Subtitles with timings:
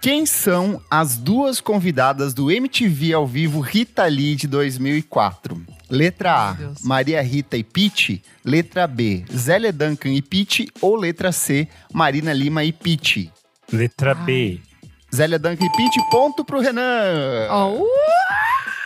[0.00, 5.62] Quem são as duas convidadas do MTV ao vivo Rita Lee de 2004?
[5.90, 8.22] Letra A, Maria Rita e Pete.
[8.44, 10.68] Letra B, Zélia Duncan e Pete.
[10.80, 13.30] Ou letra C, Marina Lima e Pete.
[13.70, 14.58] Letra B.
[15.14, 17.48] Zélia Duncan e Pete, ponto pro Renan.
[17.50, 18.19] Oh, uh!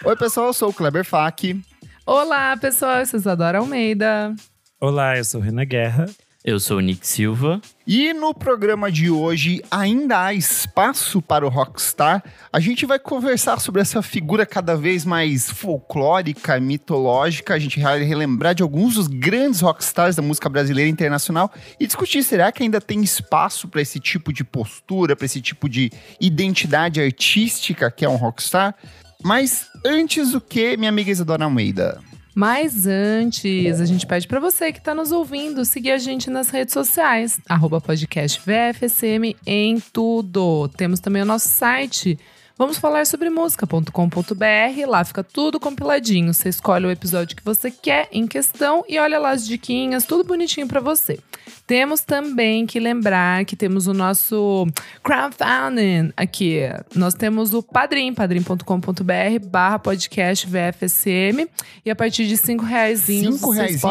[0.07, 1.59] Oi, pessoal, eu sou o Kleber Fak.
[2.05, 4.35] Olá, pessoal, eu sou Isadora Almeida.
[4.79, 6.07] Olá, eu sou o Renan Guerra.
[6.45, 7.59] Eu sou o Nick Silva.
[7.87, 12.23] E no programa de hoje ainda há espaço para o Rockstar.
[12.53, 17.55] A gente vai conversar sobre essa figura cada vez mais folclórica, mitológica.
[17.55, 21.51] A gente vai relembrar de alguns dos grandes rockstars da música brasileira e internacional
[21.81, 25.67] e discutir será que ainda tem espaço para esse tipo de postura, para esse tipo
[25.67, 28.75] de identidade artística que é um rockstar.
[29.25, 31.99] Mas antes o que, minha amiga Isadora Almeida?
[32.35, 36.51] Mas antes, a gente pede para você que está nos ouvindo seguir a gente nas
[36.51, 40.69] redes sociais, arroba podcast VFSM em tudo.
[40.77, 42.19] Temos também o nosso site
[42.57, 46.33] Vamos falar sobre música.com.br, lá fica tudo compiladinho.
[46.33, 50.23] Você escolhe o episódio que você quer em questão e olha lá as diquinhas, tudo
[50.23, 51.19] bonitinho para você.
[51.67, 54.69] Temos também que lembrar que temos o nosso
[55.03, 56.61] crowdfunding aqui.
[56.95, 61.49] Nós temos o Padrim, padrim.com.br barra podcast VFSM
[61.85, 63.01] e a partir de cinco reais.
[63.01, 63.83] Cinco reais?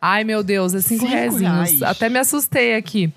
[0.00, 1.82] Ai, meu Deus, é cinco, cinco reais.
[1.82, 3.12] Até me assustei aqui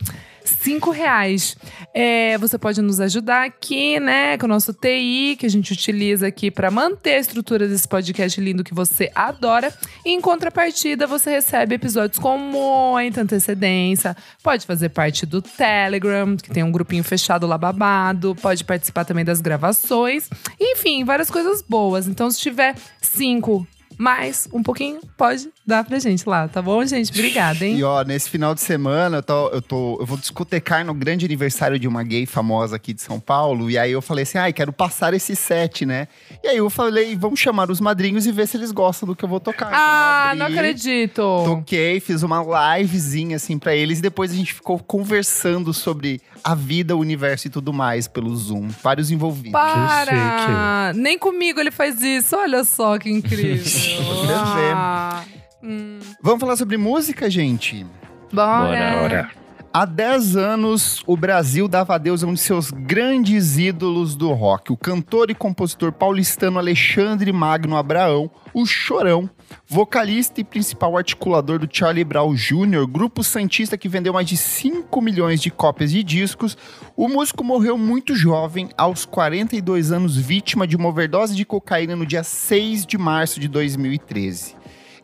[0.49, 1.57] cinco reais.
[1.93, 6.27] É, você pode nos ajudar aqui, né, com o nosso TI, que a gente utiliza
[6.27, 9.73] aqui para manter a estrutura desse podcast lindo que você adora.
[10.05, 14.15] E em contrapartida, você recebe episódios com muita antecedência.
[14.43, 18.35] Pode fazer parte do Telegram, que tem um grupinho fechado lá babado.
[18.35, 20.29] Pode participar também das gravações.
[20.59, 22.07] Enfim, várias coisas boas.
[22.07, 27.11] Então, se tiver cinco mais um pouquinho pode dar pra gente lá, tá bom, gente?
[27.11, 27.77] Obrigada, hein?
[27.77, 31.25] E ó, nesse final de semana eu tô, eu tô eu vou discotecar no grande
[31.25, 34.49] aniversário de uma gay famosa aqui de São Paulo, e aí eu falei assim: "Ai,
[34.49, 36.07] ah, quero passar esse set, né?"
[36.43, 39.23] E aí eu falei: "Vamos chamar os madrinhos e ver se eles gostam do que
[39.23, 41.21] eu vou tocar." Ah, então, não acredito.
[41.45, 42.43] Toquei, fiz uma
[42.77, 47.47] livezinha assim para eles e depois a gente ficou conversando sobre a vida, o universo
[47.47, 48.67] e tudo mais pelo Zoom.
[48.83, 49.51] Vários envolvidos.
[49.51, 50.93] Para!
[50.93, 52.35] Nem comigo ele faz isso.
[52.35, 53.65] Olha só que incrível.
[54.35, 55.23] ah.
[55.63, 55.97] hum.
[56.21, 57.83] Vamos falar sobre música, gente?
[58.31, 58.67] Bora.
[58.67, 59.44] Bora, bora.
[59.77, 64.71] Há 10 anos, o Brasil dava adeus a um de seus grandes ídolos do rock,
[64.71, 69.29] o cantor e compositor paulistano Alexandre Magno Abraão, o Chorão,
[69.67, 75.01] vocalista e principal articulador do Charlie Brown Jr., grupo santista que vendeu mais de 5
[75.01, 76.57] milhões de cópias de discos.
[76.95, 82.05] O músico morreu muito jovem, aos 42 anos, vítima de uma overdose de cocaína no
[82.05, 84.55] dia 6 de março de 2013.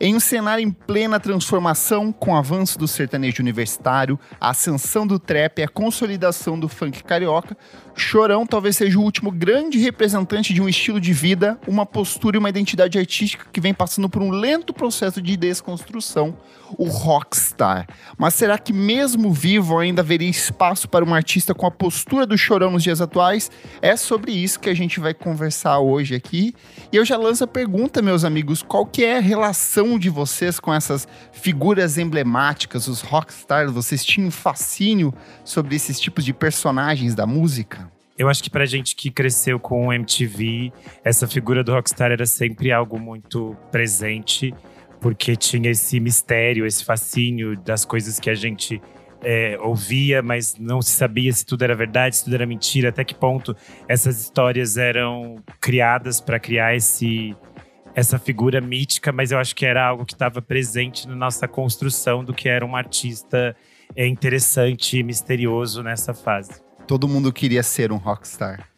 [0.04, 5.16] Em um cenário em plena transformação, com o avanço do sertanejo universitário, a ascensão do
[5.16, 7.56] trap e a consolidação do funk carioca,
[7.94, 12.38] Chorão talvez seja o último grande representante de um estilo de vida, uma postura e
[12.38, 16.36] uma identidade artística que vem passando por um lento processo de desconstrução,
[16.78, 17.86] o rockstar.
[18.16, 22.36] Mas será que mesmo vivo ainda haveria espaço para um artista com a postura do
[22.36, 23.50] Chorão nos dias atuais?
[23.80, 26.54] É sobre isso que a gente vai conversar hoje aqui.
[26.90, 30.58] E eu já lanço a pergunta, meus amigos, qual que é a relação de vocês
[30.58, 33.72] com essas figuras emblemáticas, os rockstars?
[33.72, 35.12] Vocês tinham fascínio
[35.44, 37.91] sobre esses tipos de personagens da música?
[38.18, 42.26] Eu acho que pra gente que cresceu com o MTV, essa figura do rockstar era
[42.26, 44.54] sempre algo muito presente,
[45.00, 48.80] porque tinha esse mistério, esse fascínio das coisas que a gente
[49.22, 53.04] é, ouvia, mas não se sabia se tudo era verdade, se tudo era mentira, até
[53.04, 53.56] que ponto
[53.88, 57.34] essas histórias eram criadas para criar esse
[57.94, 62.24] essa figura mítica, mas eu acho que era algo que estava presente na nossa construção
[62.24, 63.54] do que era um artista
[63.94, 66.62] é, interessante e misterioso nessa fase.
[66.86, 68.68] Todo mundo queria ser um rockstar.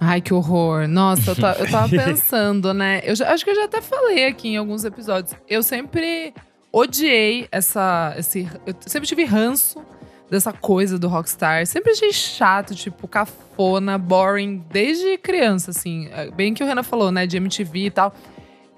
[0.00, 0.86] Ai, que horror.
[0.86, 3.00] Nossa, eu, eu tava pensando, né?
[3.04, 5.34] Eu já, acho que eu já até falei aqui em alguns episódios.
[5.48, 6.32] Eu sempre
[6.72, 8.14] odiei essa.
[8.16, 9.82] Esse, eu sempre tive ranço
[10.30, 11.66] dessa coisa do rockstar.
[11.66, 16.08] Sempre achei chato, tipo, cafona, boring, desde criança, assim.
[16.12, 18.14] É, bem que o Renan falou, né, de MTV e tal.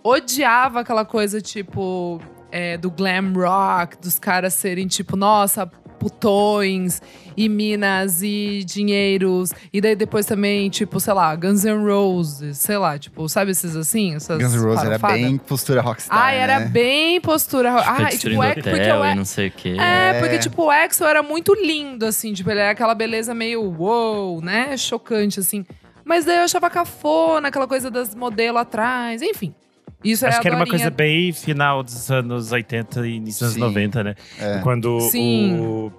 [0.03, 2.21] Odiava aquela coisa, tipo,
[2.51, 7.03] é, do glam rock, dos caras serem, tipo, nossa, putões
[7.37, 9.53] e minas e dinheiros.
[9.73, 13.77] E daí depois também, tipo, sei lá, Guns N' Roses, sei lá, tipo, sabe esses
[13.77, 14.15] assim?
[14.15, 16.19] Essas Guns N' Roses era bem postura rockstar.
[16.19, 16.67] Ah, era né?
[16.67, 18.07] bem postura rockstar.
[18.07, 19.77] Ah, tipo, é, porque o não sei o quê.
[19.79, 23.35] É, é, porque, tipo, o Exo era muito lindo, assim, tipo, ele era aquela beleza
[23.35, 24.77] meio wow, né?
[24.77, 25.65] Chocante, assim.
[26.05, 29.55] Mas daí eu achava cafona, aquela coisa das modelos atrás, enfim.
[30.03, 33.57] Isso Acho é que era uma coisa bem final dos anos 80 e início dos
[33.57, 34.15] anos 90, né?
[34.39, 34.59] É.
[34.61, 35.59] Quando Sim.
[35.61, 35.93] o,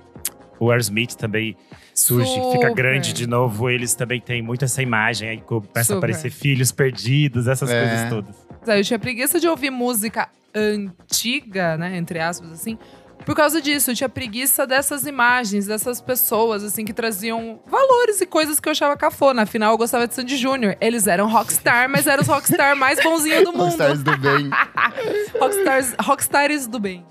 [0.60, 1.56] o Aerosmith também
[1.94, 2.74] surge, fica Super.
[2.74, 5.30] grande de novo, eles também têm muito essa imagem.
[5.30, 5.98] Aí começa a Super.
[5.98, 7.80] aparecer filhos perdidos, essas É.
[7.88, 8.36] coisas todas.
[8.78, 11.98] Eu tinha preguiça de ouvir música antiga, né?
[11.98, 12.78] Entre aspas, assim.
[13.26, 18.26] Por causa disso, eu tinha preguiça dessas imagens, dessas pessoas, assim, que traziam valores e
[18.26, 19.44] coisas que eu achava cafona.
[19.44, 20.76] Afinal, eu gostava de Sandy Júnior.
[20.82, 23.64] Eles eram rockstar, mas eram os rockstar mais bonzinhos do mundo.
[23.64, 24.50] Rockstars do bem.
[25.40, 27.06] Rockstars, rockstars do bem.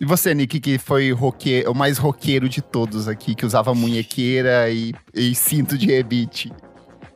[0.00, 4.70] E você, Nick, que foi roque- o mais roqueiro de todos aqui, que usava munhequeira
[4.70, 6.52] e, e cinto de rebite.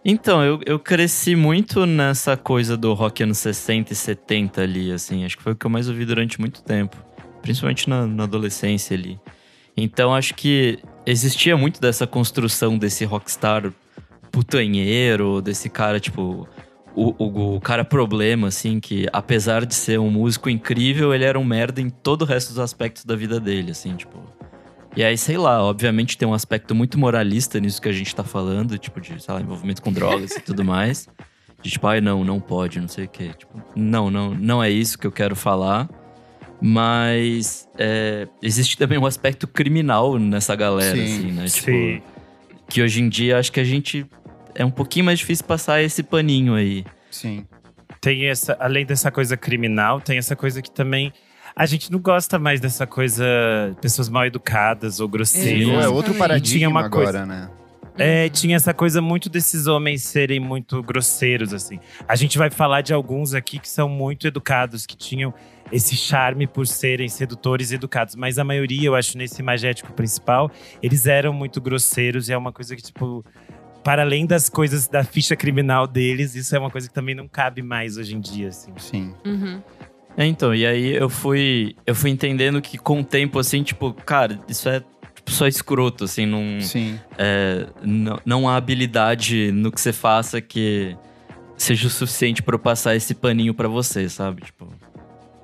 [0.04, 5.24] Então, eu, eu cresci muito nessa coisa do rock anos 60 e 70 ali, assim.
[5.24, 6.96] Acho que foi o que eu mais ouvi durante muito tempo.
[7.42, 9.20] Principalmente na, na adolescência ali.
[9.76, 13.72] Então, acho que existia muito dessa construção desse rockstar
[14.30, 16.48] putanheiro, desse cara, tipo...
[16.94, 21.38] O, o, o cara problema, assim, que apesar de ser um músico incrível, ele era
[21.38, 24.22] um merda em todo o resto dos aspectos da vida dele, assim, tipo...
[24.94, 28.22] E aí, sei lá, obviamente tem um aspecto muito moralista nisso que a gente tá
[28.22, 31.08] falando, tipo, de, sei lá, envolvimento com drogas e tudo mais.
[31.62, 33.30] De tipo, ai, não, não pode, não sei o quê.
[33.38, 35.88] Tipo, não, não, não é isso que eu quero falar.
[36.62, 41.44] Mas é, existe também um aspecto criminal nessa galera, Sim, assim, né?
[41.46, 42.02] Tipo, Sim.
[42.68, 44.06] que hoje em dia acho que a gente.
[44.54, 46.84] É um pouquinho mais difícil passar esse paninho aí.
[47.10, 47.44] Sim.
[48.00, 51.12] Tem essa, além dessa coisa criminal, tem essa coisa que também.
[51.54, 53.24] A gente não gosta mais dessa coisa,
[53.80, 55.64] pessoas mal educadas ou grosseiras.
[55.66, 57.50] Sim, é outro paradigma tinha uma agora, coisa- né?
[57.98, 61.78] É, tinha essa coisa muito desses homens serem muito grosseiros, assim.
[62.08, 65.34] A gente vai falar de alguns aqui que são muito educados, que tinham
[65.72, 68.14] esse charme por serem sedutores e educados.
[68.14, 70.50] Mas a maioria, eu acho, nesse magético principal,
[70.82, 73.24] eles eram muito grosseiros e é uma coisa que, tipo,
[73.82, 77.26] para além das coisas da ficha criminal deles, isso é uma coisa que também não
[77.26, 78.72] cabe mais hoje em dia, assim.
[78.76, 79.14] Sim.
[79.24, 79.60] Uhum.
[80.16, 81.74] É, então, e aí eu fui.
[81.86, 84.80] Eu fui entendendo que com o tempo, assim, tipo, cara, isso é
[85.14, 86.60] tipo, só escroto, assim, não.
[86.60, 87.00] Sim.
[87.16, 90.94] é, não, não há habilidade no que você faça que
[91.56, 94.42] seja o suficiente pra eu passar esse paninho pra você, sabe?
[94.42, 94.68] Tipo,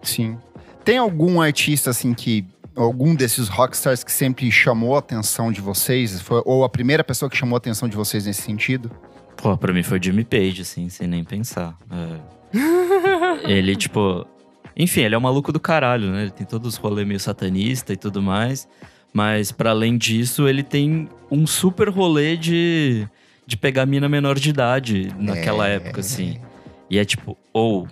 [0.03, 0.39] Sim.
[0.85, 2.45] Tem algum artista, assim, que.
[2.77, 6.21] Algum desses rockstars que sempre chamou a atenção de vocês?
[6.21, 8.91] Foi, ou a primeira pessoa que chamou a atenção de vocês nesse sentido?
[9.37, 11.77] pô, pra mim foi Jimmy Page, assim, sem nem pensar.
[11.91, 12.19] É.
[13.51, 14.27] ele, tipo.
[14.77, 16.23] Enfim, ele é um maluco do caralho, né?
[16.23, 18.69] Ele tem todos os rolês meio satanista e tudo mais.
[19.13, 23.09] Mas, pra além disso, ele tem um super rolê de,
[23.45, 25.77] de pegar mina menor de idade naquela É.
[25.77, 26.39] época, assim.
[26.89, 27.89] E é tipo, ou.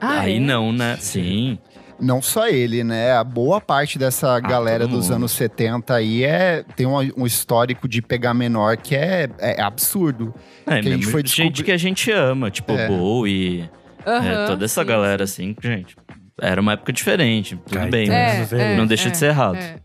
[0.00, 0.40] Ah, aí é?
[0.40, 0.96] não, né?
[1.00, 1.58] Sim.
[2.00, 3.12] Não só ele, né?
[3.12, 5.16] A boa parte dessa galera Ah, todo dos mundo.
[5.16, 10.34] anos 70 aí é, tem um, um histórico de pegar menor que é, é absurdo.
[10.66, 12.88] É, Que a gente foi gente descobrir- que a gente ama, tipo É.
[12.88, 13.70] Bowie,
[14.04, 15.54] é, Aham, toda essa sim, galera, sim.
[15.60, 15.96] assim, gente.
[16.40, 17.92] Era uma época diferente, tudo Caetano.
[17.92, 19.56] bem, É, mas é, não deixa é, de ser errado.
[19.56, 19.76] É,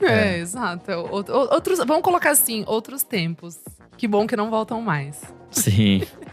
[0.00, 0.90] É, exato.
[0.90, 1.10] É, ou-
[1.52, 3.58] Outros, vamos colocar assim, outros tempos.
[3.98, 5.20] Que bom que não voltam mais.
[5.50, 6.00] Sim.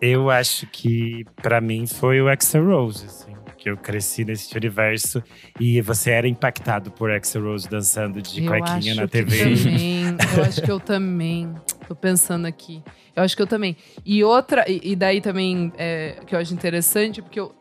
[0.00, 3.30] Eu acho que, pra mim, foi o Axel Rose, assim.
[3.58, 5.22] Que eu cresci nesse universo
[5.60, 9.38] e você era impactado por Axel Rose dançando de eu cuequinha acho na que TV.
[9.54, 10.04] também.
[10.38, 11.54] Eu acho que eu também.
[11.86, 12.82] Tô pensando aqui.
[13.14, 13.76] Eu acho que eu também.
[14.02, 17.54] E outra, e, e daí também, é, que eu acho interessante, porque eu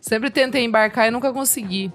[0.00, 1.92] sempre tentei embarcar e nunca consegui.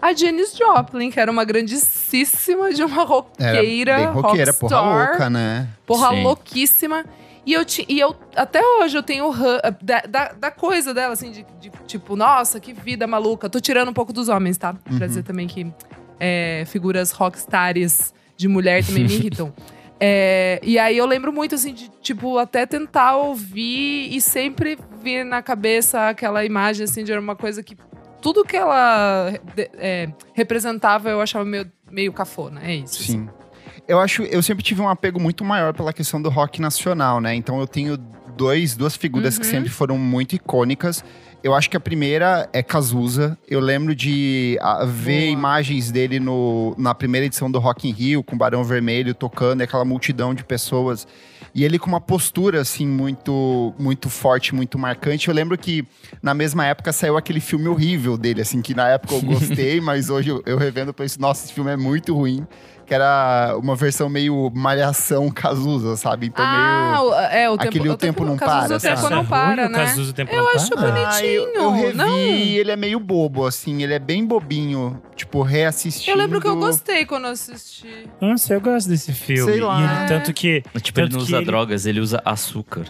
[0.00, 5.08] A Janis Joplin, que era uma grandíssima de uma Era roqueira, bem roqueira, porra rockstar.
[5.10, 5.68] louca, né?
[5.84, 6.22] Porra Sim.
[6.22, 7.04] louquíssima.
[7.46, 11.14] E eu, ti- e eu, até hoje, eu tenho ran- da, da, da coisa dela,
[11.14, 13.48] assim, de, de, tipo, nossa, que vida maluca.
[13.48, 14.74] Tô tirando um pouco dos homens, tá?
[14.74, 14.98] Pra Uhum.
[14.98, 15.66] dizer também que
[16.18, 19.52] é, figuras rockstars de mulher também me irritam.
[19.98, 25.24] É, e aí eu lembro muito, assim, de, tipo, até tentar ouvir e sempre vir
[25.24, 27.76] na cabeça aquela imagem, assim, de uma coisa que
[28.22, 29.32] tudo que ela
[29.78, 32.62] é, representava eu achava meio, meio cafona.
[32.64, 33.02] É isso.
[33.02, 33.28] assim.
[33.90, 37.34] Eu acho, eu sempre tive um apego muito maior pela questão do rock nacional, né?
[37.34, 37.96] Então eu tenho
[38.36, 39.50] dois, duas figuras que Uhum.
[39.50, 41.04] sempre foram muito icônicas.
[41.42, 43.36] Eu acho que a primeira é Cazuza.
[43.48, 45.32] Eu lembro de ah, ver Boa.
[45.32, 49.60] imagens dele no, na primeira edição do Rock in Rio, com o Barão Vermelho tocando,
[49.60, 51.06] e aquela multidão de pessoas.
[51.52, 55.28] E ele com uma postura, assim, muito, muito forte, muito marcante.
[55.28, 55.84] Eu lembro que
[56.22, 60.10] na mesma época saiu aquele filme horrível dele, assim, que na época eu gostei, mas
[60.10, 62.46] hoje eu, eu revendo, eu penso, nossa, esse filme é muito ruim.
[62.90, 66.26] Que era uma versão meio malhação Cazuza, sabe?
[66.26, 67.14] Então ah, meio.
[67.30, 69.14] é, o tempo, aquele O Tempo Não Cazuza, Para, O tempo sabe?
[69.14, 69.78] não para, né?
[69.78, 70.90] Cazuza, o tempo Eu não acho para?
[70.90, 71.06] bonito.
[71.08, 72.08] Ah, eu, eu revi, não?
[72.18, 75.00] ele é meio bobo, assim, ele é bem bobinho.
[75.14, 76.10] Tipo, reassistindo.
[76.10, 78.08] Eu lembro que eu gostei quando eu assisti.
[78.20, 79.52] Nossa, eu gosto desse filme.
[79.52, 79.80] Sei lá.
[79.80, 80.60] E ele, tanto que.
[80.82, 82.86] Tipo, ele Tanto não que usa ele- drogas, ele usa açúcar.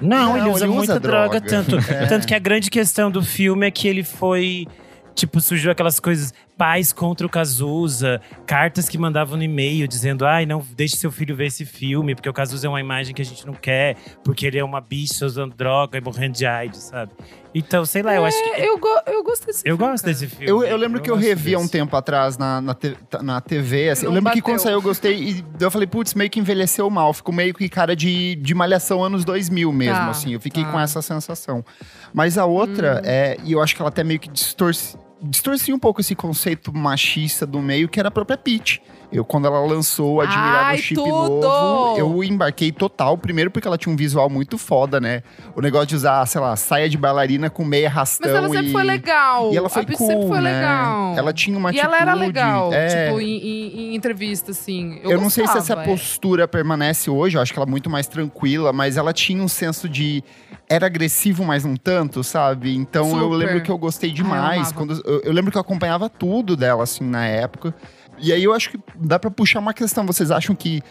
[0.00, 1.64] Não, Não, ele usa ele usa muita droga, droga.
[1.64, 2.06] tanto, É.
[2.06, 4.66] tanto que a grande questão do filme é que ele foi.
[5.14, 10.46] Tipo, surgiu aquelas coisas, pais contra o Cazuza, cartas que mandavam no e-mail dizendo: ai,
[10.46, 13.24] não deixe seu filho ver esse filme, porque o Cazuza é uma imagem que a
[13.24, 17.12] gente não quer, porque ele é uma bicha usando droga e morrendo de AIDS, sabe?
[17.56, 18.50] Então, sei lá, eu acho que.
[18.50, 20.12] É, eu, go eu gosto desse Eu filme, gosto cara.
[20.12, 20.46] desse filme.
[20.50, 23.90] Eu, eu lembro que eu revi há um tempo atrás na, na, te- na TV.
[23.90, 24.54] assim, eu lembro que bateu.
[24.54, 27.12] quando saiu eu gostei e eu falei, putz, meio que envelheceu mal.
[27.14, 30.32] Ficou meio que cara de, de malhação anos 2000 mesmo, Tá, assim.
[30.32, 30.72] Eu fiquei tá.
[30.72, 31.64] com essa sensação.
[32.12, 35.78] Mas a outra, é, e eu acho que ela até meio que distorce, distorcia um
[35.78, 38.80] pouco esse conceito machista do meio, que era a própria Peach.
[39.12, 41.40] Eu, quando ela lançou o Admirável Ai, Chip tudo!
[41.40, 43.16] Novo, eu embarquei total.
[43.16, 45.22] Primeiro porque ela tinha um visual muito foda, né?
[45.54, 48.68] O negócio de usar, sei lá, saia de bailarina com meia rastão Mas ela sempre
[48.70, 48.72] e...
[48.72, 49.52] foi legal.
[49.52, 50.52] E ela foi a cool, sempre foi né?
[50.54, 51.14] legal.
[51.16, 51.86] Ela tinha uma e atitude.
[51.86, 53.06] ela era legal, é.
[53.06, 54.98] tipo, em, em- em entrevista, assim.
[55.04, 55.84] Eu, Eu, não sei se essa gostava, é.
[55.84, 59.48] postura permanece hoje, eu acho que ela é muito mais tranquila, mas ela tinha um
[59.48, 60.24] senso de.
[60.68, 62.74] Era agressivo, mas não tanto, sabe?
[62.74, 63.36] Então eu Super.
[63.36, 64.72] lembro que eu gostei eu demais.
[64.72, 67.74] quando, eu, eu lembro que eu acompanhava tudo dela, assim, na época.
[68.18, 70.06] E aí eu acho que dá pra puxar uma questão.
[70.06, 70.82] Vocês acham que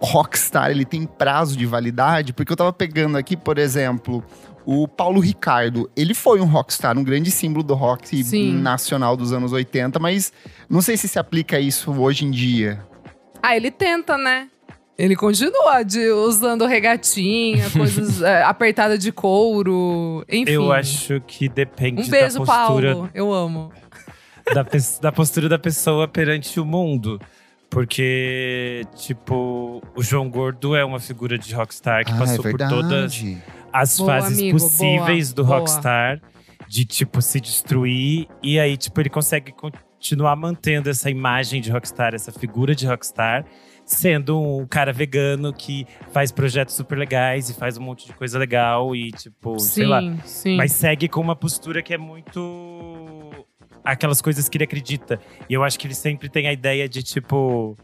[0.00, 2.32] Rockstar ele tem prazo de validade?
[2.32, 4.22] Porque eu tava pegando aqui, por exemplo,
[4.64, 5.88] o Paulo Ricardo.
[5.96, 8.60] Ele foi um rockstar, um grande símbolo do rock Sim.
[8.60, 10.32] nacional dos anos 80, mas
[10.68, 12.84] não sei se se aplica isso hoje em dia.
[13.42, 14.48] Ah, ele tenta, né?
[14.98, 20.50] Ele continua de, usando regatinha, coisas é, apertadas de couro, enfim.
[20.52, 23.10] Eu acho que depende Um beijo, da postura Paulo.
[23.14, 23.72] Eu amo.
[24.54, 24.64] da,
[25.02, 27.20] da postura da pessoa perante o mundo.
[27.68, 32.58] Porque, tipo, o João Gordo é uma figura de rockstar que Ah, passou é por
[32.58, 33.20] todas
[33.72, 35.58] as Boa, fases amigo, possíveis boa, do boa.
[35.58, 36.20] rockstar.
[36.68, 38.28] De, tipo, se destruir.
[38.42, 43.44] E aí, tipo, ele consegue continuar mantendo essa imagem de rockstar, essa figura de rockstar.
[43.86, 48.36] Sendo um cara vegano que faz projetos super legais e faz um monte de coisa
[48.38, 48.94] legal.
[48.96, 50.00] E, tipo, sim, sei lá.
[50.24, 50.56] sim.
[50.56, 53.30] Mas segue com uma postura que é muito.
[53.84, 55.20] aquelas coisas que ele acredita.
[55.48, 57.76] E eu acho que ele sempre tem a ideia de, tipo.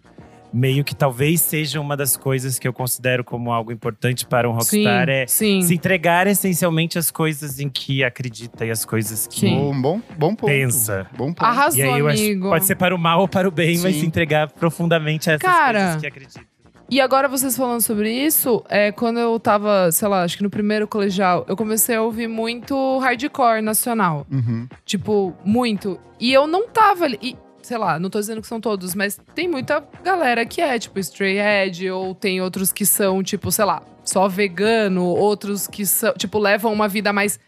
[0.53, 4.53] Meio que talvez seja uma das coisas que eu considero como algo importante para um
[4.53, 5.63] rockstar sim, é sim.
[5.63, 9.57] se entregar essencialmente às coisas em que acredita e as coisas que Sim.
[9.57, 10.47] Bom, bom, bom ponto.
[10.51, 11.07] pensa.
[11.17, 11.43] Bom ponto.
[11.45, 12.49] Arrasou, E aí eu acho que amigo.
[12.51, 14.01] pode ser para o mal ou para o bem, mas Sim.
[14.01, 16.53] se entregar profundamente a essas Cara, coisas que acredita.
[16.91, 20.51] E agora vocês falando sobre isso, é, quando eu tava, sei lá, acho que no
[20.51, 24.27] primeiro colegial, eu comecei a ouvir muito hardcore nacional.
[24.31, 24.69] Uhum.
[24.85, 25.99] Tipo, muito.
[26.21, 27.19] E eu não tava ali.
[27.23, 30.79] E, sei lá, não tô dizendo que são todos, mas tem muita galera que é,
[30.79, 35.87] tipo, Stray Edge, ou tem outros que são, tipo, sei lá, só vegano, outros que
[35.87, 37.39] são, tipo, levam uma vida mais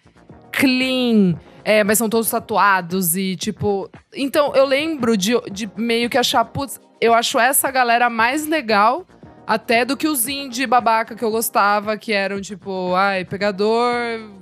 [0.52, 1.36] clean.
[1.64, 3.90] É, mas são todos tatuados e, tipo.
[4.14, 9.06] Então, eu lembro de, de meio que achar, putz, eu acho essa galera mais legal
[9.46, 13.94] até do que os indie babaca que eu gostava, que eram tipo, ai, pegador,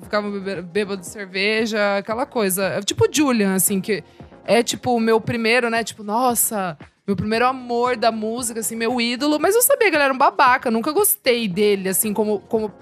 [0.02, 2.80] ficavam bêbado de cerveja, aquela coisa.
[2.84, 4.02] Tipo Julian, assim, que
[4.46, 5.82] é tipo o meu primeiro, né?
[5.84, 9.38] Tipo, nossa, meu primeiro amor da música, assim, meu ídolo.
[9.40, 12.72] Mas eu sabia que ele era um babaca, nunca gostei dele, assim, como, como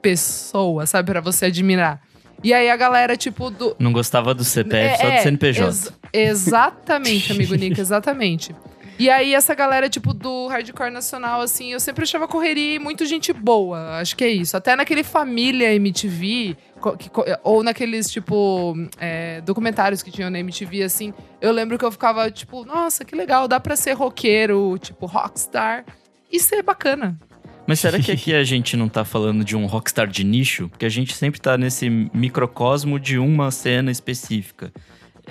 [0.00, 1.10] pessoa, sabe?
[1.10, 2.00] Pra você admirar.
[2.44, 5.62] E aí a galera, tipo, do, Não gostava do CPF, só do CNPJ.
[5.62, 8.54] É, ex- exatamente, amigo Nico, exatamente.
[9.02, 13.04] E aí, essa galera, tipo, do hardcore nacional, assim, eu sempre achava correria e muito
[13.04, 13.98] gente boa.
[13.98, 14.56] Acho que é isso.
[14.56, 16.56] Até naquele Família MTV,
[17.00, 17.10] que
[17.42, 22.30] ou naqueles, tipo, é, documentários que tinham na MTV, assim, eu lembro que eu ficava,
[22.30, 25.84] tipo, nossa, que legal, dá pra ser roqueiro, tipo, rockstar
[26.30, 27.18] e ser bacana.
[27.66, 30.68] Mas será que aqui a gente não tá falando de um rockstar de nicho?
[30.68, 34.72] Porque a gente sempre tá nesse microcosmo de uma cena específica.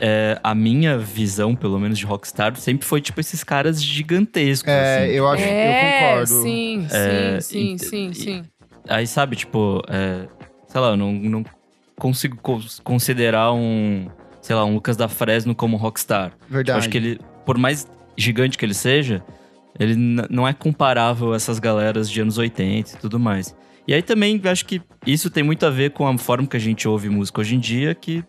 [0.04, 4.68] É, a minha visão, pelo menos, de rockstar sempre foi tipo esses caras gigantescos.
[4.74, 5.14] É, assim.
[5.14, 6.42] eu acho é, eu concordo.
[6.42, 8.44] sim, É, sim, e- sim, e- sim.
[8.90, 10.26] Aí, sabe, tipo, é,
[10.68, 11.46] sei lá, eu não, não
[12.00, 14.08] consigo cons- considerar um,
[14.42, 16.32] sei lá, um Lucas da Fresno como rockstar.
[16.50, 16.80] Eu Verdade.
[16.80, 19.24] acho que ele, por mais gigante que ele seja,
[19.80, 23.56] ele não é comparável a essas galeras de anos 80 e tudo mais.
[23.88, 26.60] E aí também acho que isso tem muito a ver com a forma que a
[26.60, 28.24] gente ouve música hoje em dia, que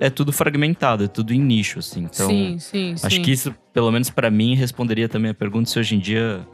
[0.00, 2.00] é tudo fragmentado, é tudo em nicho, assim.
[2.04, 3.22] Então, sim, sim, acho sim.
[3.22, 6.46] que isso, pelo menos pra mim, responderia também a pergunta se hoje em dia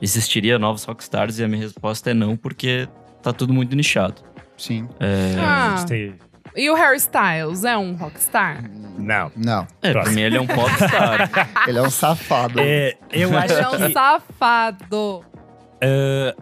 [0.00, 2.88] existiria novos rockstars, e a minha resposta é não, porque
[3.22, 4.22] tá tudo muito nichado.
[4.56, 4.88] Sim.
[5.00, 6.14] A Ah, gente tem-
[6.54, 8.64] e o Harry Styles é um rockstar?
[8.98, 9.30] Não.
[9.36, 11.30] Não, É, pra mim ele é um popstar.
[11.68, 12.58] ele é um safado.
[12.60, 15.24] É, eu acho Ele é um que safado.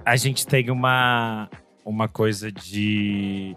[0.05, 1.49] a gente tem uma,
[1.85, 3.57] uma coisa de.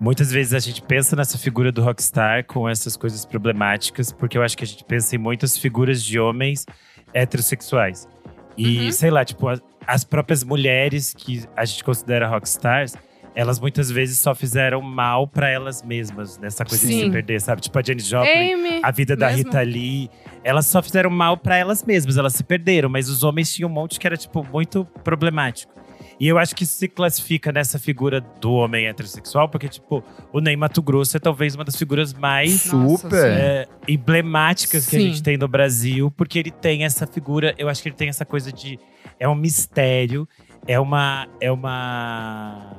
[0.00, 4.42] Muitas vezes a gente pensa nessa figura do rockstar com essas coisas problemáticas, porque eu
[4.42, 6.64] acho que a gente pensa em muitas figuras de homens
[7.12, 8.08] heterossexuais.
[8.56, 8.92] E, Uhum.
[8.92, 12.94] sei lá, tipo, as, as próprias mulheres que a gente considera rockstars,
[13.34, 17.04] elas muitas vezes só fizeram mal pra elas mesmas, nessa coisa de Sim.
[17.04, 17.60] se perder, sabe?
[17.60, 19.44] Tipo a Jenny Joplin, Amy, a vida da mesmo.
[19.44, 20.10] Rita Lee.
[20.42, 23.72] Elas só fizeram mal pra elas mesmas, elas se perderam, mas os homens tinham um
[23.72, 25.72] monte que era, tipo, muito problemático.
[26.20, 30.54] E eu acho que se classifica nessa figura do homem heterossexual, porque, tipo, o Ney
[30.54, 33.10] Mato Grosso é talvez uma das figuras mais Super.
[33.10, 33.40] sim.
[33.40, 35.06] é, emblemáticas que a Sim.
[35.06, 38.26] gente tem no Brasil, porque ele tem essa figura, eu acho que ele tem essa
[38.26, 38.78] coisa de.
[39.18, 40.28] É um mistério,
[40.66, 41.26] é uma.
[41.40, 42.76] É uma.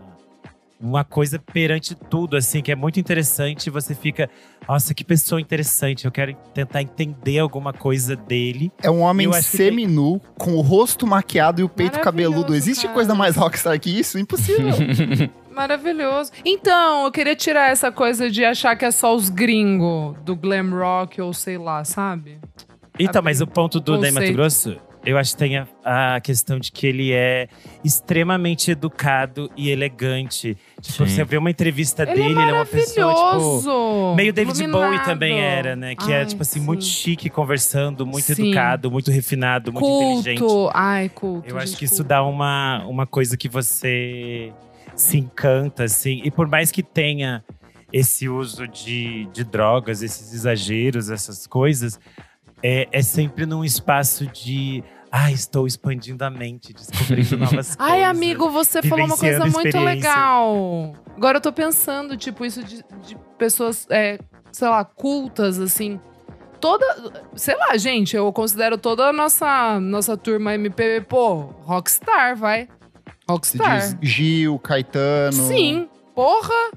[0.82, 3.70] Uma coisa perante tudo, assim, que é muito interessante.
[3.70, 4.30] Você fica,
[4.68, 6.06] nossa, que pessoa interessante.
[6.06, 8.72] Eu quero tentar entender alguma coisa dele.
[8.82, 12.56] É um homem que tem- seminu, com o rosto maquiado e o peito cabeludo.
[12.56, 12.94] Existe cara.
[12.96, 14.18] coisa mais rockstar que isso?
[14.18, 14.72] Impossível.
[15.54, 16.32] Maravilhoso.
[16.44, 20.70] Então, eu queria tirar essa coisa de achar que é só os gringos do glam
[20.72, 22.40] rock ou sei lá, sabe?
[22.98, 24.32] Então, mas o ponto do Ney Mato.
[24.34, 25.68] Grosso, eu acho que tem a,
[26.16, 27.48] a questão de que ele é
[27.84, 30.56] extremamente educado e elegante.
[30.80, 31.16] Tipo, Sim.
[31.16, 34.16] você vê uma entrevista Ele dele, é ele é uma pessoa, tipo.
[34.16, 34.92] Meio David iluminado.
[34.92, 35.96] Bowie também era, né?
[35.96, 36.66] Que é, Ai, tipo assim, sim.
[36.66, 38.48] muito chique conversando, muito Sim.
[38.48, 40.40] educado, muito refinado, muito inteligente.
[40.40, 40.72] Culto.
[40.74, 41.50] Ai, culto.
[41.50, 42.10] Eu acho que isso culto.
[42.10, 44.52] dá uma, uma coisa que você
[44.96, 46.22] se encanta, assim.
[46.24, 47.44] E por mais que tenha
[47.92, 52.00] esse uso de, de drogas, esses exageros, essas coisas,
[52.64, 54.84] é, é sempre num espaço de.
[55.12, 57.78] Ah, estou expandindo a mente, descobrindo novas coisas.
[57.80, 60.94] Ai, amigo, você falou uma coisa muito legal.
[61.18, 64.18] Agora eu tô pensando, tipo, isso de, de pessoas, é,
[64.54, 66.00] sei lá, cultas, assim.
[66.62, 66.86] Toda.
[67.36, 72.70] Sei lá, gente, eu considero toda a nossa, nossa turma MPB, pô, rockstar, vai.
[73.30, 73.80] Rockstar.
[73.98, 75.34] diz Gil, Caetano.
[75.34, 75.90] Sim.
[76.16, 76.72] Porra.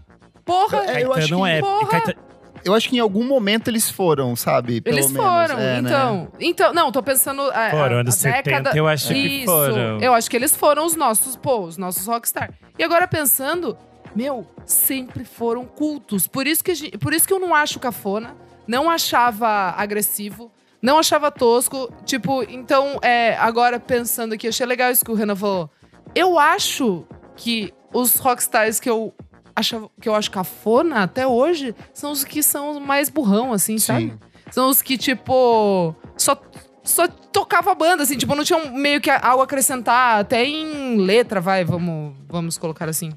[0.44, 0.78] Porra.
[0.86, 1.60] É, eu acho Caetano que- é.
[1.60, 1.86] Porra.
[1.88, 2.16] Caeta-
[2.64, 4.80] Eu acho que em algum momento eles foram, sabe?
[4.80, 5.26] Pelo Eles menos.
[5.26, 5.88] foram, É, né?
[5.88, 6.28] então.
[6.40, 7.42] Então, não, tô pensando.
[7.52, 8.78] A, Foram, anos a 70, década...
[8.78, 10.00] eu acho que Isso, foram.
[10.00, 12.50] Eu acho que eles foram os nossos, pô, os nossos rockstar.
[12.78, 13.76] E agora pensando,
[14.16, 16.26] meu, sempre foram cultos.
[16.26, 18.34] Por isso que, gente- por isso que eu não acho cafona,
[18.66, 21.92] não achava agressivo, não achava tosco.
[22.06, 25.68] Tipo, então, é, agora pensando aqui, achei legal isso que o Renan falou.
[26.14, 27.04] Eu acho
[27.36, 29.12] que os rockstars que eu
[29.54, 34.06] achava, que eu acho cafona até hoje são os que são mais burrão, assim, sabe?
[34.06, 34.18] Sim.
[34.50, 36.40] São os que, tipo, só,
[36.82, 40.96] só tocava a banda, assim, tipo, não tinham meio que algo a acrescentar, até em
[40.98, 43.12] letra, vai, vamos, vamos colocar assim.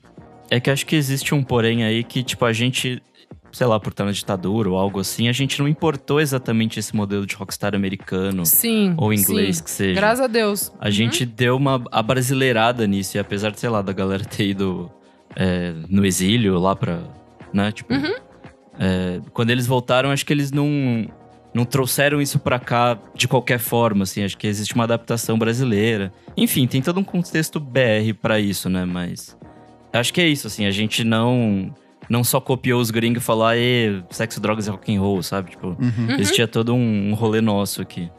[0.50, 3.04] É que acho que existe um porém aí que, tipo, a gente,
[3.52, 6.96] sei lá, por estar na ditadura ou algo assim, a gente não importou exatamente esse
[6.96, 8.96] modelo de rockstar americano Sim.
[8.98, 9.64] ou inglês sim.
[9.64, 9.96] que seja.
[10.00, 10.72] Graças a Deus.
[10.80, 14.90] A gente deu uma abrasileirada nisso, e apesar de, sei lá, da galera ter ido
[15.38, 17.00] é, no exílio lá pra.
[17.54, 17.72] né?
[17.72, 17.94] Tipo.
[17.94, 18.16] Uhum.
[18.80, 21.06] é, quando eles voltaram, acho que eles não.
[21.54, 24.24] Não trouxeram isso pra cá de qualquer forma, assim.
[24.24, 26.12] Acho que existe uma adaptação brasileira.
[26.36, 28.86] Enfim, tem todo um contexto BR pra isso, né?
[28.86, 29.36] Mas.
[29.94, 30.66] Acho que é isso, assim.
[30.66, 31.74] A gente não.
[32.10, 35.52] Não só copiou os gringos e falou, aê, sexo, drogas e rock and roll, sabe?
[35.52, 36.12] Tipo, Uhum.
[36.20, 38.10] existia todo um rolê nosso aqui.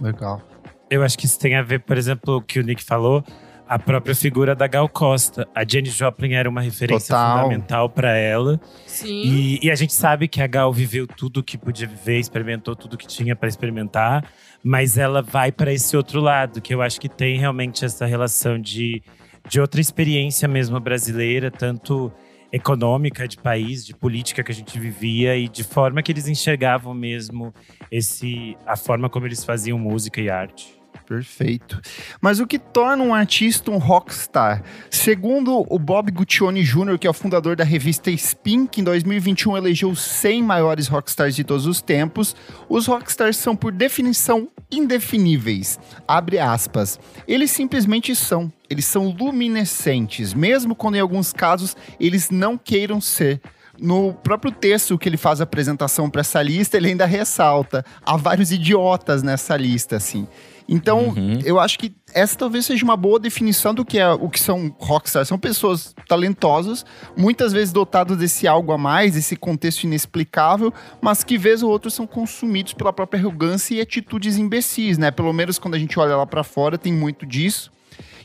[0.00, 0.42] Legal.
[0.90, 3.24] Eu acho que isso tem a ver, por exemplo, o que o Nick falou,
[3.70, 5.46] a própria figura da Gal Costa.
[5.54, 7.44] A Jenny Joplin era uma referência Total.
[7.44, 8.60] fundamental pra ela.
[8.84, 9.22] Sim.
[9.22, 12.98] E, e a gente sabe que a Gal viveu tudo que podia viver, experimentou tudo
[12.98, 14.28] que tinha pra experimentar,
[14.64, 18.60] mas ela vai pra esse outro lado, que eu acho que tem realmente essa relação
[18.60, 19.04] de,
[19.48, 22.12] de outra experiência mesmo brasileira, tanto
[22.52, 26.92] econômica de país, de política que a gente vivia e de forma que eles enxergavam
[26.92, 27.54] mesmo
[27.88, 30.79] esse a forma como eles faziam música e arte.
[31.10, 31.80] Perfeito.
[32.20, 34.62] Mas o que torna um artista um rockstar?
[34.88, 39.56] Segundo o Bob Guccione Jr., que é o fundador da revista Spin, que em 2021
[39.56, 42.36] elegeu os 100 maiores rockstars de todos os tempos,
[42.68, 45.80] os rockstars são, por definição, indefiníveis.
[46.06, 47.00] Abre aspas.
[47.26, 48.52] Eles simplesmente são.
[48.70, 53.40] Eles são luminescentes, mesmo quando em alguns casos eles não queiram ser.
[53.80, 58.16] No próprio texto que ele faz a apresentação para essa lista, ele ainda ressalta: há
[58.16, 60.28] vários idiotas nessa lista, assim.
[60.72, 61.40] Então, Uhum.
[61.44, 64.72] eu acho que essa talvez seja uma boa definição do que é o que são
[64.78, 65.26] rockstars.
[65.26, 71.36] São pessoas talentosas, muitas vezes dotadas desse algo a mais, desse contexto inexplicável, mas que
[71.36, 75.10] vez ou outra são consumidos pela própria arrogância e atitudes imbecis, né?
[75.10, 77.72] Pelo menos quando a gente olha lá pra fora, tem muito disso.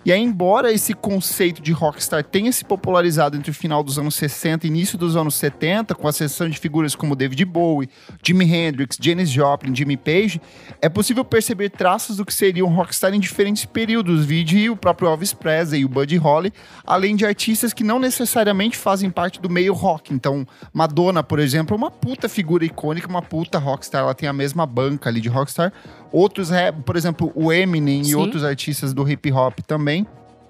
[0.05, 4.13] E aí, embora esse conceito de rockstar tenha se popularizado entre o final dos anos
[4.13, 7.89] 60 e início dos anos 70, com a sessão de figuras como David Bowie,
[8.23, 10.39] Jimi Hendrix, Janis Joplin, Jimmy Page,
[10.79, 15.09] é possível perceber traços do que seria um rockstar em diferentes períodos, vide o próprio
[15.09, 16.53] Elvis Presley e o Buddy Holly,
[16.85, 20.13] além de artistas que não necessariamente fazem parte do meio rock.
[20.13, 24.33] Então, Madonna, por exemplo, é uma puta figura icônica, uma puta rockstar, ela tem a
[24.33, 25.73] mesma banca ali de rockstar.
[26.15, 28.15] Outros, rap- por exemplo, o Eminem e Sim.
[28.15, 30.08] outros artistas do hip hop também.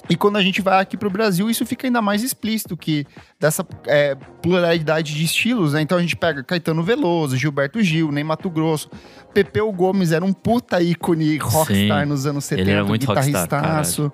[0.08, 3.08] E quando a gente vai aqui para o Brasil, isso fica ainda mais explícito, que
[3.39, 5.82] dessa é, pluralidade de estilos, né?
[5.82, 8.88] Então a gente pega Caetano Veloso, Gilberto Gil, Ney Mato Grosso.
[9.34, 13.43] Pepeu Gomes era um puta ícone rockstar Sim, nos anos 70, ele era muito rockstar,
[13.45, 14.12] guitarristaço.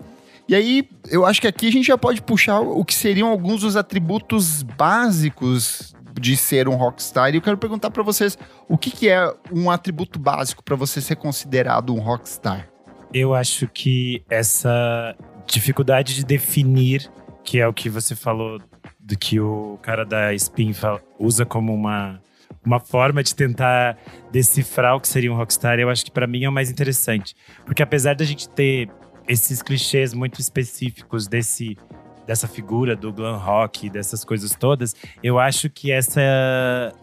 [0.48, 3.60] E aí, eu acho que aqui a gente já pode puxar o que seriam alguns
[3.62, 7.34] dos atributos básicos de ser um rockstar.
[7.34, 8.38] E eu quero perguntar para vocês,
[8.70, 12.70] o que, que é um atributo básico para você ser considerado um rockstar?
[13.14, 17.12] Eu acho que essa dificuldade de definir,
[17.44, 18.62] que é o que você falou
[19.00, 20.74] do que o cara da Spin
[21.20, 22.22] usa como uma,
[22.64, 23.98] uma forma de tentar
[24.32, 27.36] decifrar o que seria um rockstar, eu acho que pra mim é o mais interessante.
[27.66, 28.90] Porque apesar da gente ter
[29.28, 31.78] esses clichês muito específicos desse
[32.26, 36.22] dessa figura do glam rock, dessas coisas todas, eu acho que essa,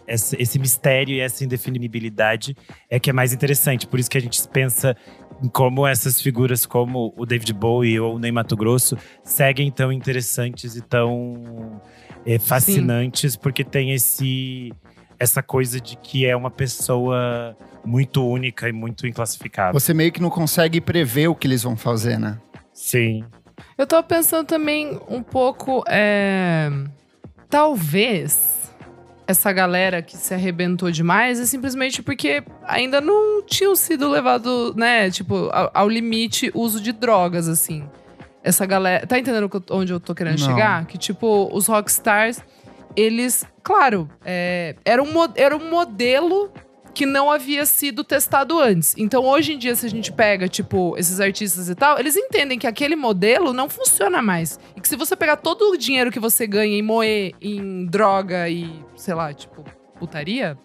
[0.07, 2.57] essa- esse mistério e essa indefinibilidade
[2.91, 3.87] é que é mais interessante.
[3.87, 4.97] Por isso que a gente pensa
[5.43, 9.93] em como essas figuras como o David Bowie ou o Ney Mato Grosso seguem tão
[9.93, 11.81] interessantes e tão
[12.27, 14.73] eh, fascinantes, porque tem esse
[15.21, 19.79] essa coisa de que é uma pessoa muito única e muito inclassificável.
[19.79, 22.39] Você meio que não consegue prever o que eles vão fazer, né?
[22.73, 23.25] Sim.
[23.77, 25.85] Eu tava pensando também um pouco.
[25.88, 26.71] é,
[27.51, 28.59] Talvez
[29.27, 35.11] essa galera que se arrebentou demais é simplesmente porque ainda não tinham sido levado, né?
[35.11, 37.85] Tipo, ao, ao limite uso de drogas, assim.
[38.42, 39.07] Essa galera.
[39.07, 40.47] Tá entendendo onde eu tô querendo Não.
[40.47, 40.87] chegar?
[40.87, 42.40] Que, tipo, os rockstars,
[42.97, 43.44] eles.
[43.62, 46.51] Claro, é, era, um, era um modelo
[46.99, 48.93] que não havia sido testado antes.
[48.99, 52.59] Então, hoje em dia, se a gente pega, tipo, esses artistas e tal, eles entendem
[52.59, 54.59] que aquele modelo não funciona mais.
[54.75, 58.49] E que se você pegar todo o dinheiro que você ganha e moer em droga
[58.49, 59.65] e, sei lá, tipo,
[59.97, 60.59] putaria,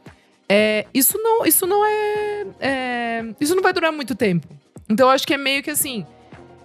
[0.49, 4.47] é, isso não, isso não é, é, Isso não vai durar muito tempo.
[4.89, 6.03] Então, eu acho que é meio que assim.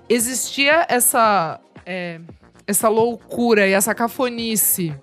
[0.08, 1.60] Existia essa.
[1.84, 2.18] é,
[2.66, 4.94] essa loucura e essa cafonice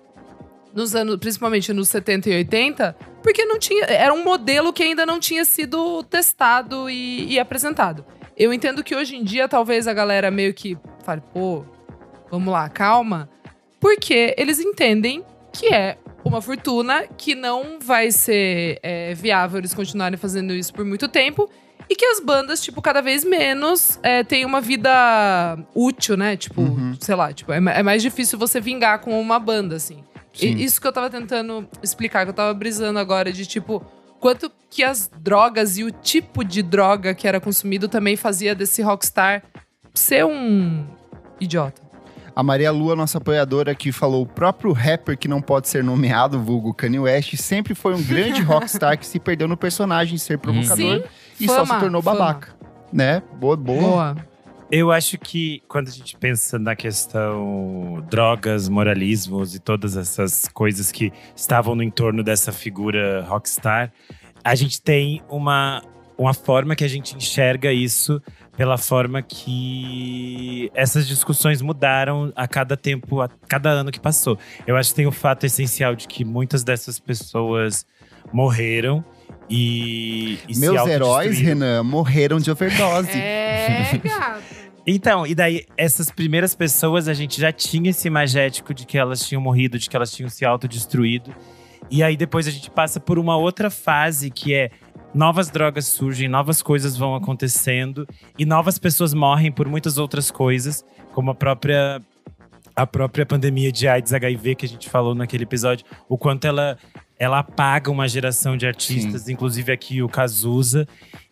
[0.74, 5.04] nos anos, principalmente nos 70 e 80, porque não tinha, era um modelo que ainda
[5.04, 8.04] não tinha sido testado e, e apresentado.
[8.36, 11.64] Eu entendo que hoje em dia talvez a galera meio que fale, pô,
[12.30, 13.28] vamos lá, calma,
[13.80, 20.16] porque eles entendem que é uma fortuna que não vai ser é, viável eles continuarem
[20.16, 21.50] fazendo isso por muito tempo
[21.90, 26.36] e que as bandas, tipo, cada vez menos é, têm uma vida útil, né?
[26.36, 26.96] Tipo, Uhum.
[27.00, 30.04] sei lá, tipo, é, é mais difícil você vingar com uma banda, assim.
[30.40, 33.84] E isso que eu tava tentando explicar, que eu tava brisando agora, de tipo,
[34.20, 38.82] quanto que as drogas e o tipo de droga que era consumido também fazia desse
[38.82, 39.42] rockstar
[39.94, 40.84] ser um
[41.40, 41.86] idiota.
[42.34, 46.38] A Maria Lua, nossa apoiadora, que falou o próprio rapper que não pode ser nomeado,
[46.38, 50.98] vulgo Kanye West, sempre foi um grande rockstar que se perdeu no personagem ser provocador
[50.98, 51.04] Sim,
[51.40, 52.18] e só se fama, tornou fama.
[52.18, 52.54] babaca.
[52.92, 53.22] Né?
[53.40, 53.80] Boa, boa.
[53.80, 54.16] Boa.
[54.70, 60.90] Eu acho que quando a gente pensa na questão drogas, moralismos e todas essas coisas
[60.90, 63.92] que estavam no entorno dessa figura rockstar,
[64.42, 65.84] a gente tem uma,
[66.18, 68.20] uma forma que a gente enxerga isso
[68.56, 74.36] pela forma que essas discussões mudaram a cada tempo, a cada ano que passou.
[74.66, 77.86] Eu acho que tem o fato essencial de que muitas dessas pessoas
[78.32, 79.04] morreram
[79.48, 81.38] e, e se Meus heróis.
[81.38, 83.10] Renan, morreram de overdose.
[83.12, 84.42] É, gato.
[84.86, 89.26] Então, e daí, essas primeiras pessoas, a gente já tinha esse imagético de que elas
[89.26, 91.34] tinham morrido, de que elas tinham se autodestruído.
[91.90, 94.70] E aí depois a gente passa por uma outra fase que é
[95.14, 98.06] novas drogas surgem, novas coisas vão acontecendo
[98.38, 102.00] e novas pessoas morrem por muitas outras coisas, como a própria
[102.74, 106.76] a própria pandemia de AIDS HIV que a gente falou naquele episódio, o quanto ela
[107.18, 110.86] ela apaga uma geração de artistas, inclusive aqui o Cazuza,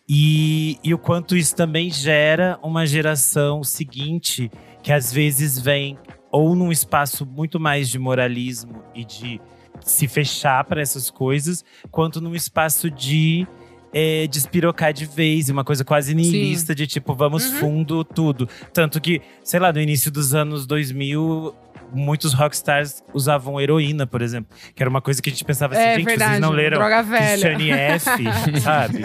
[0.07, 4.51] e, e o quanto isso também gera uma geração seguinte
[4.83, 5.97] que às vezes vem
[6.31, 9.41] ou num espaço muito mais de moralismo e de
[9.81, 13.47] se fechar para essas coisas, quanto num espaço de
[13.93, 17.59] é, despirocar de vez, uma coisa quase niilista, de tipo, vamos Uhum.
[17.59, 18.47] fundo tudo.
[18.73, 21.55] Tanto que, sei lá, no início dos anos 2000,
[21.93, 24.55] muitos rockstars usavam heroína, por exemplo.
[24.73, 26.31] Que era uma coisa que a gente pensava assim, É gente, verdade.
[26.31, 27.57] vocês não leram Droga velha.
[27.95, 28.09] F,
[28.61, 29.01] sabe?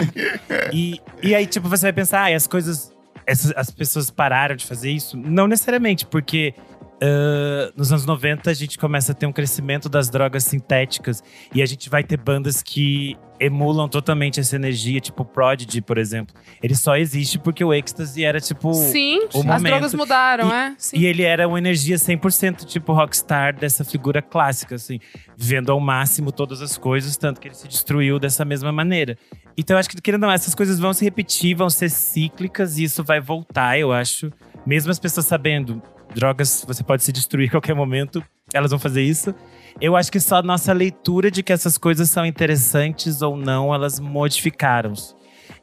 [0.73, 2.93] E, e aí, tipo, você vai pensar, ah, as coisas.
[3.25, 5.15] Essas, as pessoas pararam de fazer isso?
[5.15, 6.55] Não necessariamente, porque
[7.01, 11.61] ah, nos anos 90 a gente começa a ter um crescimento das drogas sintéticas e
[11.61, 16.35] a gente vai ter bandas que emulam totalmente essa energia, tipo Prodigy, por exemplo.
[16.61, 18.71] Ele só existe porque o Ecstasy era tipo.
[18.75, 19.63] Sim, o as momento.
[19.63, 20.75] drogas mudaram, é?
[20.77, 20.99] Sim.
[20.99, 24.99] E ele era uma energia 100% tipo rockstar dessa figura clássica, assim,
[25.35, 29.17] vivendo ao máximo todas as coisas, tanto que ele se destruiu dessa mesma maneira.
[29.57, 32.77] Então eu acho que, querendo ou não, essas coisas vão se repetir, vão ser cíclicas
[32.77, 34.31] e isso vai voltar, eu acho.
[34.65, 35.81] Mesmo as pessoas sabendo,
[36.13, 39.33] drogas você pode se destruir a qualquer momento, elas vão fazer isso.
[39.79, 43.73] Eu acho que só a nossa leitura de que essas coisas são interessantes ou não,
[43.73, 45.15] elas modificaram-se.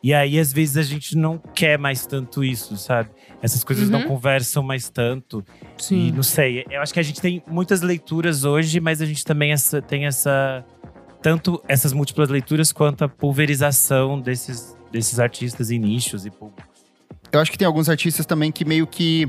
[0.03, 3.11] E aí, às vezes, a gente não quer mais tanto isso, sabe?
[3.43, 4.07] Essas coisas não Uhum.
[4.09, 5.45] conversam mais tanto.
[5.79, 6.13] E Sim.
[6.13, 9.53] não sei, eu acho que a gente tem muitas leituras hoje, mas a gente também
[9.53, 10.65] essa- tem essa.
[11.21, 16.78] Tanto essas múltiplas leituras quanto a pulverização desses, desses artistas em nichos e públicos.
[17.33, 19.29] Eu acho que tem alguns artistas também que meio que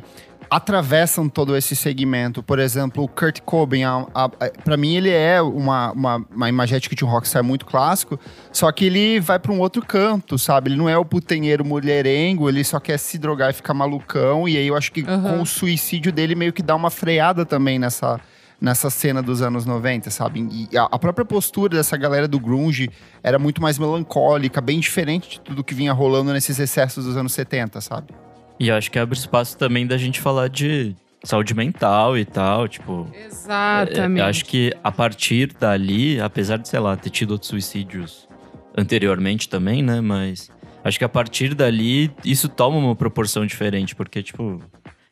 [0.50, 2.42] atravessam todo esse segmento.
[2.42, 4.30] Por exemplo, o Kurt Cobain, a, a, a-
[4.64, 8.20] pra mim ele é uma, uma, uma imagética de um rockstar muito clássico,
[8.52, 10.70] só que ele vai pra um outro canto, sabe?
[10.72, 14.58] Ele não é o putanheiro mulherengo, ele só quer se drogar e ficar malucão, e
[14.58, 15.22] aí eu acho que Aham.
[15.38, 18.20] com o suicídio dele meio que dá uma freada também nessa...
[18.62, 20.68] Nessa cena dos anos 90, sabe?
[20.72, 22.90] E a, a própria postura dessa galera do grunge
[23.24, 27.32] era muito mais melancólica, bem diferente de tudo que vinha rolando nesses excessos dos anos
[27.32, 28.14] 70, sabe?
[28.60, 30.94] E acho que abre espaço também da gente falar de
[31.24, 33.08] saúde mental e tal, tipo.
[33.14, 34.20] Exatamente.
[34.20, 38.28] Eu acho que a partir dali, apesar de, sei lá, ter tido outros suicídios
[38.76, 40.02] anteriormente também, né?
[40.02, 40.50] Mas
[40.84, 44.60] acho que a partir dali isso toma uma proporção diferente, porque, tipo,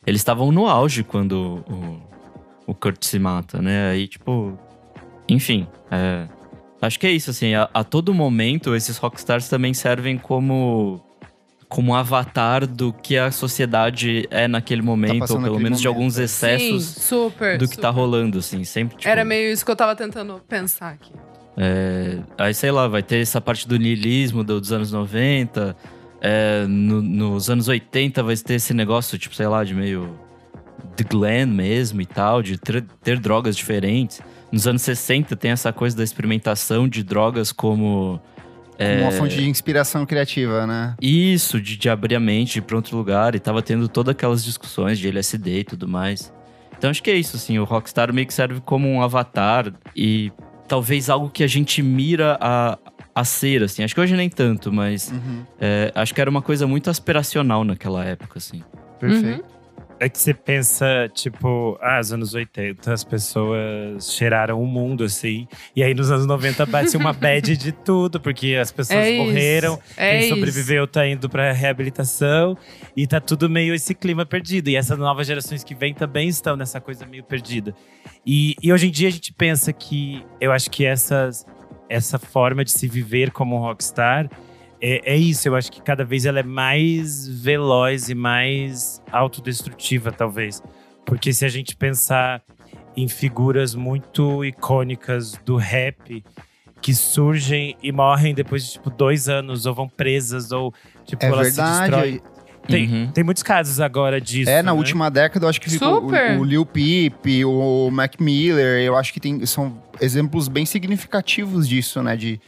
[0.06, 2.02] eles estavam no auge quando o,
[2.68, 3.90] o Kurt se mata, né?
[3.92, 4.58] Aí, tipo.
[5.30, 6.28] Enfim, é,
[6.82, 11.02] acho que é isso, assim, a, a todo momento esses rockstars também servem como.
[11.70, 15.98] Como avatar do que a sociedade é naquele momento, ou passando pelo menos de momento,
[16.00, 16.24] alguns é.
[16.24, 17.58] excessos Sim, super.
[17.58, 18.00] do que tá super.
[18.00, 18.96] rolando, assim, sempre.
[18.96, 21.12] Tipo, Era meio isso que eu tava tentando pensar aqui.
[21.58, 25.76] é, aí, sei lá, vai ter essa parte do niilismo do- dos anos 90.
[26.22, 30.18] é, no- nos anos 80 vai ter esse negócio, tipo, sei lá, de meio.
[30.98, 34.20] De glam mesmo e tal, de ter, ter drogas diferentes.
[34.52, 38.20] Nos anos 60 tem essa coisa da experimentação de drogas como.
[38.80, 40.96] é, Uma fonte de inspiração criativa, né?
[41.02, 43.36] Isso, de, de abrir a mente, de ir pra outro lugar.
[43.36, 46.34] E tava tendo todas aquelas discussões de LSD e tudo mais.
[46.78, 47.58] Então acho que é isso, assim.
[47.60, 50.32] O Rockstar meio que serve como um avatar e
[50.68, 52.78] talvez algo que a gente mira a,
[53.16, 53.84] a ser, assim.
[53.84, 55.44] Acho que hoje nem tanto, mas Uhum.
[55.60, 58.64] é, acho que era uma coisa muito aspiracional naquela época, assim.
[59.00, 59.44] Perfeito.
[60.00, 65.48] É que você pensa, tipo, ah, os anos 80, as pessoas cheiraram o mundo, assim.
[65.76, 69.80] E aí nos anos 90 bate uma bad de tudo, porque as pessoas É morreram,
[69.98, 70.30] É quem isso.
[70.36, 72.56] sobreviveu tá indo pra reabilitação.
[72.96, 74.70] E tá tudo meio esse clima perdido.
[74.70, 77.74] E essas novas gerações que vêm também estão nessa coisa meio perdida.
[78.26, 80.24] E, e hoje em dia a gente pensa que…
[80.40, 81.44] Eu acho que essas,
[81.90, 84.30] essa forma de se viver como um rockstar…
[84.82, 90.12] É, é isso, eu acho que cada vez ela é mais veloz e mais autodestrutiva,
[90.12, 90.62] talvez.
[91.06, 92.42] Porque se a gente pensar
[92.96, 96.24] em figuras muito icônicas do rap
[96.82, 100.74] que surgem e morrem depois de tipo dois anos, ou vão presas, ou
[101.06, 101.90] tipo, É elas se destroem.
[101.90, 102.22] verdade.
[102.68, 103.12] Tem, Uhum.
[103.14, 104.50] tem muitos casos agora disso.
[104.50, 104.78] É, na né?
[104.78, 109.14] última década, eu acho que ficou o, o Lil Peep, o Mac Miller, eu acho
[109.14, 112.16] que tem, são exemplos bem significativos disso, né?
[112.18, 112.42] De.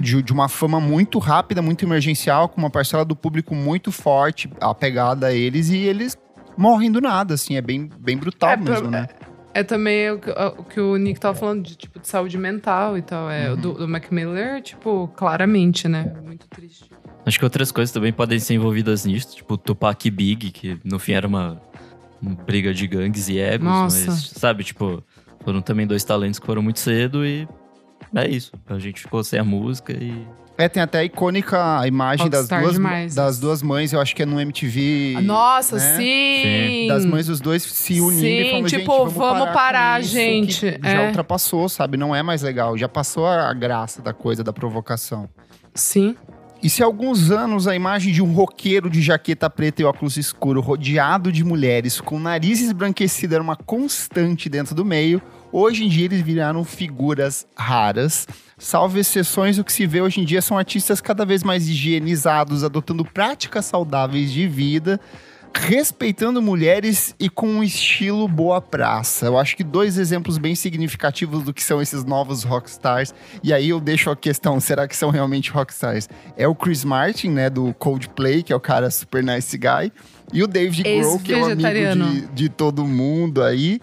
[0.00, 4.50] De, de uma fama muito rápida, muito emergencial, com uma parcela do público muito forte,
[4.60, 6.16] apegada a eles, e eles
[6.56, 9.08] morrem do nada, assim, é bem, bem brutal É, mesmo, né?
[9.52, 12.96] É também o que, o que o Nick tava falando de tipo de saúde mental
[12.96, 13.28] e tal.
[13.28, 13.60] É, o Uhum.
[13.60, 16.14] do, do Mac Miller, tipo, claramente, né?
[16.24, 16.88] Muito triste.
[17.26, 21.00] Acho que outras coisas também podem ser envolvidas nisso, tipo Tupac e Big, que no
[21.00, 21.60] fim era uma,
[22.22, 24.10] uma briga de gangues e egos, Nossa.
[24.12, 25.02] mas, sabe, tipo,
[25.44, 27.48] foram também dois talentos que foram muito cedo e
[28.14, 28.52] é isso.
[28.68, 30.26] A gente ficou sem a música e.
[30.58, 33.14] É, tem até a icônica imagem das duas, demais.
[33.14, 35.16] das duas mães, eu acho que é no MTV.
[35.22, 35.96] Nossa, né?
[35.96, 36.86] sim!
[36.86, 40.00] Das mães dos dois se unindo e Sim, falando, gente, tipo, vamos, vamos parar, parar,
[40.00, 41.06] com isso, gente, que Já é.
[41.06, 41.96] ultrapassou, sabe?
[41.96, 42.76] Não é mais legal.
[42.76, 45.30] Já passou a graça da coisa, da provocação.
[45.74, 46.14] Sim.
[46.62, 50.18] E se há alguns anos a imagem de um roqueiro de jaqueta preta e óculos
[50.18, 55.88] escuro, rodeado de mulheres, com nariz esbranquecido, era uma constante dentro do meio, hoje em
[55.88, 58.26] dia eles viraram figuras raras.
[58.58, 62.62] Salvo exceções, o que se vê hoje em dia são artistas cada vez mais higienizados,
[62.62, 65.00] adotando práticas saudáveis de vida,
[65.54, 69.26] respeitando mulheres e com um estilo boa praça.
[69.26, 73.14] Eu acho que dois exemplos bem significativos do que são esses novos rockstars.
[73.42, 76.08] E aí eu deixo a questão, será que são realmente rockstars?
[76.36, 79.92] É o Chris Martin, né, do Coldplay, que é o cara super nice guy,
[80.32, 83.80] e o David Grohl, que é o amigo de, de todo mundo aí,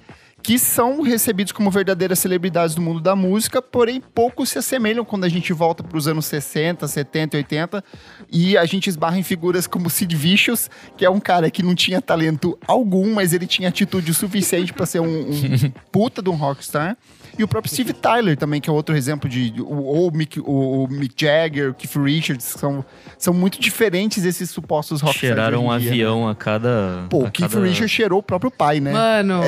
[0.47, 5.25] que são recebidos como verdadeiras celebridades do mundo da música, porém poucos se assemelham quando
[5.25, 7.83] a gente volta para os anos 60, 70, 80
[8.31, 11.75] e a gente esbarra em figuras como Sid Vicious, que é um cara que não
[11.75, 16.35] tinha talento algum, mas ele tinha atitude suficiente para ser um, um puta de um
[16.35, 16.97] rockstar.
[17.37, 19.53] E o próprio Steve Tyler também, que é outro exemplo de.
[19.61, 22.83] Ou o Mick, o, o Mick Jagger, o Keith Richards, são,
[23.17, 25.35] são muito diferentes esses supostos rockstars.
[25.35, 25.75] Cheiraram um né?
[25.75, 27.05] avião a cada.
[27.09, 27.65] Pô, a o Keith cada...
[27.65, 28.91] Richards cheirou o próprio pai, né?
[28.91, 29.41] Mano,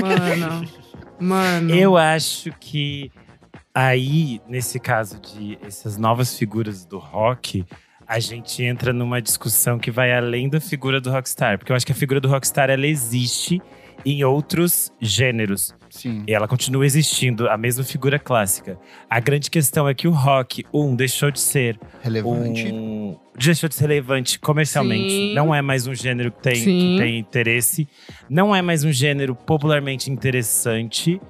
[0.00, 0.68] mano,
[1.18, 1.74] mano.
[1.74, 3.10] Eu acho que
[3.74, 7.64] aí, nesse caso de essas novas figuras do rock,
[8.06, 11.58] a gente entra numa discussão que vai além da figura do rockstar.
[11.58, 13.62] Porque eu acho que a figura do rockstar, ela existe
[14.04, 15.74] em outros gêneros.
[15.90, 16.24] Sim.
[16.26, 18.78] E ela continua existindo, a mesma figura clássica.
[19.08, 22.72] A grande questão é que o rock, um, deixou de ser Relevante.
[22.72, 23.18] um.
[23.36, 25.10] Deixou de ser relevante comercialmente.
[25.10, 25.34] Sim.
[25.34, 27.88] Não é mais um gênero que tem, que tem interesse.
[28.28, 31.20] Não é mais um gênero popularmente interessante.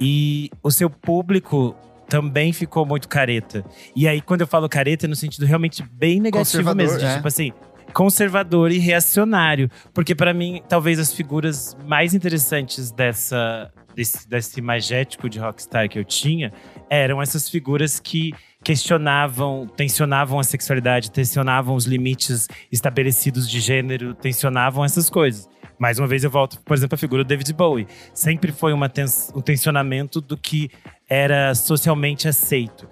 [0.00, 1.74] E o seu público
[2.08, 3.64] também ficou muito careta.
[3.94, 6.98] E aí, quando eu falo careta, é no sentido realmente bem negativo mesmo.
[6.98, 7.16] De, é.
[7.16, 7.52] Tipo assim,
[7.92, 9.70] conservador e reacionário.
[9.92, 15.98] Porque pra mim, talvez as figuras mais interessantes dessa, desse, desse magético de rockstar que
[15.98, 16.52] eu tinha
[16.90, 24.84] eram essas figuras que questionavam, tensionavam a sexualidade, tensionavam os limites estabelecidos de gênero, tensionavam
[24.84, 25.48] essas coisas.
[25.78, 27.86] Mais uma vez eu volto, por exemplo, à figura do David Bowie.
[28.12, 30.70] Sempre foi um tensionamento do que
[31.08, 32.88] era socialmente aceito.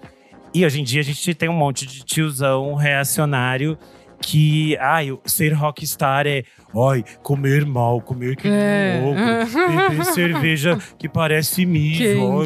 [0.53, 3.77] E hoje em dia a gente tem um monte de tiozão reacionário
[4.21, 6.43] que, ai, o- ser rockstar é,
[6.89, 9.01] ai, comer mal, comer que É.
[9.03, 9.19] louco,
[9.89, 12.45] beber cerveja que parece mijo, ai.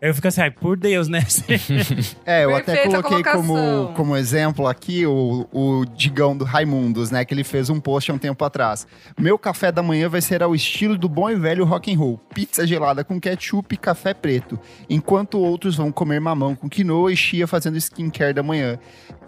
[0.00, 1.20] Aí eu fico assim, ai, por Deus, né?
[2.24, 7.24] É, eu até Perfeita coloquei como, como exemplo aqui o, o Digão do Raimundos, né?
[7.24, 8.86] Que ele fez um post há um tempo atrás.
[9.18, 12.18] Meu café da manhã vai ser ao estilo do bom e velho rock and roll.
[12.34, 14.58] Pizza gelada com ketchup e café preto.
[14.88, 18.78] Enquanto outros vão comer mamão com quinoa e chia fazendo skincare da manhã.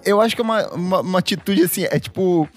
[0.04, 2.48] Eu acho que é uma, uma, uma atitude assim, é tipo...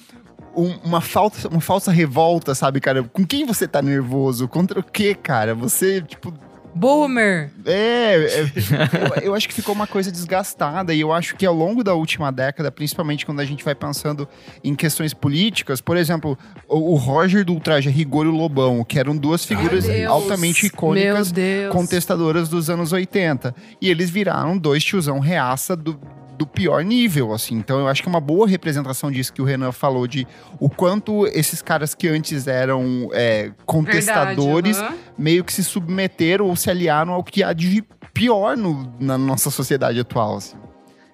[0.56, 3.04] um- uma, falsa, uma falsa revolta, sabe, cara?
[3.04, 4.48] Com quem você tá nervoso?
[4.48, 5.54] Contra o quê, cara?
[5.54, 6.34] Você, tipo,
[6.74, 7.50] Boomer.
[7.66, 8.42] é, é,
[9.22, 11.94] eu, eu acho que ficou uma coisa desgastada e eu acho que ao longo da
[11.96, 14.28] última década, principalmente quando a gente vai pensando
[14.64, 19.00] em questões políticas, por exemplo, o, o Roger do Ultraje Rigor e o Lobão, que
[19.00, 21.32] eram duas figuras altamente icônicas,
[21.72, 23.56] contestadoras dos anos 80.
[23.82, 26.00] E eles viraram dois tiozão reaça do,
[26.38, 27.56] do pior nível, assim.
[27.56, 30.28] Então eu acho que é uma boa representação disso que o Renan falou, de
[30.60, 35.04] o quanto esses caras que antes eram é, contestadores Verdade, aham.
[35.18, 39.50] meio que se submeteram ou se aliaram ao que há de pior no- na nossa
[39.50, 40.38] sociedade atual.
[40.38, 40.56] assim.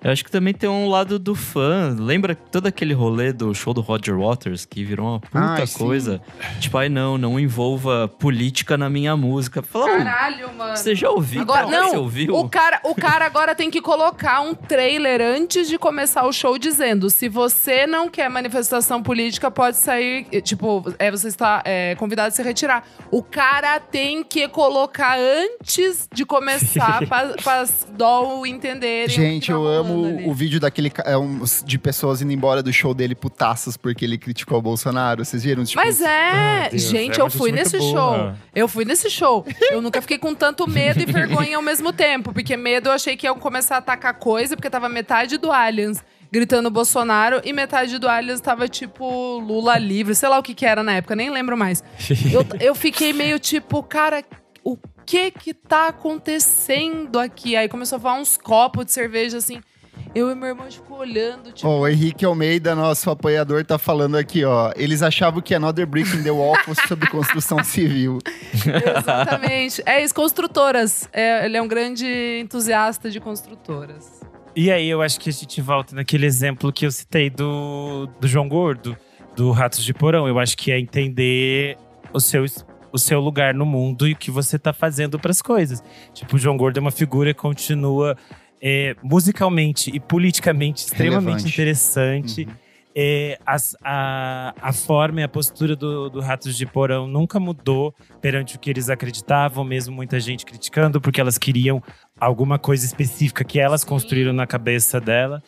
[0.04, 1.96] Eu acho que também tem um lado do fã.
[1.98, 5.78] Lembra todo aquele rolê do show do Roger Waters, que virou uma puta Ai, sim.
[5.80, 6.22] coisa?
[6.60, 9.62] Tipo, ai não, não envolva política na minha música.
[9.62, 10.76] Fala, "Ô, Caralho, mano.
[10.76, 11.42] você já ouviu?
[11.42, 12.36] Agora, Cara, não, você ouviu?
[12.36, 16.58] O cara, o cara agora tem que colocar um trailer antes de começar o show
[16.58, 20.26] dizendo: se você não quer manifestação política, pode sair.
[20.42, 22.86] Tipo, é, você está é, convidado a se retirar.
[23.10, 27.88] O cara tem que colocar antes de começar para as
[28.46, 29.06] entenderem.
[29.06, 30.30] o que Gente, tá eu amo ali.
[30.30, 34.18] o vídeo daquele é, um, de pessoas indo embora do show dele putaças porque ele
[34.18, 35.24] criticou o Bolsonaro.
[35.24, 35.64] Vocês viram?
[35.64, 38.34] Tipo, Mas é, Deus, gente, é eu fui nesse muito show.
[38.56, 39.46] Eu fui nesse show.
[39.72, 42.34] Eu nunca fiquei com tanto medo e vergonha ao mesmo tempo.
[42.34, 46.02] Porque medo eu achei que iam começar a atacar coisa, porque tava metade do Aliens
[46.32, 50.66] gritando Bolsonaro e metade do Aliens tava tipo Lula livre, sei lá o que que
[50.66, 51.84] era na época, nem lembro mais.
[52.34, 54.24] Eu, eu fiquei meio tipo, cara,
[54.64, 54.76] o
[55.06, 57.56] que que tá acontecendo aqui?
[57.56, 59.62] Aí começou a falar uns copos de cerveja assim.
[60.16, 64.16] Eu e meu irmão ficou olhando, tipo, Ó, o Henrique Almeida, nosso apoiador, tá falando
[64.16, 64.72] aqui, ó.
[64.76, 68.20] Eles achavam que Another Brick in the Wall fosse sobre construção civil.
[68.54, 69.82] Exatamente.
[69.88, 71.10] É isso, construtoras.
[71.12, 72.06] É, ele é um grande
[72.40, 74.22] entusiasta de construtoras.
[74.56, 78.28] E aí eu acho que a gente volta naquele exemplo que eu citei do, do
[78.28, 78.96] João Gordo,
[79.36, 80.28] do Ratos de Porão.
[80.28, 81.76] Eu acho que é entender
[82.14, 82.46] o seu,
[82.92, 85.82] o seu lugar no mundo e o que você tá fazendo pras coisas.
[86.14, 88.16] Tipo, o João Gordo é uma figura que continua
[88.66, 91.50] é, musicalmente e politicamente extremamente Relevante.
[91.54, 92.46] interessante.
[92.46, 92.54] Uhum.
[92.96, 97.94] É, as- a, a forma e a postura do, do Ratos de Porão nunca mudou
[98.22, 101.82] perante o que eles acreditavam, mesmo muita gente criticando, porque elas queriam
[102.20, 105.42] alguma coisa específica que elas construíram na cabeça dela,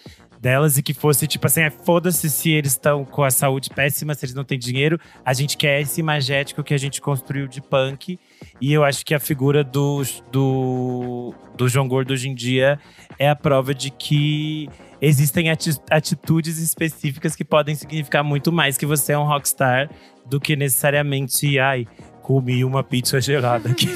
[0.45, 4.13] delas e que fosse tipo assim, é, foda-se se eles estão com a saúde péssima,
[4.13, 7.59] se eles não têm dinheiro, a gente quer esse imagético que a gente construiu de
[7.59, 8.19] punk.
[8.61, 12.77] E eu acho que a figura do, do, do João Gordo hoje em dia
[13.17, 14.69] é a prova de que
[15.01, 19.89] existem ati- atitudes específicas que podem significar muito mais que você é um rockstar
[20.27, 21.87] do que necessariamente, ai,
[22.25, 23.87] comi uma pizza gelada aqui.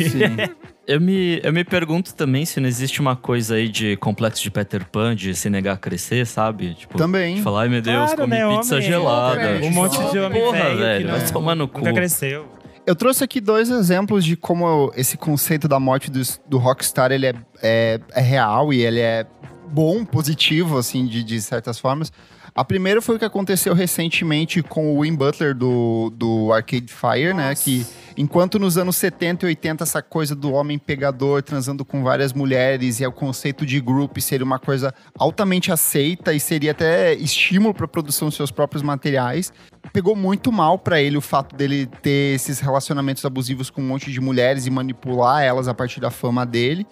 [0.86, 4.50] Eu me, eu me pergunto também se não existe uma coisa aí de complexo de
[4.50, 6.74] Peter Pan, de se negar a crescer, sabe?
[6.74, 7.36] Tipo, Também.
[7.36, 9.50] de falar, ai meu Deus, Claro, comi né, pizza homem, gelada.
[9.50, 11.80] homem, um monte de homem Porra, velho, vai tomar no cu.
[11.80, 12.48] Nunca cresceu.
[12.86, 17.28] Eu trouxe aqui dois exemplos de como esse conceito da morte do, do rockstar ele
[17.28, 19.28] é, é, é real e ele é
[19.68, 22.12] bom, positivo, assim, de, de certas formas.
[22.56, 27.34] A primeira foi o que aconteceu recentemente com o Win Butler do, do Arcade Fire,
[27.34, 27.54] né?
[27.56, 27.86] Que
[28.18, 33.00] enquanto nos anos 70 e 80 essa coisa do homem pegador transando com várias mulheres
[33.00, 37.86] e o conceito de group seria uma coisa altamente aceita e seria até estímulo para
[37.86, 39.52] a produção dos seus próprios materiais,
[39.94, 44.12] pegou muito mal para ele o fato dele ter esses relacionamentos abusivos com um monte
[44.12, 46.86] de mulheres e manipular elas a partir da fama dele.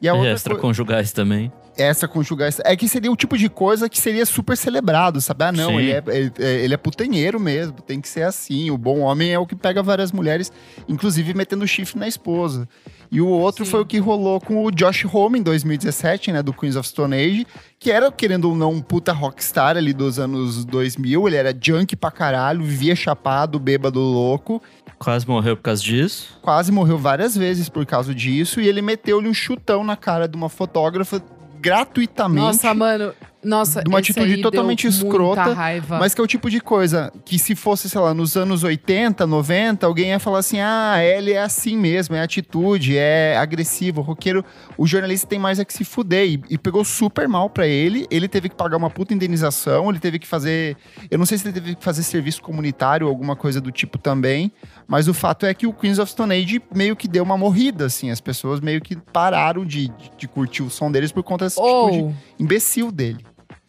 [0.00, 1.16] E a e extraconjugais co...
[1.16, 2.50] também essa conjugar.
[2.64, 5.44] É que seria o tipo de coisa que seria super celebrado, sabe?
[5.44, 8.70] Ah, não, ele é, ele, é, ele é putanheiro mesmo, tem que ser assim.
[8.70, 10.52] O bom homem é o que pega várias mulheres,
[10.88, 12.68] inclusive metendo chifre na esposa.
[13.10, 13.70] E o outro Sim.
[13.70, 17.14] foi o que rolou com o Josh Homme em 2017, né, do Queens of Stone
[17.14, 17.46] Age,
[17.78, 21.28] que era, querendo ou não, um puta rockstar ali dos anos 2000.
[21.28, 24.60] Ele era junk pra caralho, vivia chapado, bêbado, louco.
[24.98, 26.38] Quase morreu por causa disso?
[26.40, 28.60] Quase morreu várias vezes por causa disso.
[28.60, 31.22] E ele meteu-lhe um chutão na cara de uma fotógrafa
[31.64, 32.44] gratuitamente.
[32.44, 35.56] Nossa, mano, nossa, de uma atitude totalmente escrota,
[35.88, 39.26] mas que é o tipo de coisa que se fosse, sei lá, nos anos 80,
[39.26, 44.04] 90, alguém ia falar assim: "Ah, ele é assim mesmo, é atitude, é agressivo, o
[44.04, 44.44] roqueiro,
[44.76, 46.26] o jornalista tem mais é que se fuder".
[46.26, 49.98] E, e pegou super mal para ele, ele teve que pagar uma puta indenização, ele
[49.98, 50.76] teve que fazer,
[51.10, 53.98] eu não sei se ele teve que fazer serviço comunitário ou alguma coisa do tipo
[53.98, 54.52] também,
[54.86, 57.86] mas o fato é que o Queens of Stone Age meio que deu uma morrida
[57.86, 61.46] assim, as pessoas meio que pararam de, de, de curtir o som deles por conta
[61.46, 61.86] dessa oh.
[61.86, 63.24] atitude imbecil dele.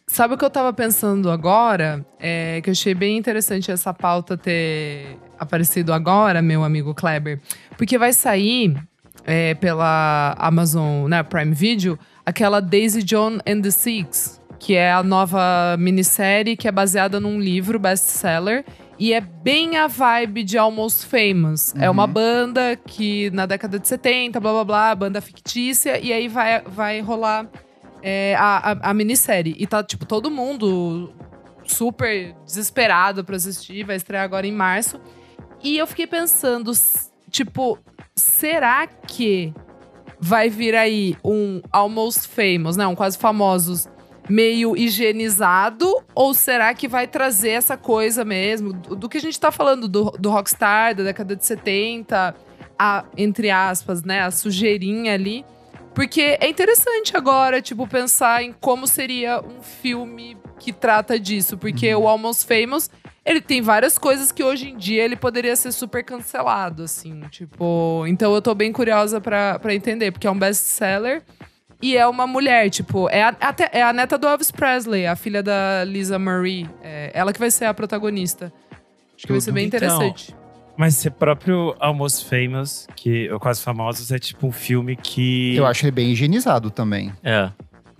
[0.06, 2.06] Sabe o que eu tava pensando agora?
[2.18, 7.40] É que eu achei bem interessante essa pauta ter aparecido agora, meu amigo Kleber.
[7.76, 8.76] Porque vai sair
[9.24, 15.02] é, pela Amazon né, Prime Video aquela Daisy John and the Six, que é a
[15.02, 18.64] nova minissérie que é baseada num livro best-seller.
[18.98, 21.72] E é bem a vibe de Almost Famous.
[21.74, 21.82] Uhum.
[21.82, 22.12] É uma uhum.
[22.12, 27.00] banda que na década de 70, blá blá blá, banda fictícia, e aí vai, vai
[27.00, 27.46] rolar
[28.02, 29.54] é, a, a, a, minissérie.
[29.58, 31.12] E tá, tipo, todo mundo
[31.64, 33.84] super desesperado pra assistir.
[33.84, 35.00] Vai estrear agora em março.
[35.62, 36.72] E eu fiquei pensando,
[37.30, 37.78] tipo,
[38.14, 39.52] será que
[40.18, 42.86] vai vir aí um Almost Famous, né?
[42.86, 43.88] Um quase famosos
[44.28, 46.02] meio higienizado?
[46.14, 48.72] Ou será que vai trazer essa coisa mesmo?
[48.72, 52.34] Do, do que a gente tá falando do, do Rockstar, da década de 70,
[52.78, 54.22] a, entre aspas, né?
[54.22, 55.44] A sujeirinha ali.
[55.94, 61.56] Porque é interessante agora, tipo, pensar em como seria um filme que trata disso.
[61.56, 62.02] Porque uhum.
[62.02, 62.90] o Almost Famous,
[63.24, 67.20] ele tem várias coisas que hoje em dia ele poderia ser super cancelado, assim.
[67.30, 71.22] Tipo, então eu tô bem curiosa para entender, porque é um best-seller.
[71.80, 75.14] E é uma mulher, tipo, é a, até, é a neta do Elvis Presley, a
[75.14, 76.68] filha da Lisa Marie.
[76.82, 78.52] É ela que vai ser a protagonista.
[79.16, 80.34] Acho que vai ser bem então, interessante.
[80.76, 85.56] Mas ser próprio Almost Famous, que o Quase Famosos, é tipo um filme que.
[85.56, 87.12] Eu acho ele bem higienizado também.
[87.24, 87.50] É.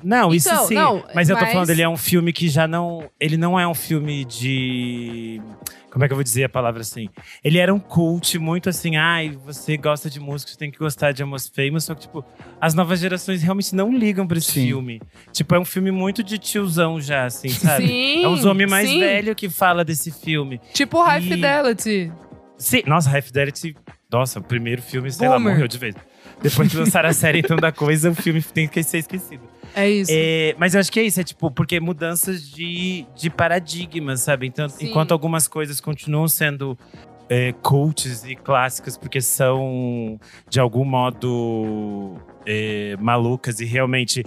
[0.03, 0.75] Não, isso então, sim.
[0.75, 3.09] Não, mas, eu tô falando, ele é um filme que já não.
[3.19, 5.41] Ele não é um filme de.
[5.97, 7.09] Como é que eu vou dizer a palavra assim?
[7.43, 11.13] Ele era um cult muito assim, ai, você gosta de música, você tem que gostar
[11.13, 11.85] de Almost Famous.
[11.85, 12.23] Só que, tipo,
[12.61, 14.67] as novas gerações realmente não ligam pra esse sim.
[14.67, 15.01] filme.
[15.33, 17.89] Tipo, é um filme muito de tiozão já, assim, sabe?
[17.89, 20.61] Sim, é os homens mais velhos que fala desse filme.
[20.75, 21.29] Tipo High e...
[21.29, 22.13] Fidelity.
[22.59, 23.75] Sim, nossa, High Fidelity.
[24.13, 25.47] Nossa, o primeiro filme, sei Boomer.
[25.47, 25.95] lá, morreu de vez.
[26.43, 29.43] Depois de lançar a série então da coisa, o filme tem que ser esquecido.
[29.75, 30.11] É isso.
[30.15, 34.47] É, mas eu acho que é isso, é tipo, porque mudanças de, de paradigmas, sabe?
[34.47, 36.79] Então, enquanto algumas coisas continuam sendo
[37.29, 40.19] é, cults e clássicas, porque são,
[40.49, 42.17] de algum modo,
[42.47, 44.25] é, malucas e realmente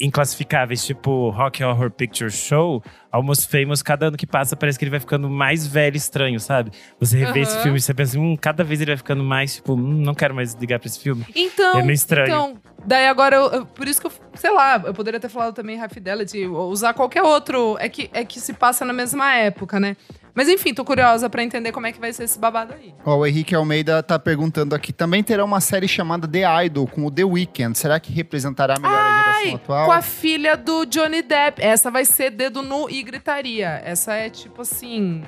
[0.00, 4.90] inclassificáveis, tipo Rock Horror Picture Show, Almost Famous, cada ano que passa parece que ele
[4.90, 6.72] vai ficando mais velho e estranho, sabe?
[6.98, 7.42] Você revê uhum.
[7.42, 10.14] esse filme e você pensa, hum, cada vez ele vai ficando mais, tipo, hum, não
[10.14, 11.26] quero mais ligar pra esse filme.
[11.34, 12.26] Então, é meio estranho.
[12.26, 15.76] Então, daí agora, eu, por isso que eu, sei lá, eu poderia ter falado também
[15.76, 19.96] High Fidelity, usar qualquer outro, é que, é que se passa na mesma época, né?
[20.34, 22.94] Mas enfim, tô curiosa para entender como é que vai ser esse babado aí.
[23.04, 27.04] Ó, o Henrique Almeida tá perguntando aqui, também terá uma série chamada The Idol, com
[27.04, 27.76] o The Weeknd.
[27.76, 29.86] Será que representará melhor Ai, a geração atual?
[29.86, 31.62] com a filha do Johnny Depp.
[31.62, 33.82] Essa vai ser dedo nu e gritaria.
[33.84, 35.22] Essa é tipo assim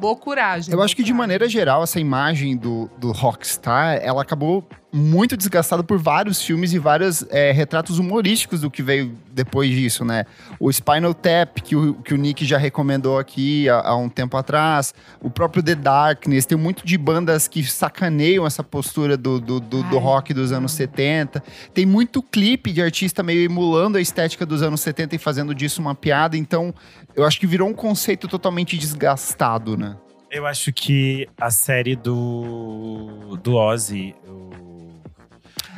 [0.00, 0.72] loucuragem.
[0.72, 5.84] Eu acho que de maneira geral, essa imagem do, do rockstar, ela acabou muito desgastado
[5.84, 10.24] por vários filmes e vários é, retratos humorísticos do que veio depois disso, né?
[10.58, 14.36] O Spinal Tap, que o, que o Nick já recomendou aqui há, há, um tempo
[14.36, 19.60] atrás, o próprio The Darkness, tem muito de bandas que sacaneiam essa postura do, do,
[19.60, 21.42] do, do rock dos anos 70.
[21.74, 25.82] Tem muito clipe de artista meio emulando a estética dos anos 70 e fazendo disso
[25.82, 26.74] uma piada, então
[27.18, 29.96] eu acho que virou um conceito totalmente desgastado, né?
[30.30, 34.48] Eu acho que a série do, do Ozzy, o-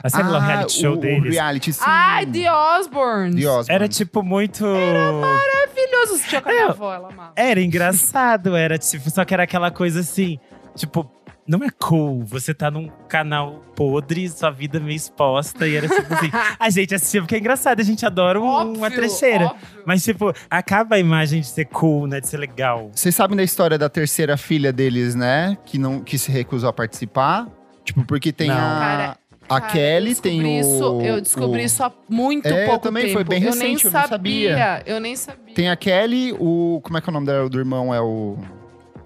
[0.02, 1.80] a série lá, o reality show Ah, o, o deles, reality, sim.
[1.86, 3.34] Ai, The Osbournes.
[3.36, 3.68] The Osbournes.
[3.68, 4.64] era tipo muito.
[4.64, 6.18] Maravilhoso.
[6.18, 7.32] Você tinha com a minha avó, ela amava.
[7.36, 10.38] Era engraçado, era tipo, só que era aquela coisa assim,
[10.74, 11.04] tipo,
[11.50, 16.14] não é cool, você tá num canal podre, sua vida meio exposta, e era tipo
[16.14, 19.46] assim, a gente assistia porque é engraçado, a gente adora um- uma Óbvio, trecheira.
[19.46, 19.68] óbvio.
[19.84, 22.20] Mas, tipo, acaba a imagem de ser cool, né?
[22.20, 22.90] De ser legal.
[22.94, 25.56] Vocês sabem da história da terceira filha deles, né?
[25.64, 27.48] Que, não, que se recusou a participar?
[27.84, 28.54] Tipo, porque tem Não.
[28.56, 29.16] a, Cara,
[29.48, 30.60] a Cara, Kelly, eu tem descobri o.
[30.60, 33.14] Isso, eu descobri o- isso há muito É, eu pouco também, tempo.
[33.14, 34.82] foi bem eu nem recente, eu não sabia.
[34.86, 35.54] Eu nem sabia.
[35.54, 36.80] Tem a Kelly, o.
[36.84, 37.92] Como é que é o nome dela, do irmão?
[37.92, 38.36] É o.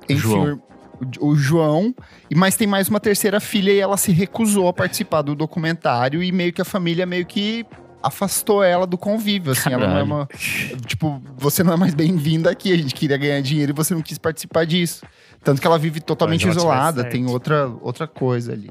[0.08, 0.62] Enfim, João.
[1.20, 1.94] O, João.
[2.30, 6.22] E Mas tem mais uma terceira filha e ela se recusou a participar do documentário
[6.22, 7.66] e meio que a família meio que
[8.02, 10.06] afastou ela do convívio, assim, ela não é Caralho.
[10.06, 10.28] uma,
[10.86, 14.02] tipo, você não é mais bem-vinda aqui, a gente queria ganhar dinheiro e você não
[14.02, 15.06] quis participar disso.
[15.42, 18.70] Tanto que ela vive totalmente Mas isolada, tem outra, outra coisa ali.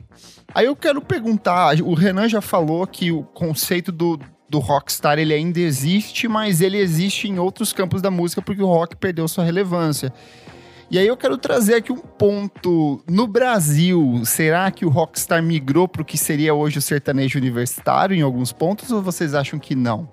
[0.53, 5.33] Aí eu quero perguntar, o Renan já falou que o conceito do, do rockstar ele
[5.33, 9.43] ainda existe, mas ele existe em outros campos da música porque o rock perdeu sua
[9.43, 10.13] relevância.
[10.93, 13.03] E aí eu quero trazer aqui um ponto.
[13.09, 18.15] No Brasil, será que o rockstar migrou para o que seria hoje o sertanejo universitário
[18.15, 20.07] em alguns pontos ou vocês acham que não?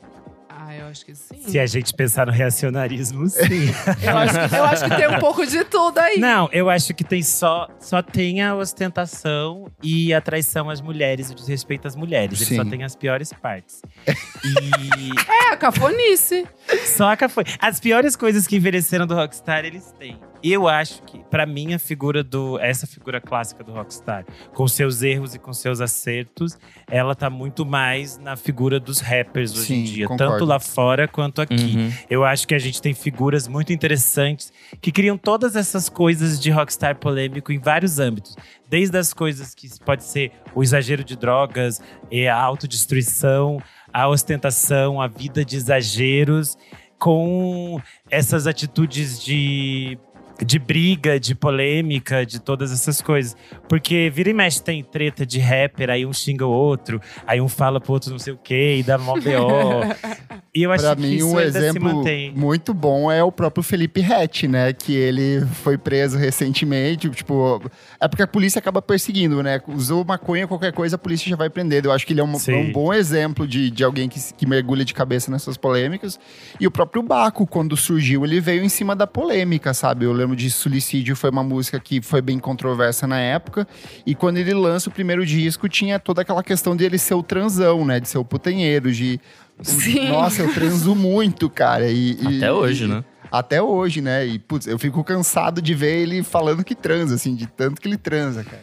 [0.48, 1.36] Ah, eu acho que sim.
[1.46, 3.68] Se a gente pensar no reacionarismo, sim.
[4.02, 6.18] Eu, acho que, eu acho que tem um pouco de tudo aí.
[6.18, 11.30] Não, eu acho que tem só, só tem a ostentação e a traição às mulheres,
[11.30, 12.40] o desrespeito às mulheres.
[12.40, 13.82] Ele só tem as piores partes.
[14.08, 16.46] E É, a cafonice.
[16.86, 17.44] só que foi.
[17.58, 20.18] As piores coisas que envelheceram do Rockstar, eles têm.
[20.42, 22.58] E eu acho que, pra mim, a figura do.
[22.58, 24.24] Essa figura clássica do Rockstar,
[24.54, 26.58] com seus erros e com seus acertos,
[26.90, 30.08] ela tá muito mais na figura dos rappers hoje Sim, em dia.
[30.08, 30.32] concordo.
[30.32, 31.76] Tanto lá fora quanto aqui.
[31.76, 31.92] Uhum.
[32.08, 36.50] Eu acho que a gente tem figuras muito interessantes que criam todas essas coisas de
[36.50, 38.36] rockstar polêmico em vários âmbitos.
[38.68, 41.80] Desde as coisas que pode ser o exagero de drogas,
[42.10, 43.62] e a autodestruição,
[43.92, 46.56] a ostentação, a vida de exageros,
[46.98, 47.80] com
[48.10, 49.98] essas atitudes de
[50.44, 53.36] de briga, de polêmica, de todas essas coisas.
[53.68, 57.48] Porque vira e mexe tem treta de rapper, aí um xinga o outro, aí um
[57.48, 59.20] fala pro outro não sei o quê, e dá mó BO.
[60.54, 62.32] e eu acho Pra que mim, isso um exemplo mantém.
[62.34, 64.72] muito bom é o próprio Felipe Rett, né?
[64.72, 67.08] Que ele foi preso recentemente.
[67.10, 67.62] Tipo,
[68.00, 69.60] é porque a polícia acaba perseguindo, né?
[69.68, 71.84] Usou maconha, qualquer coisa, a polícia já vai prender.
[71.84, 74.84] Eu acho que ele é um, um bom exemplo de, de alguém que, que mergulha
[74.84, 76.18] de cabeça nessas polêmicas.
[76.58, 80.04] E o próprio Baco, quando surgiu, ele veio em cima da polêmica, sabe?
[80.04, 83.66] Eu lembro de Suicídio, foi uma música que foi bem controversa na época.
[84.06, 87.22] E quando ele lança o primeiro disco, tinha toda aquela questão de ele ser o
[87.22, 88.00] transão, né?
[88.00, 89.20] De ser o putanheiro, de.
[89.62, 90.08] Sim.
[90.08, 91.88] Nossa, eu transo muito, cara.
[91.90, 93.04] E, e- Até hoje, e- né?
[93.30, 94.26] Até hoje, né?
[94.26, 97.86] E, putz, eu fico cansado de ver ele falando que transa, assim, de tanto que
[97.86, 98.62] ele transa, cara.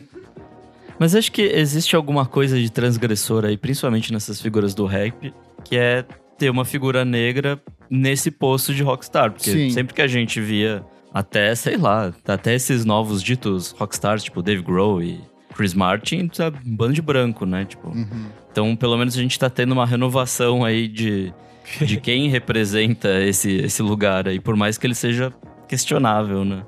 [1.00, 5.32] Mas acho que existe alguma coisa de transgressor aí, principalmente nessas figuras do rap,
[5.64, 6.04] que é
[6.38, 9.32] ter uma figura negra nesse posto de rockstar.
[9.32, 9.70] Porque Sim.
[9.70, 10.84] sempre que a gente via
[11.20, 15.22] até, sei lá, até esses novos ditos rockstars, tipo Dave Grohl e
[15.56, 17.66] Chris Martin, tá um bando de branco, né?
[17.66, 18.28] Tipo, Uhum.
[18.52, 21.34] então pelo menos a gente tá tendo uma renovação aí de,
[21.82, 25.34] de quem representa esse, esse lugar aí, por mais que ele seja
[25.68, 26.64] questionável, né?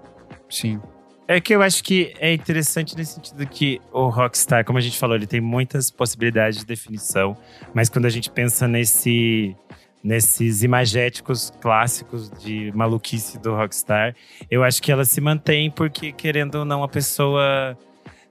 [0.49, 0.79] Sim.
[1.27, 4.97] É que eu acho que é interessante nesse sentido que o Rockstar, como a gente
[4.97, 7.37] falou, ele tem muitas possibilidades de definição,
[7.71, 9.55] mas quando a gente pensa nesse
[10.03, 14.15] nesses imagéticos clássicos de maluquice do Rockstar,
[14.49, 17.77] eu acho que ela se mantém porque querendo ou não a pessoa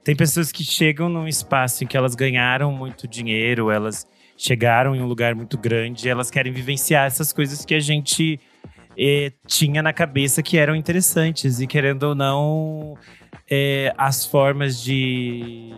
[0.03, 5.01] tem pessoas que chegam num espaço em que elas ganharam muito dinheiro, elas chegaram em
[5.01, 8.39] um lugar muito grande, elas querem vivenciar essas coisas que a gente
[8.97, 11.59] eh, tinha na cabeça que eram interessantes.
[11.59, 12.97] E querendo ou não,
[13.49, 15.73] eh, as formas de,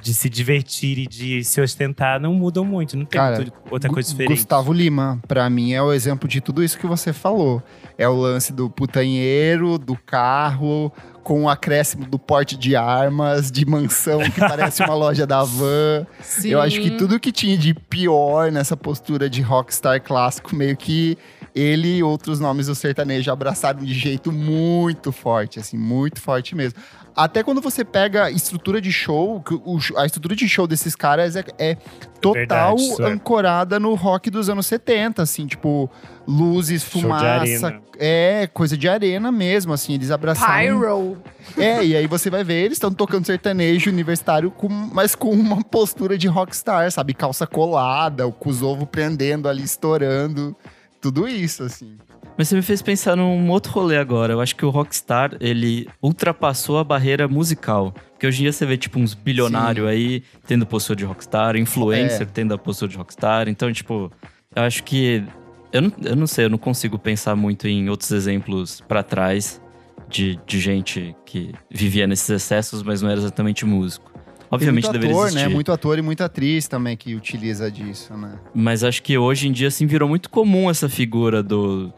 [0.00, 2.96] de se divertir e de se ostentar não mudam muito.
[2.96, 4.36] Não tem Cara, muito outra coisa diferente.
[4.36, 7.62] Gustavo Lima, pra mim, é o exemplo de tudo isso que você falou.
[7.96, 10.92] É o lance do putanheiro, do carro,
[11.22, 16.06] com o acréscimo do porte de armas, de mansão que parece uma loja da van.
[16.20, 16.50] Sim.
[16.50, 21.18] Eu acho que tudo que tinha de pior nessa postura de rockstar clássico, meio que
[21.54, 26.78] ele e outros nomes do sertanejo abraçaram de jeito muito forte, assim, muito forte mesmo.
[27.20, 30.94] Até quando você pega a estrutura de show, que o- a estrutura de show desses
[30.94, 31.74] caras é, é
[32.20, 33.04] total Verdade, é.
[33.06, 35.90] ancorada no rock dos anos 70, assim, tipo,
[36.28, 41.22] luzes, fumaça, é, coisa de arena mesmo, assim, eles abraçaram Pyro.
[41.56, 45.62] é, e aí você vai ver, eles estão tocando sertanejo universitário, com, mas com uma
[45.64, 47.14] postura de rockstar, sabe?
[47.14, 50.54] Calça colada, com os ovos prendendo ali, estourando.
[51.00, 51.96] Tudo isso, assim.
[52.38, 54.32] Mas você me fez pensar num outro rolê agora.
[54.32, 57.92] Eu acho que o Rockstar, ele ultrapassou a barreira musical.
[58.12, 62.22] Porque hoje em dia você vê, tipo, uns bilionários aí tendo postura de Rockstar, influencer
[62.22, 62.24] É.
[62.24, 63.48] tendo a postura de Rockstar.
[63.48, 64.12] Então, tipo,
[64.54, 65.24] eu acho que.
[65.72, 69.60] Eu não, eu não sei, eu não consigo pensar muito em outros exemplos pra trás
[70.08, 74.10] de, de gente que vivia nesses excessos, mas não era exatamente músico.
[74.50, 75.48] Obviamente Tem muito deveria ator, existir.
[75.48, 75.54] né?
[75.54, 78.32] Muito ator e muita atriz também que utiliza disso, né?
[78.54, 81.92] Mas acho que hoje em dia, assim, virou muito comum essa figura do,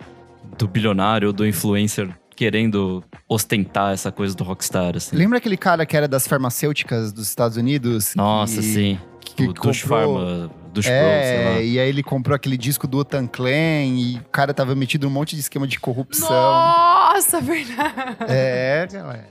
[0.61, 5.17] do bilionário ou do influencer querendo ostentar essa coisa do rockstar, assim.
[5.17, 8.15] Lembra aquele cara que era das farmacêuticas dos Estados Unidos?
[8.15, 9.01] Nossa, que- sim.
[9.21, 11.51] que dos comprou- Pharma, dos Pro, sei lá.
[11.59, 15.07] É, e aí ele comprou aquele disco do Otan Clan e o cara tava metido
[15.07, 16.29] num monte de esquema de corrupção.
[16.31, 18.17] Nossa, verdade.
[18.29, 19.29] É, galera.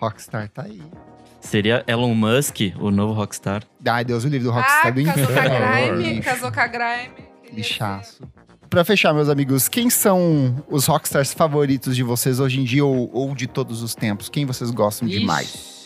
[0.00, 0.80] Rockstar tá aí.
[1.40, 3.62] Seria Elon Musk, o novo rockstar.
[3.86, 5.96] Ai, Deus o livre do Rockstar Ah, do casou com a inferno.
[6.02, 7.28] Grime, casou com a Grime.
[7.52, 8.22] Lixaço.
[8.68, 13.10] Pra fechar, meus amigos, quem são os rockstars favoritos de vocês hoje em dia ou,
[13.12, 14.28] ou de todos os tempos?
[14.28, 15.46] Quem vocês gostam demais?
[15.46, 15.78] Ixi.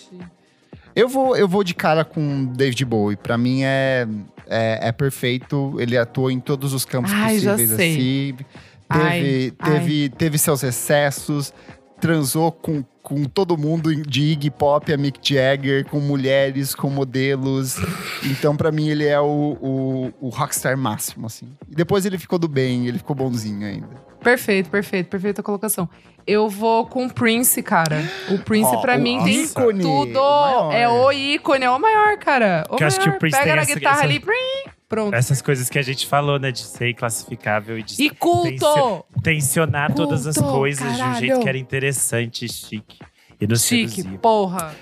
[0.95, 3.17] Eu vou, eu vou de cara com David Bowie.
[3.17, 4.07] Pra mim é,
[4.47, 5.77] é, é perfeito.
[5.79, 7.93] Ele atua em todos os campos Ai, já possíveis sei.
[7.93, 8.37] assim.
[8.37, 8.47] Teve,
[8.89, 11.55] Ai, teve, teve seus excessos,
[12.01, 17.77] transou com, com todo mundo de Iggy Pop a Mick Jagger, com mulheres, com modelos.
[18.25, 21.49] Então, pra mim, ele é o, o, o rockstar máximo, assim.
[21.71, 23.89] E depois ele ficou do bem, ele ficou bonzinho ainda.
[24.23, 25.89] Perfeito, perfeito, perfeita colocação.
[26.27, 28.03] Eu vou com o Prince, cara.
[28.31, 30.19] O Prince, Ó, pra o mim, tem ícone, tudo.
[30.19, 30.73] o maior.
[30.73, 32.65] é o ícone, é o maior, cara.
[32.71, 33.17] O Que eu acho que maior.
[33.17, 35.15] o Prince Pega tem na essa- guitarra essa- ali, prim, pronto.
[35.15, 36.53] Essas coisas que a gente falou, né?
[36.53, 39.05] De ser inclassificável e de E culto!
[39.23, 41.19] tensionar todas as Culto, coisas de um caralho.
[41.21, 42.99] jeito que era interessante, chique.
[43.41, 44.19] E nos Chique, seduzia.
[44.19, 44.75] porra.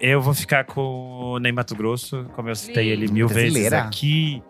[0.00, 0.80] Eu vou ficar com
[1.34, 3.76] o Ney Mato Grosso, como eu citei ele mil Brasileira.
[3.76, 4.42] vezes aqui.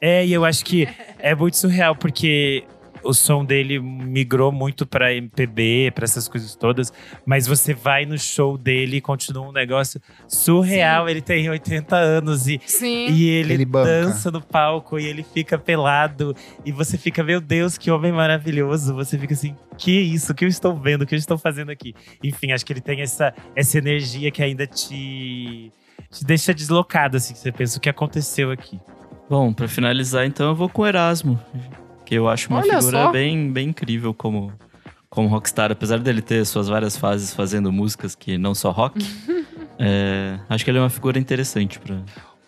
[0.00, 0.88] É, e eu acho que
[1.20, 2.64] é muito surreal, porque
[3.02, 6.92] o som dele migrou muito pra MPB, pra essas coisas todas.
[7.26, 11.08] Mas você vai no show dele e continua um negócio surreal.
[11.08, 13.08] Ele tem 80 anos e, Sim.
[13.10, 16.34] e ele, Ele dança no palco e ele fica pelado.
[16.64, 18.94] E você fica, meu Deus, que homem maravilhoso.
[18.94, 20.32] Você fica assim, que isso?
[20.32, 21.02] O que eu estou vendo?
[21.02, 21.94] O que eu estou fazendo aqui?
[22.22, 25.72] Enfim, acho que ele tem essa, essa energia que ainda te,
[26.10, 27.34] te deixa deslocado, assim.
[27.34, 28.80] que Você pensa, o que aconteceu aqui?
[29.28, 31.40] Bom, pra finalizar, então, eu vou com o Erasmo.
[32.12, 33.10] Que eu acho uma Olha figura só.
[33.10, 34.52] bem, bem incrível como,
[35.08, 35.72] como rockstar.
[35.72, 39.02] Apesar dele ter suas várias fases fazendo músicas que não só rock.
[39.80, 41.94] é, acho que ele é uma figura interessante pra...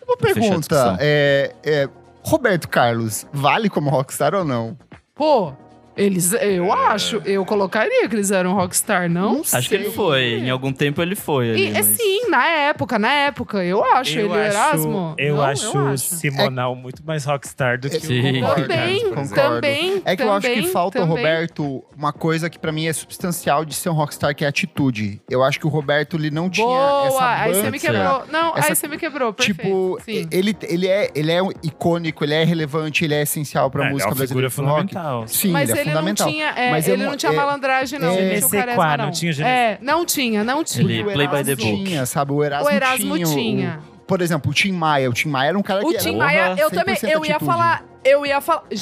[0.07, 1.89] Uma Pra pergunta, é, é,
[2.21, 4.77] Roberto Carlos, vale como rockstar ou não?
[5.15, 5.51] Pô,
[5.97, 9.41] eles, eu acho, eu colocaria que eles eram rockstar, não?
[9.51, 10.39] Acho que ele foi.
[10.39, 13.83] Em algum tempo ele foi ali, E, é, mas- sim, na época, na época, eu
[13.83, 15.15] acho ele Erasmo.
[15.17, 16.15] eu Não, acho eu o acho.
[16.15, 18.41] Simonal muito mais rockstar do que Sim.
[18.41, 19.29] o Roberto Também, exemplo.
[19.35, 21.15] também, É que eu acho que também, falta também.
[21.15, 24.49] Roberto uma coisa que pra mim é substancial de ser um rockstar, que é a
[24.49, 25.21] atitude.
[25.29, 27.79] Eu acho que o Roberto, ele não tinha essa Boa, aí você me banca.
[27.79, 28.23] quebrou.
[28.31, 29.61] Não, essa- aí você me quebrou, perfeito.
[29.61, 30.27] Tipo, Sim.
[30.31, 34.09] ele, ele, é, ele é icônico, ele é relevante, ele é essencial pra É, música
[34.09, 34.49] é uma figura brasileira.
[34.51, 34.87] pro rock.
[34.93, 35.27] fundamental.
[35.27, 36.27] Sim, Mas ele é ele, fundamental.
[36.27, 38.09] não tinha, é, Mas ele eu não não- tinha é- malandragem, não.
[38.09, 39.05] é- Ele tinha o GNC carisma, Qua, não.
[39.05, 39.47] não tinha.
[39.47, 40.83] É, não tinha, não tinha.
[40.83, 41.83] Ele- O Play by the book.
[41.85, 42.31] tinha, sabe?
[42.33, 43.27] O Erasmo, O Erasmo tinha.
[43.27, 43.79] o- tinha.
[44.07, 45.09] por exemplo, o Tim Maia.
[45.09, 46.17] O Tim Maia era um cara O que Tim era...
[46.17, 47.45] Maia, eu 100% também, eu ia atitude.
[47.45, 48.77] falar, eu ia falar, tá, Tim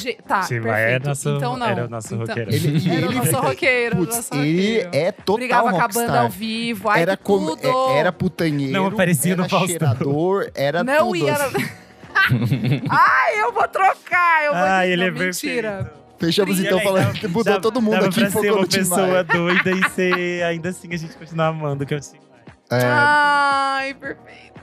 [0.48, 0.66] perfeito.
[0.66, 1.66] Maia era nosso- então não.
[1.66, 2.50] era o nosso então, roqueiro.
[2.52, 4.90] Ele, Era o ele- nosso roqueiro, Putz, nosso ele roqueiro.
[4.92, 6.06] é total Brigava com a rockstar.
[6.06, 7.58] banda ao vivo, ai era tudo.
[7.92, 9.68] é- era putanheiro, Não aparecia era no Faustão.
[9.68, 11.16] cheirador, era não tudo.
[11.16, 11.32] ia.
[11.34, 11.64] assim.
[12.90, 15.70] Ai, eu vou trocar, eu vou Ah, dizer, ele é não, mentira.
[15.72, 16.03] perfeito.
[16.26, 18.66] Fechamos Brilha então falando, dava- mudou dava- todo mundo dava aqui e pra ser uma
[18.66, 22.82] pessoa doida e ser, ainda assim a gente continuar amando, que é o Tim Maia.
[22.82, 24.54] É, Ai, perfeito.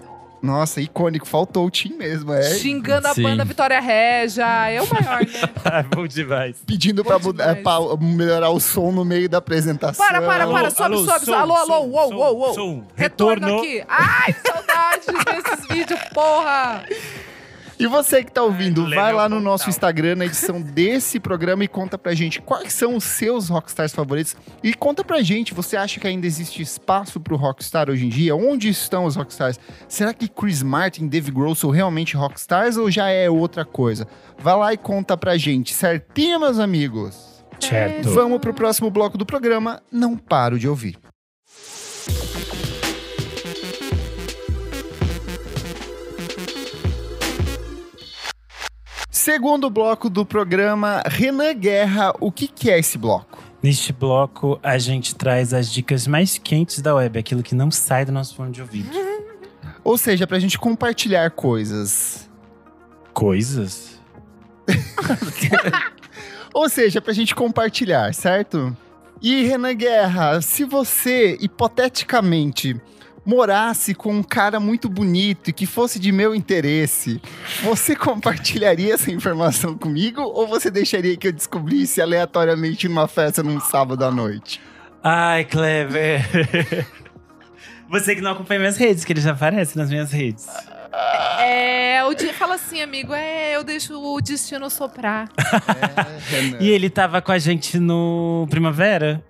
[0.41, 2.41] nossa, icônico, faltou o Tim mesmo, é.
[2.55, 3.21] Xingando a Sim.
[3.23, 5.27] banda Vitória Regia, é o maior, né?
[5.63, 6.57] Ah, bom demais.
[6.65, 7.85] Pedindo pra, Bom mudar- demais.
[7.87, 10.03] pra melhorar o som no meio da apresentação.
[10.05, 11.33] Para, para, para, sobe, sobe, sobe.
[11.37, 12.53] Alô, alô, uou, uou, uou.
[12.55, 12.83] som.
[12.95, 13.59] Retorno Retorno.
[13.59, 13.83] aqui.
[13.87, 15.05] Ai, saudade
[15.43, 16.83] desses vídeos, porra.
[17.81, 19.69] E você que tá ouvindo, Ai, vai lá no nosso.
[19.69, 24.35] Instagram, na edição desse programa, e conta pra gente quais são os seus rockstars favoritos.
[24.63, 28.35] E conta pra gente, você acha que ainda existe espaço pro rockstar hoje em dia?
[28.35, 29.59] Onde estão os rockstars?
[29.87, 34.07] Será que Chris Martin e Dave Grohl são realmente rockstars ou já é outra coisa?
[34.37, 37.43] Vai lá e conta pra gente, certinho, meus amigos?
[37.59, 38.09] Certo.
[38.09, 40.97] Vamos pro próximo bloco do programa, não paro de ouvir.
[49.23, 53.37] Segundo bloco do programa, Renan Guerra, o que, que é esse bloco?
[53.61, 58.03] Neste bloco, a gente traz as dicas mais quentes da web, aquilo que não sai
[58.03, 58.89] do nosso fone de ouvido.
[59.85, 62.27] Ou seja, pra gente compartilhar coisas.
[63.13, 63.99] Coisas?
[66.51, 68.75] Ou seja, pra gente compartilhar, certo?
[69.21, 72.81] E Renan Guerra, se você, hipoteticamente,
[73.25, 77.21] morasse com um cara muito bonito e que fosse de meu interesse,
[77.61, 83.59] você compartilharia essa informação comigo ou você deixaria que eu descobrisse aleatoriamente numa festa num
[83.59, 84.61] sábado à noite?
[85.03, 86.87] Ai, Clever.
[87.89, 90.47] Você que não acompanha minhas redes, que ele já aparece nas minhas redes.
[91.39, 95.27] É, o dia fala assim, amigo, é, eu deixo o destino soprar.
[96.33, 96.63] É.
[96.63, 99.21] E ele tava com a gente no Primavera.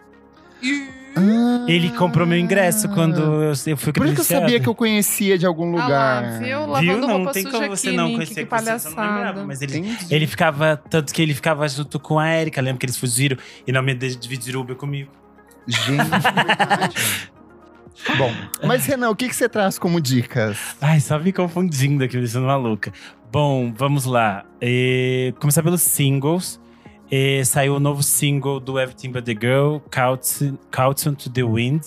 [1.15, 1.65] Ah.
[1.67, 4.75] Ele comprou meu ingresso quando eu, eu fui Por isso que eu sabia que eu
[4.75, 6.23] conhecia de algum Ah lugar.
[6.23, 6.75] lá, viu?
[6.79, 6.97] Viu?
[6.99, 8.95] Não roupa tem suja como aqui, você não Nick, conhecer que que você só não
[8.95, 9.19] lembrava.
[9.19, 9.45] palhaçada.
[9.45, 10.15] Mas ele, Entendi.
[10.15, 12.61] ele ficava, tanto que ele ficava junto com a Erika.
[12.61, 13.37] Lembra que eles fugiram
[13.67, 15.11] e não me dividiram Uber comigo.
[15.67, 15.91] Gente.
[18.17, 18.33] Bom,
[18.65, 20.57] mas Renan, o que, que você traz como dicas?
[20.81, 22.91] Ai, só me confundindo aqui, me deixando maluca.
[23.31, 24.43] Bom, vamos lá.
[24.59, 26.59] É, começar pelos singles.
[27.13, 31.81] É, saiu o novo single do Everything But The Girl, Couch, Couch to the Wind.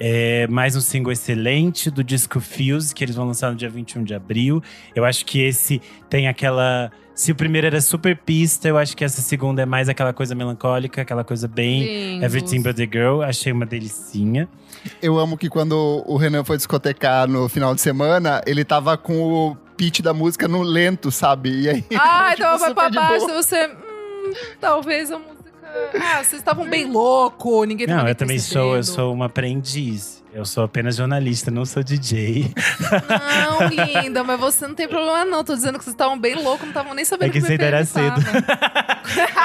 [0.00, 4.02] É, mais um single excelente do disco Fuse, que eles vão lançar no dia 21
[4.02, 4.60] de abril.
[4.92, 6.90] Eu acho que esse tem aquela…
[7.14, 10.34] Se o primeiro era super pista, eu acho que essa segunda é mais aquela coisa
[10.34, 11.84] melancólica, aquela coisa bem…
[11.84, 12.24] Lindo.
[12.24, 13.22] Everything But The Girl.
[13.22, 14.48] Achei uma delicinha.
[15.00, 19.22] Eu amo que quando o Renan foi discotecar no final de semana, ele tava com
[19.22, 21.62] o pitch da música no lento, sabe?
[21.62, 21.84] E aí.
[21.94, 23.85] Ah, tipo, então vai pra baixo, você…
[24.60, 25.36] Talvez a música…
[26.00, 30.24] Ah, vocês estavam bem louco, ninguém Não, eu também sou, eu sou uma aprendiz.
[30.32, 32.52] Eu sou apenas jornalista, não sou DJ.
[33.08, 33.68] Não,
[34.02, 35.42] linda, mas você não tem problema não.
[35.42, 37.52] Tô dizendo que vocês estavam bem loucos, não estavam nem sabendo É que me você
[37.52, 38.46] ainda era perguntava.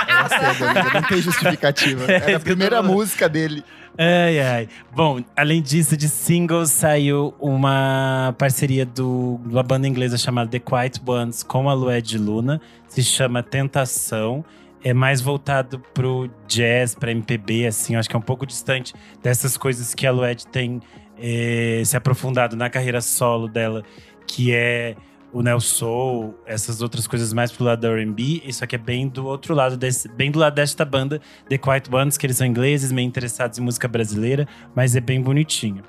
[0.08, 2.12] Era cedo ainda, não tem justificativa.
[2.12, 3.64] É, Era a que primeira música dele.
[3.98, 4.70] Ai, ai.
[4.94, 10.60] Bom, além disso, de singles, saiu uma parceria do, de uma banda inglesa chamada The
[10.60, 12.60] Quiet Ones com a Lued Luna.
[12.88, 14.44] Se chama Tentação.
[14.84, 17.96] É mais voltado pro jazz, pra MPB, assim.
[17.96, 20.82] Acho que é um pouco distante dessas coisas que a Lued tem
[21.18, 23.84] eh, se aprofundado na carreira solo dela,
[24.26, 24.96] que é
[25.34, 28.42] o Neo Soul, essas outras coisas mais pro lado da R&B.
[28.44, 31.94] Isso aqui é bem do outro lado, desse, bem do lado desta banda, The Quiet
[31.94, 35.84] Ones, que eles são ingleses, meio interessados em música brasileira, mas é bem bonitinho.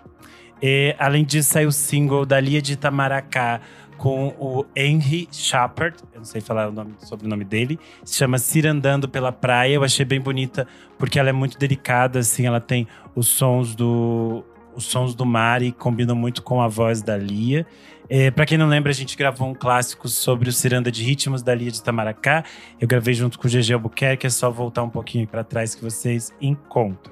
[0.62, 3.60] E, além disso, saiu o single da Lia de Itamaracá
[4.02, 8.16] com o Henry Shepard, eu não sei falar o nome, sobre o nome dele, se
[8.16, 9.74] chama Cirandando pela Praia.
[9.74, 10.66] Eu achei bem bonita
[10.98, 14.44] porque ela é muito delicada, assim, ela tem os sons do
[14.74, 17.64] os sons do mar e combinam muito com a voz da Lia.
[18.08, 21.40] É, para quem não lembra, a gente gravou um clássico sobre o Ciranda de Ritmos
[21.40, 22.42] da Lia de Itamaracá.
[22.80, 25.84] Eu gravei junto com o GG Albuquerque, é só voltar um pouquinho para trás que
[25.84, 27.11] vocês encontram.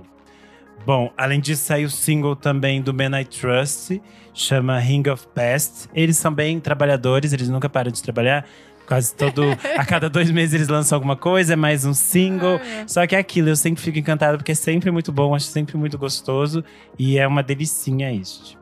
[0.86, 4.00] Bom, além disso, saiu o single também do Man I Trust,
[4.34, 5.88] chama Ring of Past.
[5.94, 8.46] Eles são bem trabalhadores, eles nunca param de trabalhar.
[8.86, 9.42] Quase todo.
[9.76, 12.58] a cada dois meses eles lançam alguma coisa, é mais um single.
[12.60, 12.88] Ah, é.
[12.88, 15.76] Só que é aquilo, eu sempre fico encantado porque é sempre muito bom, acho sempre
[15.76, 16.64] muito gostoso
[16.98, 18.58] e é uma delicinha este.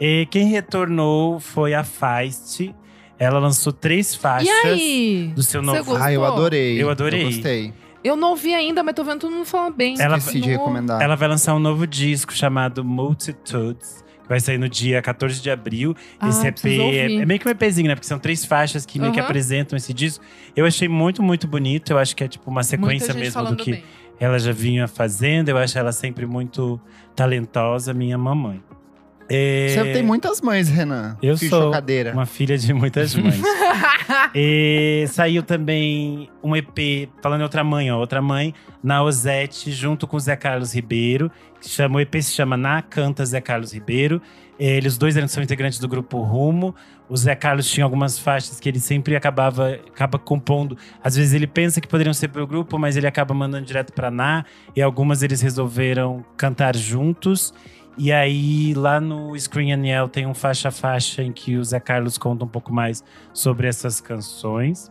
[0.00, 2.74] E quem retornou foi a Feist.
[3.18, 5.32] Ela lançou três faixas E aí?
[5.34, 5.96] do seu novo.
[5.96, 6.80] Ah, eu adorei.
[6.80, 7.22] Eu adorei.
[7.22, 7.74] Eu gostei.
[8.04, 9.94] Eu não ouvi ainda, mas tô vendo todo mundo falando bem.
[10.00, 11.02] Ela- Esqueci de No- recomendar.
[11.02, 15.50] Ela vai lançar um novo disco chamado Multitudes, que vai sair no dia 14 de
[15.50, 15.94] abril.
[16.20, 17.94] Ah, esse EP é, é meio que um EPzinho, né?
[17.94, 20.24] Porque são três faixas que meio que apresentam esse disco.
[20.56, 21.90] Eu achei muito, muito bonito.
[21.92, 23.84] Eu acho que é tipo uma sequência mesmo do que bem.
[24.20, 25.48] ela já vinha fazendo.
[25.48, 26.80] Eu acho ela sempre muito
[27.16, 28.62] talentosa, minha mamãe.
[29.30, 31.16] É, Você tem muitas mães, Renan.
[31.22, 32.12] Eu sou chocadeira.
[32.12, 33.40] Uma filha de muitas mães.
[34.34, 40.06] e saiu também um EP, falando em outra mãe, ó, outra mãe, na Ozete, junto
[40.06, 41.30] com o Zé Carlos Ribeiro.
[41.60, 44.22] Que chama, o EP se chama Na Canta Zé Carlos Ribeiro.
[44.58, 46.74] Eles dois eram, são integrantes do grupo Rumo.
[47.08, 50.76] O Zé Carlos tinha algumas faixas que ele sempre acabava acaba compondo.
[51.02, 54.10] Às vezes ele pensa que poderiam ser pro grupo, mas ele acaba mandando direto pra
[54.10, 54.44] Ná.
[54.74, 57.54] E algumas eles resolveram cantar juntos.
[58.00, 61.80] E aí, lá no Screen Aniel tem um faixa a faixa em que o Zé
[61.80, 64.88] Carlos conta um pouco mais sobre essas canções.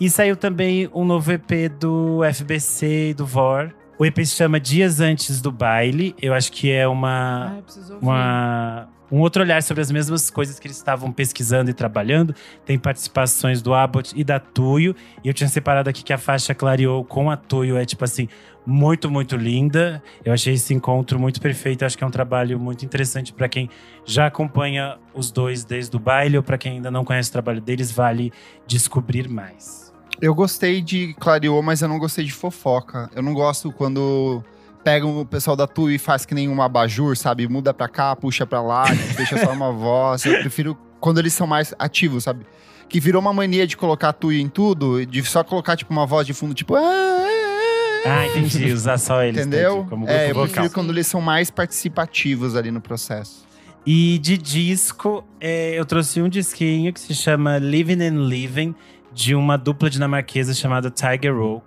[0.00, 3.72] E saiu também um novo EP do FBC e do VOR.
[4.00, 6.14] O EP se chama Dias Antes do Baile.
[6.22, 7.62] Eu acho que é uma, Ai,
[8.00, 12.34] uma, um outro olhar sobre as mesmas coisas que eles estavam pesquisando e trabalhando.
[12.64, 14.96] Tem participações do Abbott e da Tuyo.
[15.22, 18.26] E eu tinha separado aqui que a faixa clareou com a Tuyo é tipo assim,
[18.64, 20.02] muito, muito linda.
[20.24, 21.82] Eu achei esse encontro muito perfeito.
[21.82, 23.68] Eu acho que é um trabalho muito interessante para quem
[24.06, 27.60] já acompanha os dois desde o baile ou para quem ainda não conhece o trabalho
[27.60, 28.32] deles, vale
[28.66, 29.89] descobrir mais.
[30.20, 33.10] Eu gostei de Clareou, mas eu não gostei de fofoca.
[33.14, 34.42] Eu não gosto quando
[34.84, 37.48] pegam o pessoal da TUI e faz que nem um abajur, sabe?
[37.48, 38.84] Muda pra cá, puxa pra lá,
[39.16, 40.24] deixa só uma voz.
[40.24, 42.46] Eu prefiro quando eles são mais ativos, sabe?
[42.88, 46.26] Que virou uma mania de colocar TUI em tudo, de só colocar, tipo, uma voz
[46.26, 46.74] de fundo, tipo...
[46.74, 48.72] "Ah, ah, Ah, entendi.
[48.72, 49.40] Usar só eles.
[49.46, 49.86] Entendeu?
[49.88, 50.70] Como É, eu prefiro vocal.
[50.70, 53.44] quando eles são mais participativos ali no processo.
[53.86, 58.74] E de disco, é, eu trouxe um disquinho que se chama Living and Living,
[59.20, 61.64] de uma dupla dinamarquesa chamada Tiger Oak.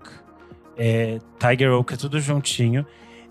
[0.78, 2.86] É, Tiger Oak é tudo juntinho.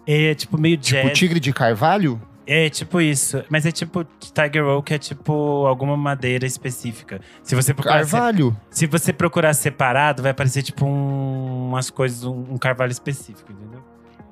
[0.07, 1.19] É tipo meio O jazz.
[1.19, 2.21] Tigre de Carvalho?
[2.47, 3.43] É tipo isso.
[3.49, 4.05] Mas é tipo,
[4.35, 7.21] Tiger Oak é tipo alguma madeira específica.
[7.43, 8.57] Se você procurar, se, Carvalho?
[8.71, 13.81] se você procurar separado, vai aparecer tipo um- umas coisas, um, um carvalho específico, entendeu?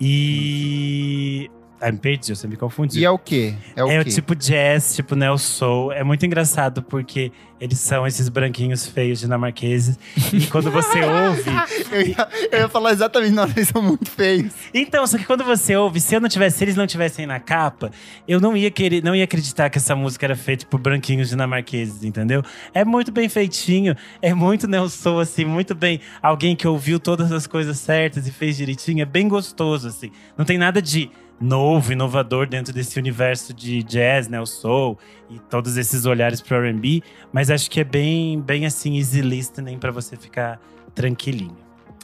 [0.01, 1.51] E.
[1.81, 3.01] Ah, me perdi, você me confundiu.
[3.01, 3.55] E é o quê?
[3.74, 5.93] É o É o tipo jazz, tipo neo soul.
[5.93, 9.99] É muito engraçado porque eles são esses branquinhos feios dinamarqueses.
[10.33, 11.51] E quando você ouve.
[11.91, 14.53] Eu ia, eu ia falar exatamente, não, eles são muito feios.
[14.74, 17.41] Então, só que quando você ouve, se eu não tivesse, se eles não tivessem na
[17.41, 17.91] capa,
[18.28, 22.05] eu não ia querer, não ia acreditar que essa música era feita por branquinhos dinamarqueses,
[22.05, 22.43] entendeu?
[22.74, 26.01] É muito bem feitinho, é muito neo soul, assim, muito bem.
[26.22, 30.11] Alguém que ouviu todas as coisas certas e fez direitinho, é bem gostoso, assim.
[30.37, 31.11] Não tem nada de
[31.41, 34.99] novo, inovador dentro desse universo de jazz, neo soul
[35.30, 39.78] e todos esses olhares pro R&B, mas acho que é bem, bem assim easy listening
[39.78, 40.61] para você ficar
[40.95, 41.57] tranquilinho.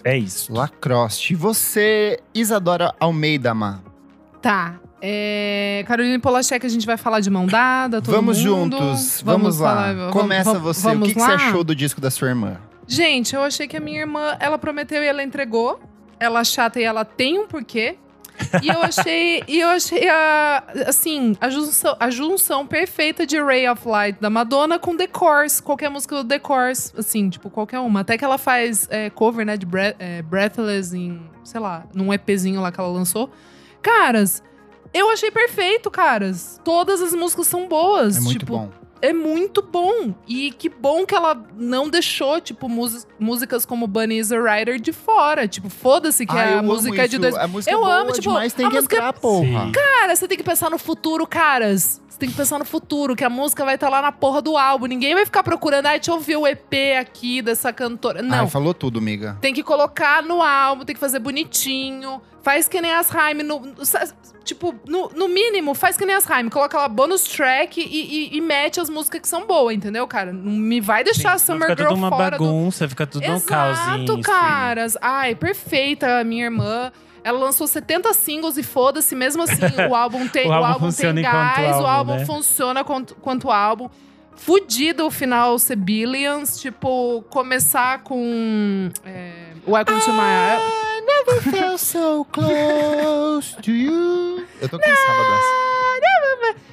[0.04, 0.52] É isso.
[0.52, 1.32] Lacrosse.
[1.32, 3.80] E você, Isadora Almeida, Má?
[4.40, 4.78] Tá.
[5.02, 8.78] É, Carolina Polachek, a gente vai falar de mão dada, todo vamos mundo.
[8.78, 9.68] juntos, vamos, lá.
[9.68, 10.86] falar- vamos- Começa vamos- você.
[10.86, 12.56] O vamos que, que você achou do disco da sua irmã?
[12.86, 15.78] Gente, eu achei que a minha irmã, ela prometeu e ela entregou.
[16.18, 17.96] Ela é chata e ela tem um porquê.
[18.62, 23.68] E eu achei, e eu achei a, assim, a junção, a junção perfeita de Ray
[23.68, 27.78] of Light da Madonna com The Course, qualquer música do The Course, assim, tipo, qualquer
[27.80, 28.00] uma.
[28.00, 32.12] Até que ela faz é, cover, né, de Bre- é, Breathless em, sei lá, num
[32.12, 33.30] EPzinho lá que ela lançou.
[33.82, 34.42] Caras,
[34.92, 36.60] eu achei perfeito, caras.
[36.64, 38.16] Todas as músicas são boas.
[38.16, 38.70] É muito tipo, bom.
[39.02, 40.14] É muito bom.
[40.26, 42.68] E que bom que ela não deixou, tipo,
[43.18, 45.46] músicas como Bunny is a Rider de fora.
[45.48, 47.34] Tipo, foda-se que Ah, eu a música é de dois.
[47.36, 49.44] A música Eu é boa amo, tipo, demais, tem a que música- entrar, porra.
[49.66, 49.72] Sim.
[49.72, 52.00] Cara, você tem que pensar no futuro, caras.
[52.08, 54.56] Você tem que pensar no futuro, que a música vai estar lá na porra do
[54.56, 54.86] álbum.
[54.86, 58.22] Ninguém vai ficar procurando, ai, deixa eu ouvir o EP aqui dessa cantora.
[58.22, 58.38] Não.
[58.40, 59.36] Ai, falou tudo, amiga.
[59.42, 62.22] Tem que colocar no álbum, tem que fazer bonitinho.
[62.46, 63.42] Faz que nem as Haim.
[63.42, 63.60] No,
[64.44, 66.48] tipo, no, no mínimo, faz que nem as Haim.
[66.48, 70.32] Coloca lá bonus track e, e, e mete as músicas que são boas, entendeu, cara?
[70.32, 73.04] Não me vai deixar a Sim, Summer fica Girl tudo uma fora do, bagunça, fica
[73.04, 74.12] tudo um Exato, caosinho.
[74.12, 74.22] assim.
[74.22, 74.96] caras.
[75.02, 76.92] Ai, perfeita a minha irmã.
[77.24, 80.86] Ela lançou 70 singles e foda-se, mesmo assim, o álbum tem, O o álbum álbum
[80.86, 82.26] funciona tem gás, o álbum, álbum né?
[82.26, 83.90] funciona quanto, quanto álbum.
[84.36, 90.95] Fudido o final ser Billions, tipo, começar com é, Welcome to My.
[91.06, 94.44] Never felt so close to you.
[94.60, 95.66] Eu tô cansada dessa.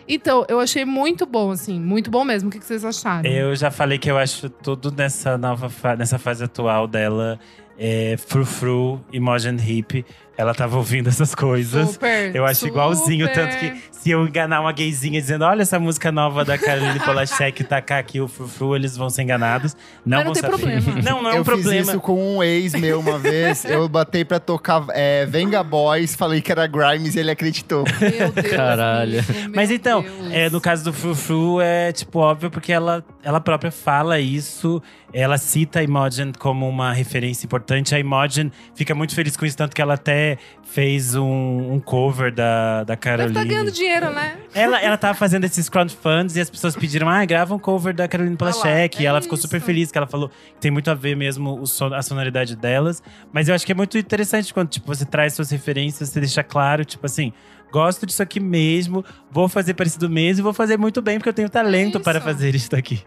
[0.08, 2.50] Então, eu achei muito bom, assim, muito bom mesmo.
[2.50, 3.30] O que que vocês acharam?
[3.30, 7.40] Eu já falei que eu acho tudo nessa nova fa- nessa fase atual dela
[7.80, 10.06] é frufru, Imogen Hip.
[10.36, 11.92] Ela tava ouvindo essas coisas.
[11.92, 13.50] Super, Eu acho igualzinho, super.
[13.50, 17.62] tanto que se eu enganar uma gayzinha dizendo, olha essa música nova da Caroline Polachek
[17.62, 19.78] e tacar aqui o frufru, eles vão ser enganados.
[20.06, 20.82] Não Mas não vão tem saber.
[20.82, 21.02] problema.
[21.14, 21.72] Não, não é eu um problema.
[21.80, 23.64] fiz isso com um ex meu uma vez.
[23.66, 27.84] eu botei pra tocar é, Venga Boys, falei que era Grimes e ele acreditou.
[28.02, 29.24] Meu Deus, Caralho.
[29.30, 33.72] meu Mas então, é, no caso do Frufru, é tipo óbvio porque ela, ela própria
[33.72, 34.82] fala isso.
[35.14, 37.94] Ela cita a Imogen como uma referência importante.
[37.94, 40.23] A Imogen fica muito feliz com isso, tanto que ela até
[40.64, 43.30] fez um, um cover da, da Deve Caroline.
[43.32, 44.38] estar ganhando dinheiro, né?
[44.56, 48.08] Ela, ela tava fazendo esses crowdfunds e as pessoas pediram, ah, grava um cover da
[48.08, 49.02] Caroline Ah lá, Polachek.
[49.02, 51.60] e é ela ficou super feliz, que ela falou que tem muito a ver mesmo
[51.60, 53.02] o son- a sonoridade delas.
[53.32, 56.44] Mas eu acho que é muito interessante quando tipo, você traz suas referências, você deixa
[56.44, 57.32] claro, tipo assim,
[57.72, 61.34] gosto disso aqui mesmo, vou fazer parecido mesmo e vou fazer muito bem, porque eu
[61.34, 62.28] tenho talento para É isso.
[62.28, 63.04] fazer isso daqui.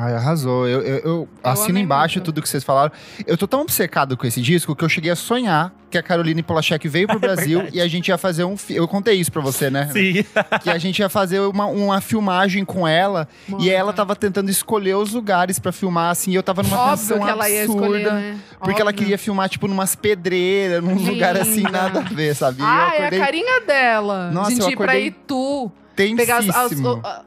[0.00, 0.68] Ai, arrasou.
[0.68, 2.26] Eu, eu, eu assino embaixo muito.
[2.26, 2.92] tudo que vocês falaram.
[3.26, 6.40] Eu tô tão obcecado com esse disco que eu cheguei a sonhar que a Caroline
[6.42, 8.54] Polachek veio pro Brasil e a gente ia fazer um.
[8.70, 9.88] Eu contei isso pra você, né?
[9.92, 10.24] Sim.
[10.62, 13.70] Que a gente ia fazer uma, uma filmagem com ela e Mano.
[13.70, 16.30] ela tava tentando escolher os lugares pra filmar, assim.
[16.30, 17.86] E eu tava numa Óbvio tensão que ela ia absurda.
[17.86, 18.38] escolher, né?
[18.60, 22.60] Porque ela queria filmar, tipo, numas pedreiras, num lugar assim, nada a ver, sabe?
[22.60, 24.30] E Ah, eu é a acordei carinha dela.
[24.30, 26.72] Nossa, gente eu ir pra acordei Itu, pegar as, as,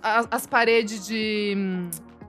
[0.04, 1.58] as- as paredes de,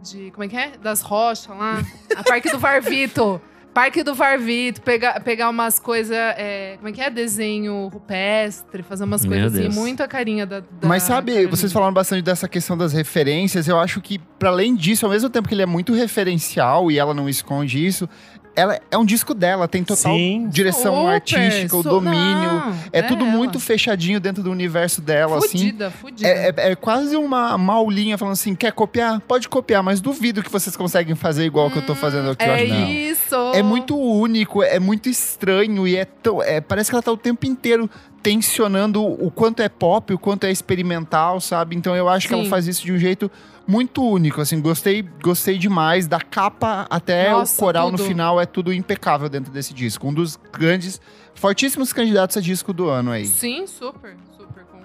[0.03, 0.31] de.
[0.33, 0.73] Como é que é?
[0.83, 1.83] Das rochas lá.
[2.17, 3.41] A Parque do Varvito.
[3.73, 6.15] Parque do Varvito, pegar, pegar umas coisas.
[6.15, 7.09] é, como é que é?
[7.09, 9.63] Desenho rupestre, fazer umas Meu coisas assim.
[9.63, 9.75] Deus.
[9.75, 10.61] Muito a carinha da.
[10.61, 13.67] da Mas sabe, vocês falaram bastante dessa questão das referências.
[13.67, 16.99] Eu acho que, para além disso, ao mesmo tempo que ele é muito referencial e
[16.99, 18.07] ela não esconde isso,
[18.55, 20.47] ela é um disco dela, tem total Sim.
[20.51, 22.53] direção Super, artística, o domínio.
[22.53, 23.35] Não, é tudo ela.
[23.37, 25.59] muito fechadinho dentro do universo dela, assim.
[25.59, 26.29] Fudida, fudida.
[26.29, 29.21] É, é- é quase uma maulinha falando assim: quer copiar?
[29.21, 32.45] Pode copiar, mas duvido que vocês conseguem fazer igual que eu tô fazendo aqui.
[32.45, 32.89] é não.
[32.91, 33.35] isso.
[33.55, 36.43] É muito único, é muito estranho e é tão.
[36.43, 37.89] é- parece que ela tá o tempo inteiro
[38.23, 41.75] tensionando o quanto é pop, o quanto é experimental, sabe?
[41.75, 42.51] Então eu acho que ela Sim.
[42.51, 43.31] faz isso de um jeito
[43.67, 48.07] muito único, assim, gostei, gostei demais da capa até Nossa, o coral no tudo.
[48.09, 51.01] final é tudo impecável dentro desse disco, um dos grandes,
[51.35, 53.27] fortíssimos candidatos a disco do ano aí.
[53.27, 54.17] Sim, super,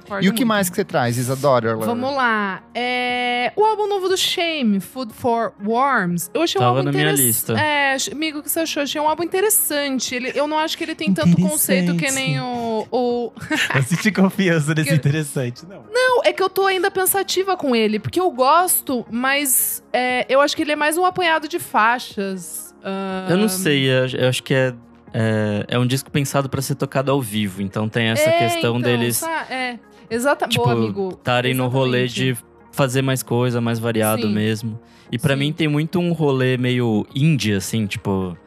[0.08, 0.48] concordo E o que muito.
[0.48, 1.76] mais que você traz, Isadora?
[1.76, 2.64] Vamos lá.
[2.74, 6.30] É, O álbum novo do Shame, Food for Worms.
[6.34, 7.54] Eu achei um Tava álbum na minha interess- lista.
[7.60, 8.84] É, amigo, o que você achou?
[8.84, 10.16] Achei um álbum interessante.
[10.16, 13.32] Ele, eu não acho que ele tem tanto conceito que nem o, o.
[13.76, 15.84] Eu senti confiança nesse Que- interessante, não.
[15.92, 20.40] Não, é que eu tô ainda pensativa com ele, porque eu gosto, mas é, eu
[20.42, 22.74] acho que ele é mais um apanhado de faixas.
[22.84, 24.74] Ah, Eu não sei, eu, eu acho que é,
[25.14, 27.62] é, é um disco pensado pra ser tocado ao vivo.
[27.62, 29.80] Então tem essa é, questão então, deles sa- É,
[30.10, 31.10] exata, Tipo, boa, amigo.
[31.18, 32.36] estarem no rolê Exatamente.
[32.36, 34.34] de fazer mais coisa, mais variado Sim.
[34.34, 34.80] mesmo.
[35.12, 35.40] E pra Sim.
[35.40, 38.38] mim tem muito um rolê meio indie, assim, tipo.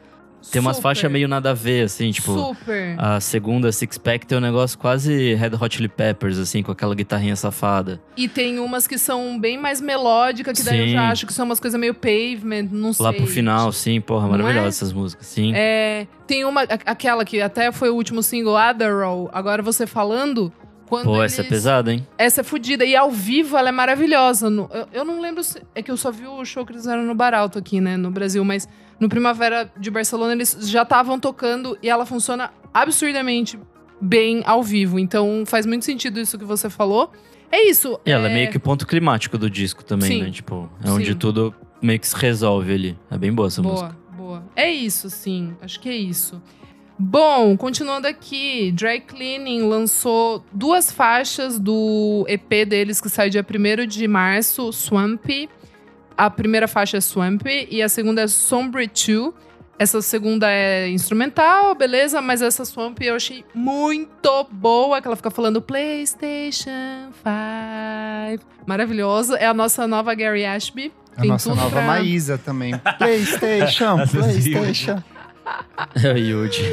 [0.51, 2.33] Tem umas Super, faixas meio nada a ver, assim, tipo.
[2.33, 2.95] Super.
[2.97, 6.95] A segunda, Six Pack, tem um negócio quase Red Hot Chili Peppers, assim, com aquela
[6.95, 8.01] guitarrinha safada.
[8.17, 10.93] E tem umas que são bem mais melódicas, que daí eu Sim.
[10.93, 13.05] já acho que são umas coisas meio pavement, não sei.
[13.05, 14.37] Lá pro final, sim, porra, Não é?
[14.39, 15.51] maravilhosas essas músicas, sim.
[15.55, 19.29] É, tem uma, aquela que até foi o último single, Adderall.
[19.31, 20.51] Agora você falando.
[20.91, 22.05] Quando Pô, eles- essa é pesada, hein?
[22.17, 22.83] Essa é fodida.
[22.83, 24.49] E ao vivo ela é maravilhosa.
[24.49, 25.61] No- eu, eu não lembro se.
[25.73, 27.95] É que eu só vi o show que eles fizeram no Baralto aqui, né?
[27.95, 28.43] No Brasil.
[28.43, 28.67] Mas
[28.99, 33.57] no Primavera de Barcelona eles já estavam tocando e ela funciona absurdamente
[34.01, 34.99] bem ao vivo.
[34.99, 37.09] Então faz muito sentido isso que você falou.
[37.49, 37.97] É isso.
[38.05, 40.23] E ela é meio que o ponto climático do disco também, Sim.
[40.23, 40.29] né?
[40.29, 41.15] Tipo, é onde Sim.
[41.17, 42.97] tudo meio que se resolve ali.
[43.09, 43.97] É bem boa essa boa, música.
[44.17, 44.43] boa.
[44.57, 45.55] É isso, sim.
[45.61, 46.41] Acho que é isso.
[47.03, 53.87] Bom, continuando aqui, Dry Cleaning lançou duas faixas do EP deles que sai dia 1
[53.87, 55.49] de março, Swampy.
[56.15, 59.33] A primeira faixa é Swampy e a segunda é Sombre 2.
[59.79, 65.31] Essa segunda é instrumental, beleza, mas essa Swampy eu achei muito boa, que ela fica
[65.31, 67.09] falando PlayStation
[68.37, 68.45] 5.
[68.67, 69.33] Maravilhoso.
[69.37, 70.93] É a nossa nova Gary Ashby.
[71.17, 72.77] A Tem nossa nova pra- Maísa também.
[72.99, 73.97] Playstation.
[74.07, 75.01] Playstation.
[76.03, 76.63] É o Yuji.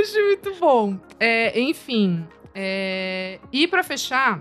[0.00, 0.96] Acho muito bom.
[1.18, 2.24] É, enfim.
[2.54, 4.40] é, E pra fechar,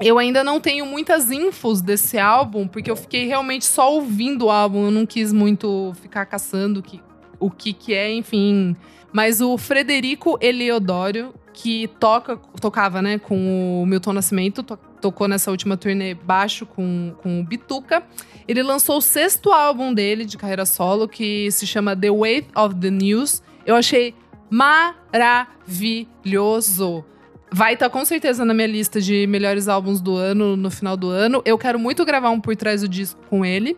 [0.00, 4.50] eu ainda não tenho muitas infos desse álbum, porque eu fiquei realmente só ouvindo o
[4.50, 4.86] álbum.
[4.86, 7.00] Eu não quis muito ficar caçando que,
[7.38, 8.76] o que que é, enfim.
[9.12, 15.50] Mas o Frederico Eliodoro, que toca, tocava né, com o Milton Nascimento, to- tocou nessa
[15.50, 18.02] última turnê baixo com, com o Bituca.
[18.48, 22.74] Ele lançou o sexto álbum dele de carreira solo, que se chama The Weight of
[22.76, 23.42] the News.
[23.66, 24.14] Eu achei
[24.48, 27.04] maravilhoso.
[27.52, 31.10] Vai estar com certeza na minha lista de melhores álbuns do ano, no final do
[31.10, 31.42] ano.
[31.44, 33.76] Eu quero muito gravar um por trás do disco com ele.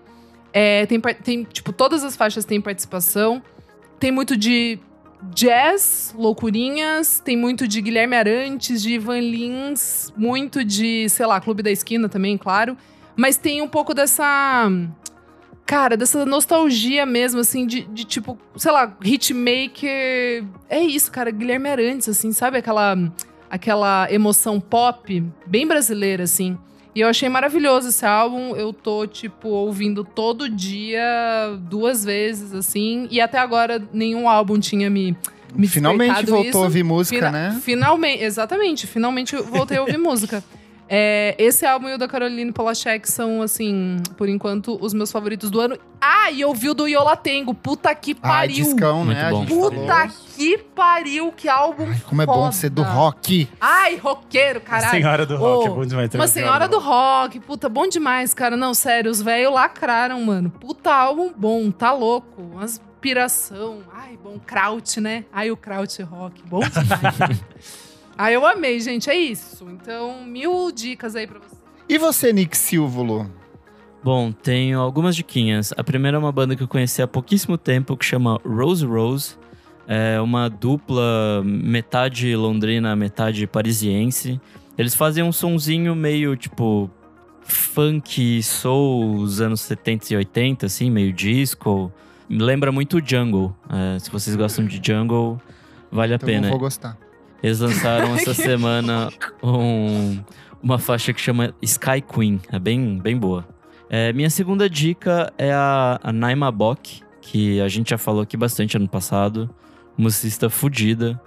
[0.53, 3.43] É, tem, tem, tipo, todas as faixas têm participação.
[3.99, 4.79] Tem muito de
[5.35, 7.21] jazz, loucurinhas.
[7.21, 10.13] Tem muito de Guilherme Arantes, de Ivan Lins.
[10.17, 12.77] Muito de, sei lá, Clube da Esquina também, claro.
[13.17, 14.71] Mas tem um pouco dessa.
[15.65, 20.45] Cara, dessa nostalgia mesmo, assim, de, de tipo, sei lá, hitmaker.
[20.69, 22.59] É isso, cara, Guilherme Arantes, assim, sabe?
[22.59, 22.97] Aquela,
[23.51, 26.57] aquela emoção pop, bem brasileira, assim.
[26.97, 28.57] E eu achei maravilhoso esse álbum.
[28.57, 31.03] Eu tô, tipo, ouvindo todo dia,
[31.61, 33.07] duas vezes, assim.
[33.11, 35.15] E até agora nenhum álbum tinha me.
[35.55, 36.59] me Finalmente voltou isso.
[36.59, 37.61] a ouvir música, Fina- né?
[37.63, 38.87] Finalmente, exatamente.
[38.87, 40.43] Finalmente voltei a ouvir música.
[40.89, 45.51] É, esse álbum e o da Caroline Polachek são, assim, por enquanto, os meus favoritos
[45.51, 45.77] do ano.
[46.01, 47.53] Ah, e eu vi o do Yola Tengo.
[47.55, 48.65] Puta que Ah, pariu.
[48.65, 49.31] discão, Muito né?
[49.49, 50.09] Puta falou.
[50.37, 53.49] que pariu, que álbum Como é bom ser do rock.
[53.61, 54.91] Ai, roqueiro, caralho.
[54.91, 56.11] Senhora do rock, Ô, é bom demais.
[56.15, 58.57] Uma uma senhora do rock, puta, bom demais, cara.
[58.57, 60.51] Não, sério, os velhos lacraram, mano.
[60.51, 62.41] Puta álbum bom, tá louco.
[62.43, 63.81] Umas piração.
[63.93, 65.25] Ai, bom, Kraut, né?
[65.33, 67.43] Ai, o Kraut rock, bom demais.
[68.19, 69.67] Ai, eu amei, gente, é isso.
[69.71, 71.57] Então, mil dicas aí pra você.
[71.89, 73.31] E você, Nick Silvolo?
[74.03, 75.73] Bom, tenho algumas diquinhas.
[75.77, 79.37] A primeira é uma banda que eu conheci há pouquíssimo tempo, que chama Rose Rose.
[79.87, 84.41] É uma dupla metade londrina, metade parisiense.
[84.79, 86.91] Eles fazem um sonzinho meio, tipo,
[87.43, 91.93] funk, soul, os anos 70 e 80, assim, meio disco.
[92.29, 93.55] Me lembra muito o Jungle.
[93.71, 95.41] É, se vocês gostam de Jungle,
[95.91, 96.43] vale a Então pena.
[96.43, 96.97] não vou gostar.
[97.43, 99.11] Eles lançaram essa semana
[99.43, 100.19] um-
[100.63, 102.41] uma faixa que chama Sky Queen.
[102.51, 103.47] É bem, bem boa.
[103.89, 108.37] É, minha segunda dica é a, a Naima Bock, que a gente já falou aqui
[108.37, 109.49] bastante ano passado.
[109.97, 111.21] Musicista fudida.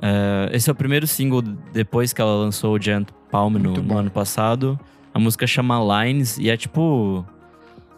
[0.00, 1.42] É, esse é o primeiro single
[1.72, 4.78] depois que ela lançou o Giant Palm no, no ano passado.
[5.12, 7.24] A música chama Lines e é tipo,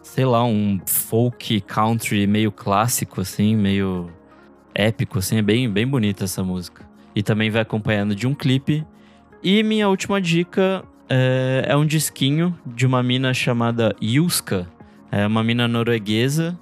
[0.01, 4.09] sei lá, um folk country meio clássico, assim, meio
[4.73, 5.37] épico, assim.
[5.37, 6.86] É bem, bem bonita essa música.
[7.17, 8.85] E também vai acompanhando de um clipe.
[9.41, 14.67] E minha última dica é, é um disquinho de uma mina chamada Yuska.
[15.11, 16.55] É uma mina norueguesa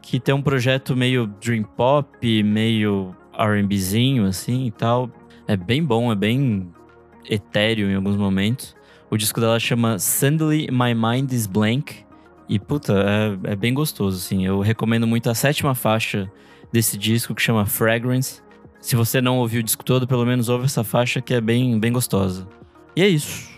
[0.00, 5.10] que tem um projeto meio dream pop, meio R&Bzinho assim e tal.
[5.48, 6.72] É bem bom, é bem
[7.28, 8.76] etéreo em alguns momentos.
[9.10, 12.04] O disco dela chama Suddenly My Mind is Blank.
[12.48, 13.04] E puta,
[13.44, 14.46] é, é bem gostoso assim.
[14.46, 16.30] Eu recomendo muito a sétima faixa
[16.72, 18.46] desse disco que chama Fragrance.
[18.80, 21.78] Se você não ouviu o disco todo, pelo menos ouve essa faixa que é bem,
[21.78, 22.46] bem gostosa.
[22.94, 23.48] E é isso.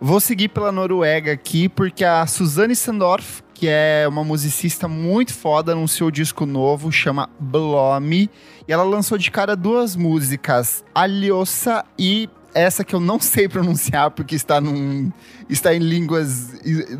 [0.00, 5.72] Vou seguir pela Noruega aqui, porque a Suzanne Sandorf, que é uma musicista muito foda,
[5.72, 8.28] anunciou o disco novo, chama Blomi.
[8.68, 14.10] E ela lançou de cara duas músicas, Aliosa e essa que eu não sei pronunciar,
[14.10, 15.12] porque está, num,
[15.48, 16.54] está em línguas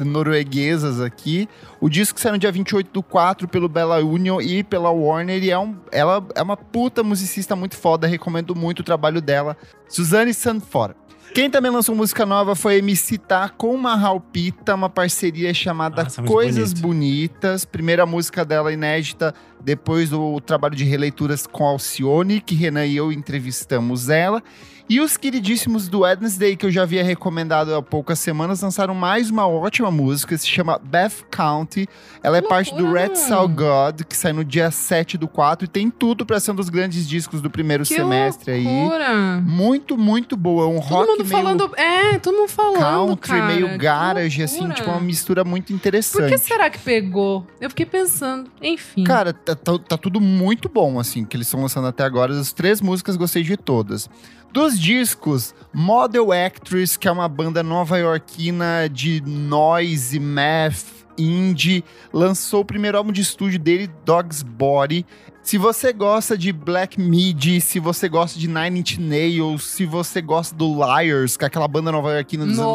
[0.04, 1.48] norueguesas aqui.
[1.80, 5.42] O disco saiu no dia 28 do 4 pelo Bella Union e pela Warner.
[5.42, 9.57] E é um, ela é uma puta musicista muito foda, recomendo muito o trabalho dela.
[9.88, 10.94] Suzanne Sandford.
[11.34, 16.22] Quem também lançou música nova foi MC Tá com Mahal Pita, uma parceria chamada Nossa,
[16.22, 16.72] Coisas.
[16.72, 17.64] Bonitas.
[17.64, 23.12] Primeira música dela inédita, depois do trabalho de releituras com Alcione, que Renan e eu
[23.12, 24.42] entrevistamos ela.
[24.89, 29.30] E os queridíssimos do Wednesday, que eu já havia recomendado há poucas semanas, lançaram mais
[29.30, 31.89] uma ótima música, se chama Beth County.
[32.22, 33.01] Ela é Que parte do loucura!
[33.09, 36.53] Red Soul God, que sai no dia 7 do 4 e tem tudo pra ser
[36.53, 38.62] um dos grandes discos do primeiro Que semestre aí.
[38.64, 39.41] loucura.
[39.45, 40.68] Muito, muito boa.
[40.68, 41.70] Um Todo rock mundo meio falando.
[41.76, 43.09] É, todo mundo falando.
[43.16, 43.47] country, cara.
[43.47, 44.45] meio garage, loucura.
[44.45, 46.30] assim, tipo uma mistura muito Por interessante.
[46.30, 47.45] que será que pegou?
[47.61, 48.49] Eu fiquei pensando.
[48.62, 49.03] Enfim.
[49.03, 52.32] Cara, tá, tá- tá tudo muito bom, assim, que eles estão lançando até agora.
[52.39, 54.09] As três músicas gostei de todas.
[54.53, 60.86] Dos discos, Model Actress, que é uma banda nova-iorquina de noise, math,
[61.18, 65.05] indie, lançou o primeiro álbum de estúdio dele, Dog's Body.
[65.42, 70.20] Se você gosta de Black Midi, se você gosta de Nine Inch Nails, se você
[70.20, 72.72] gosta do Liars, que é aquela banda nova-iorquina dos anos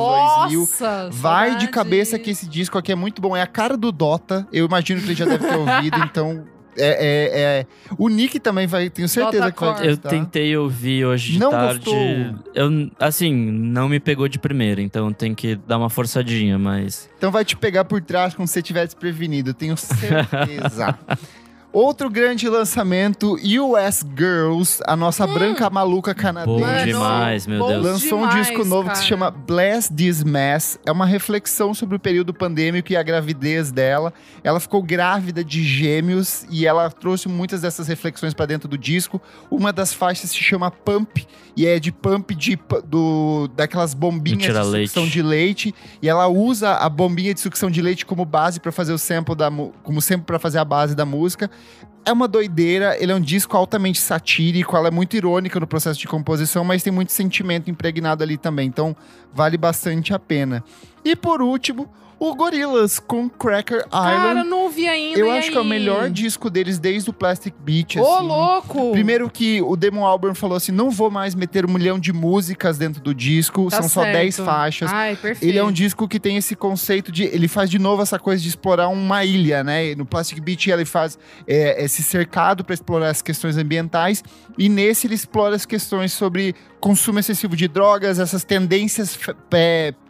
[0.48, 1.10] 2000, Nossa!
[1.12, 1.68] Vai de saudade.
[1.72, 3.36] cabeça que esse disco aqui é muito bom.
[3.36, 4.48] É a cara do Dota.
[4.54, 6.46] Eu imagino que ele já deve ter ouvido, então.
[6.78, 7.66] É, é- é-
[7.98, 9.86] O Nick também vai, tenho certeza Dota que vai Core.
[9.88, 10.10] Eu gostar.
[10.10, 11.80] tentei ouvir hoje de Não tarde.
[11.80, 12.36] gostou?
[12.56, 17.10] Eu, assim, não me pegou de primeira, então tem que dar uma forçadinha, mas.
[17.18, 20.98] Então vai te pegar por trás quando você estiver desprevenido, tenho certeza.
[21.74, 26.60] Outro grande lançamento, US Girls, a nossa branca maluca canadense.
[26.60, 27.86] Bom demais, meu Deus.
[27.86, 29.08] Lançou um demais, disco novo que se cara.
[29.08, 30.78] chama Bless This Mess.
[30.86, 34.14] É uma reflexão sobre o período pandêmico e a gravidez dela.
[34.44, 39.22] Ela ficou grávida de gêmeos e ela trouxe muitas dessas reflexões para dentro do disco.
[39.50, 44.88] Uma das faixas se chama Pump e é de pump de, do, daquelas bombinhas de
[44.88, 45.74] sucção de leite.
[46.02, 49.36] E ela usa a bombinha de sucção de leite como base para fazer o sample
[49.36, 49.50] da
[49.84, 51.50] como sempre para fazer a base da música.
[52.04, 56.00] É uma doideira, ele é um disco altamente satírico, ela é muito irônica no processo
[56.00, 58.96] de composição, mas tem muito sentimento impregnado ali também, então
[59.32, 60.64] vale bastante a pena.
[61.06, 61.88] E por último,
[62.24, 64.48] o Gorillaz com Cracker Cara, Island.
[64.50, 65.20] não ouvi ainda.
[65.20, 65.68] Eu acho que é o aí?
[65.70, 68.00] melhor disco deles desde o Plastic Beach.
[68.00, 68.28] Ô, assim.
[68.28, 68.92] louco!
[68.92, 72.78] Primeiro que o Damon Albarn falou assim, não vou mais meter um milhão de músicas
[72.78, 74.14] dentro do disco, Tá são só certo.
[74.18, 74.92] 10 faixas.
[74.94, 75.50] Ai, perfeito.
[75.50, 77.24] Ele é um disco que tem esse conceito de.
[77.24, 79.96] Ele faz de novo essa coisa de explorar uma ilha, né?
[79.96, 81.18] No Plastic Beach ele faz
[81.48, 84.24] é, esse cercado para explorar as questões ambientais.
[84.60, 89.34] E nesse ele explora as questões sobre consumo excessivo de drogas, essas tendências f-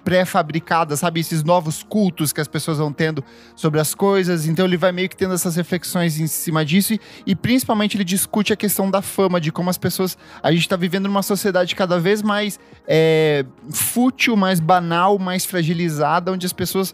[0.04, 1.20] pré- pré-fabricadas, sabe?
[1.20, 3.24] Esses novos cultos que as pessoas vão tendo
[3.56, 4.46] sobre as coisas.
[4.46, 6.94] Então ele vai meio que tendo essas reflexões em cima disso.
[6.94, 10.18] E, e principalmente ele discute a questão da fama, de como as pessoas.
[10.44, 16.32] A gente tá vivendo numa sociedade cada vez mais é, fútil, mais banal, mais fragilizada,
[16.32, 16.94] onde as pessoas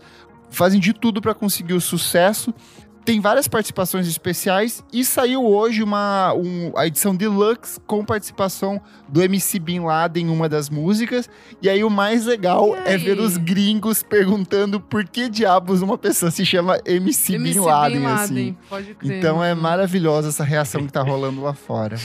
[0.49, 2.53] fazem de tudo para conseguir o sucesso.
[3.07, 9.21] Tem várias participações especiais e saiu hoje uma um- a edição deluxe com participação do
[9.21, 11.29] MC Bin Laden em uma das músicas.
[11.61, 16.29] E aí o mais legal é ver os gringos perguntando por que diabos uma pessoa
[16.31, 18.34] se chama MC, MC Bin Laden, assim.
[18.34, 19.17] Laden, pode crer.
[19.19, 21.95] Então é maravilhosa essa reação que tá rolando lá fora.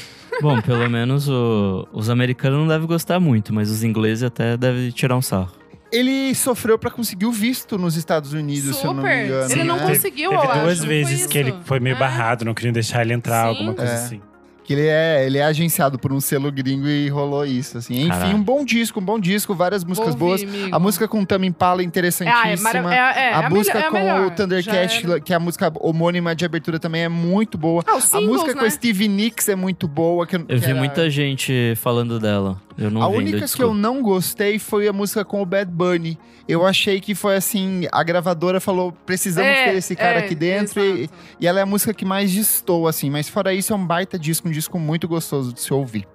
[0.41, 4.89] Bom, pelo menos o- os americanos não devem gostar muito, mas os ingleses até devem
[4.91, 5.51] tirar um sarro.
[5.93, 9.25] Ele sofreu pra conseguir o visto nos Estados Unidos, se eu não me Super.
[9.27, 9.53] engano.
[9.53, 9.87] Ele não né?
[9.89, 11.99] conseguiu, Teve eu acho, duas não vezes que ele foi meio É.
[11.99, 13.49] barrado, não queriam deixar ele entrar, Sim.
[13.51, 13.97] alguma coisa É.
[13.97, 14.21] assim.
[14.65, 18.07] Que ele é, ele é agenciado por um selo gringo e rolou isso, assim.
[18.07, 20.43] Enfim, um bom disco, um bom disco, várias músicas Vou boas.
[20.71, 22.95] A música com o Tame Impala é É, ah, é, interessantíssima.
[22.95, 24.27] é, é, a é música melhor- é com melhor.
[24.29, 27.83] o Thundercat, é- que é a música homônima de abertura também é muito boa.
[27.85, 28.67] Ah, os a singles, música com né?
[28.69, 30.29] a Stevie Nicks é muito boa.
[30.29, 32.57] Que, Eu que vi era- muita gente falando dela.
[32.79, 33.71] Eu não a ainda, única que desculpa.
[33.71, 36.19] eu não gostei foi a música com o Bad Bunny.
[36.49, 40.35] Eu achei que foi assim, a gravadora falou, precisamos É, ter esse cara é, aqui
[40.35, 40.81] dentro.
[40.85, 41.09] E,
[41.41, 43.11] e ela é a música que mais distou, assim.
[43.11, 46.07] Mas fora isso, é um baita disco, um disco muito gostoso de se ouvir.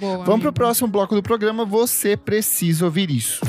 [0.00, 0.52] Boa, Vamos pro amigo.
[0.52, 3.40] próximo bloco do programa, você precisa ouvir isso.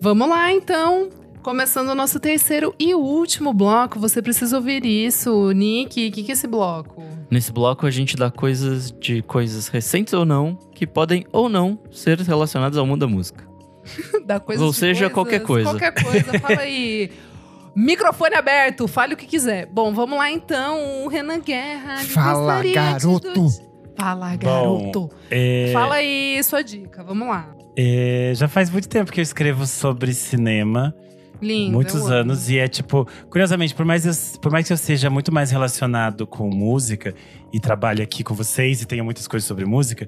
[0.00, 1.08] Vamos lá, então.
[1.42, 5.50] Começando o nosso terceiro e último bloco, você precisa ouvir isso.
[5.52, 7.02] Nick, o que, que é esse bloco?
[7.30, 11.78] Nesse bloco a gente dá coisas de coisas recentes ou não, que podem ou não
[11.90, 13.46] ser relacionadas ao mundo da música.
[14.26, 15.70] Da coisa Ou seja, coisas, qualquer coisa.
[15.70, 17.10] Qualquer coisa, fala aí.
[17.74, 19.66] Microfone aberto, fale o que quiser.
[19.66, 21.98] Bom, vamos lá então, Renan Guerra.
[21.98, 23.32] Fala, gostaria de garoto.
[23.32, 25.10] do- Fala, garoto.
[25.30, 27.48] É, Fala aí sua dica, vamos lá.
[27.76, 30.94] é, já faz muito tempo que eu escrevo sobre cinema.
[31.40, 31.72] Lindo.
[31.72, 32.14] muitos eu amo.
[32.14, 32.50] anos.
[32.50, 36.26] E é tipo, curiosamente, por mais, eu, por mais que eu seja muito mais relacionado
[36.26, 37.14] com música
[37.52, 40.06] e trabalhe aqui com vocês e tenha muitas coisas sobre música,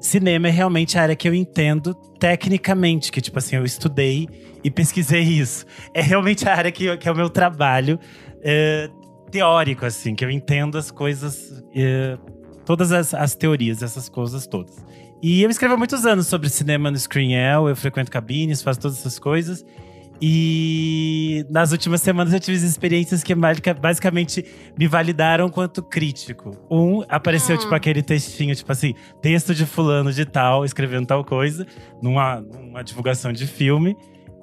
[0.00, 4.28] cinema é realmente a área que eu entendo tecnicamente, que tipo assim, eu estudei
[4.62, 5.64] e pesquisei isso.
[5.94, 7.98] É realmente a área que, que é o meu trabalho
[8.42, 8.90] é,
[9.30, 12.18] teórico, assim, que eu entendo as coisas, é,
[12.64, 14.84] todas as, as teorias, essas coisas todas.
[15.22, 18.98] E eu escrevo há muitos anos sobre cinema no Screenel, eu frequento cabines, faço todas
[18.98, 19.64] essas coisas.
[20.24, 24.44] E nas últimas semanas eu tive experiências que basica- basicamente
[24.78, 26.52] me validaram quanto crítico.
[26.70, 27.58] Um, apareceu Hum.
[27.58, 31.66] tipo aquele textinho, tipo assim, texto de fulano de tal, escrevendo tal coisa,
[32.00, 33.96] numa, numa divulgação de filme,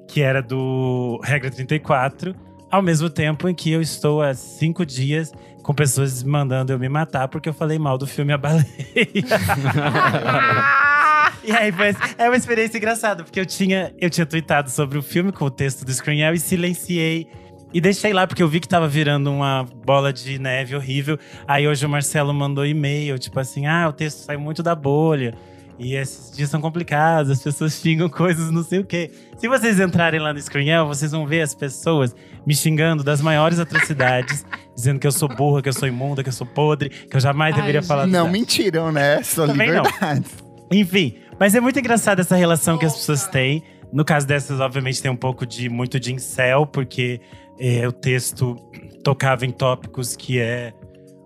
[0.05, 2.35] que era do Regra 34,
[2.69, 5.31] ao mesmo tempo em que eu estou há cinco dias
[5.63, 8.65] com pessoas mandando eu me matar porque eu falei mal do filme A Baleia.
[11.43, 15.01] E aí, foi, é uma experiência engraçada, porque eu tinha, eu tinha tweetado sobre o
[15.01, 17.27] filme com o texto do Screenel e silenciei.
[17.73, 21.19] E deixei lá, porque eu vi que tava virando uma bola de neve horrível.
[21.47, 25.35] Aí hoje o Marcelo mandou e-mail, tipo assim: ah, o texto saiu muito da bolha.
[25.79, 29.09] E esses dias são complicados, as pessoas xingam coisas, não sei o quê.
[29.37, 32.13] Se vocês entrarem lá no Screenel, vocês vão ver as pessoas
[32.45, 34.45] me xingando das maiores atrocidades,
[34.75, 37.21] dizendo que eu sou burra, que eu sou imunda, que eu sou podre, que eu
[37.21, 37.87] jamais Ai, deveria gente.
[37.87, 39.23] falar Não mentiram, né?
[39.23, 39.83] Só Também não.
[40.71, 43.63] Enfim, mas é muito engraçado essa relação que as pessoas têm.
[43.91, 47.19] No caso dessas, obviamente, tem um pouco de muito de incel, porque
[47.59, 48.55] é, o texto
[49.03, 50.73] tocava em tópicos que é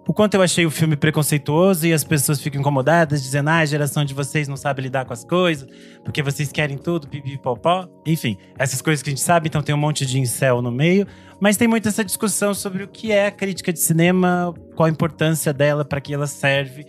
[0.06, 3.66] o quanto eu achei o filme preconceituoso e as pessoas ficam incomodadas, dizendo: ah, a
[3.66, 5.68] geração de vocês não sabe lidar com as coisas,
[6.04, 7.88] porque vocês querem tudo, pipipopó.
[8.06, 11.08] Enfim, essas coisas que a gente sabe, então tem um monte de incel no meio.
[11.40, 14.90] Mas tem muito essa discussão sobre o que é a crítica de cinema, qual a
[14.90, 16.86] importância dela, para que ela serve.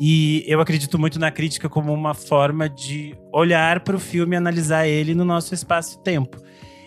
[0.00, 4.38] E eu acredito muito na crítica como uma forma de olhar para o filme e
[4.38, 6.38] analisar ele no nosso espaço-tempo.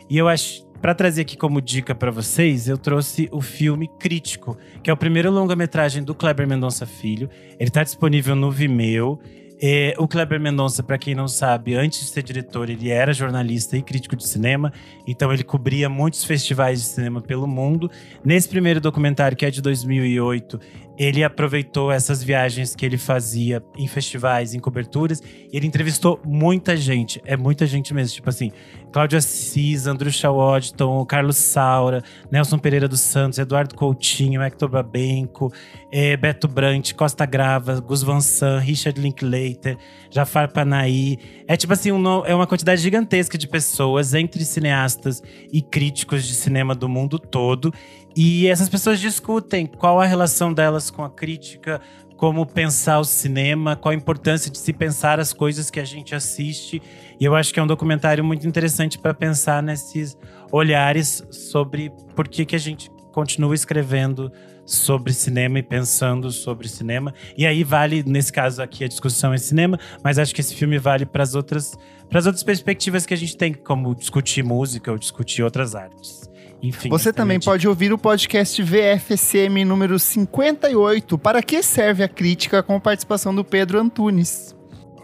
[0.09, 4.57] E eu acho, para trazer aqui como dica para vocês, eu trouxe o filme Crítico,
[4.81, 7.29] que é o primeiro longa-metragem do Kleber Mendonça Filho.
[7.59, 9.19] Ele está disponível no Vimeo.
[9.61, 13.77] É, o Kleber Mendonça, para quem não sabe, antes de ser diretor, ele era jornalista
[13.77, 14.73] e crítico de cinema,
[15.07, 17.89] então ele cobria muitos festivais de cinema pelo mundo.
[18.25, 20.59] Nesse primeiro documentário, que é de 2008,
[20.97, 25.21] ele aproveitou essas viagens que ele fazia em festivais, em coberturas,
[25.51, 28.51] ele entrevistou muita gente, é muita gente mesmo, tipo assim,
[28.93, 35.51] Cláudio Assis, Andrusha Waddington, Carlos Saura, Nelson Pereira dos Santos, Eduardo Coutinho, Hector Babenco,
[35.91, 39.77] eh, Beto Brant, Costa Grava, Gus Van Sant, Richard Linklater,
[40.11, 41.17] Jafar Panahi.
[41.47, 46.35] É tipo assim, um é uma quantidade gigantesca de pessoas, entre cineastas e críticos de
[46.35, 47.73] cinema do mundo todo.
[48.15, 51.81] E essas pessoas discutem qual a relação delas com a crítica,
[52.15, 56.13] como pensar o cinema, qual a importância de se pensar as coisas que a gente
[56.13, 56.81] assiste.
[57.19, 60.17] E eu acho que é um documentário muito interessante para pensar nesses
[60.51, 64.31] olhares sobre por que, que a gente continua escrevendo
[64.65, 67.13] sobre cinema e pensando sobre cinema.
[67.37, 70.77] E aí vale, nesse caso aqui, a discussão é cinema, mas acho que esse filme
[70.77, 71.77] vale para as outras,
[72.13, 76.31] outras perspectivas que a gente tem, como discutir música ou discutir outras artes.
[76.63, 76.87] Enfim.
[76.89, 81.17] Você essa a também pode ouvir o podcast VFSM número 58.
[81.17, 84.55] Para que serve a crítica com participação do Pedro Antunes?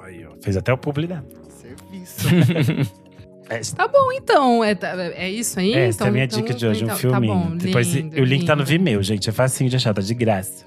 [0.01, 1.21] Aí, ó, Fez até o publi, né?
[1.49, 2.27] Serviço.
[3.51, 4.63] É, Tá bom, então.
[4.63, 5.73] É, tá- é isso aí?
[5.73, 7.33] É, essa então, é a minha então- dica de hoje, um então, filminho.
[7.33, 8.69] Tá bom, Depois lindo, o link tá no lindo.
[8.69, 9.27] Vimeo, gente.
[9.27, 10.65] É facinho de achar, tá de graça.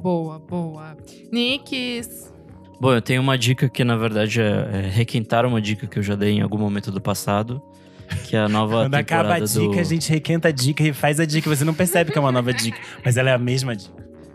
[0.00, 0.96] Boa, boa.
[1.32, 2.32] Nicks.
[2.80, 4.44] Bom, eu tenho uma dica que, na verdade, é,
[4.74, 7.60] é requentar uma dica que eu já dei em algum momento do passado.
[8.24, 9.80] Que é a nova Quando acaba a temporada dica, do...
[9.80, 11.48] a gente requenta a dica e faz a dica.
[11.54, 13.94] Você não percebe que é uma nova dica, mas ela é a mesma dica.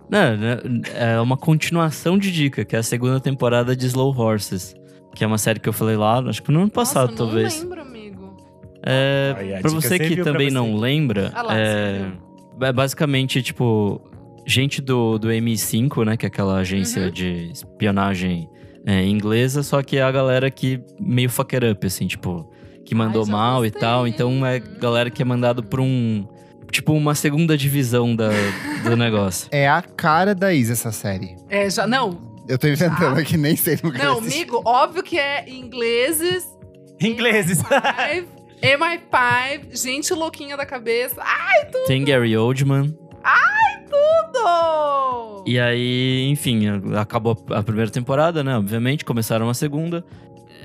[0.10, 0.58] Não, né,
[0.94, 4.76] é uma continuação de dica, que é a segunda temporada de Slow Horses.
[5.16, 7.26] Que é uma série que eu falei lá, acho que no ano passado, Nossa, eu
[7.26, 7.62] não talvez.
[7.64, 8.38] lembro, amigo.
[8.86, 10.54] É, pra você que também você.
[10.54, 12.12] não lembra, Ah lá, é,
[12.62, 14.00] é basicamente, tipo,
[14.46, 16.18] gente do, do MI5, né?
[16.18, 17.10] Que é aquela agência Uhum.
[17.12, 18.48] de espionagem
[18.86, 22.48] é, inglesa, só que é a galera que meio fucker up, assim, tipo,
[22.86, 23.82] que mandou já mal e gostei.
[23.82, 24.08] tal.
[24.08, 26.28] Então é galera que é mandado pra um.
[26.72, 28.30] Tipo, uma segunda divisão da,
[28.84, 29.48] do negócio.
[29.52, 31.36] É a cara da Isa essa série.
[31.50, 31.86] É, já.
[31.88, 33.22] Não, Eu tô inventando Já?
[33.22, 36.46] aqui, nem sei no que não, amigo, óbvio que é ingleses.
[37.02, 37.62] Ingleses.
[37.64, 38.26] MI5,
[38.62, 41.22] MI5, gente louquinha da cabeça.
[41.22, 42.94] Ai, Tem Gary Oldman.
[43.90, 45.44] tudo!
[45.46, 46.64] E aí, enfim,
[47.00, 48.58] acabou a primeira temporada, né?
[48.58, 50.04] Obviamente, começaram a segunda.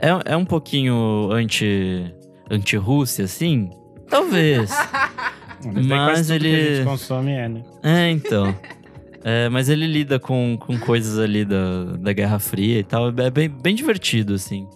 [0.01, 2.13] É, é um pouquinho anti,
[2.51, 3.71] anti-Rússia, assim?
[4.09, 4.71] Talvez.
[5.63, 7.63] Mas, Mas tudo que a ele- gente consome é, né?
[7.83, 8.55] é, então.
[9.23, 13.09] É, mas ele lida com, com coisas ali da, da Guerra Fria e tal.
[13.11, 14.67] É bem, bem divertido, assim.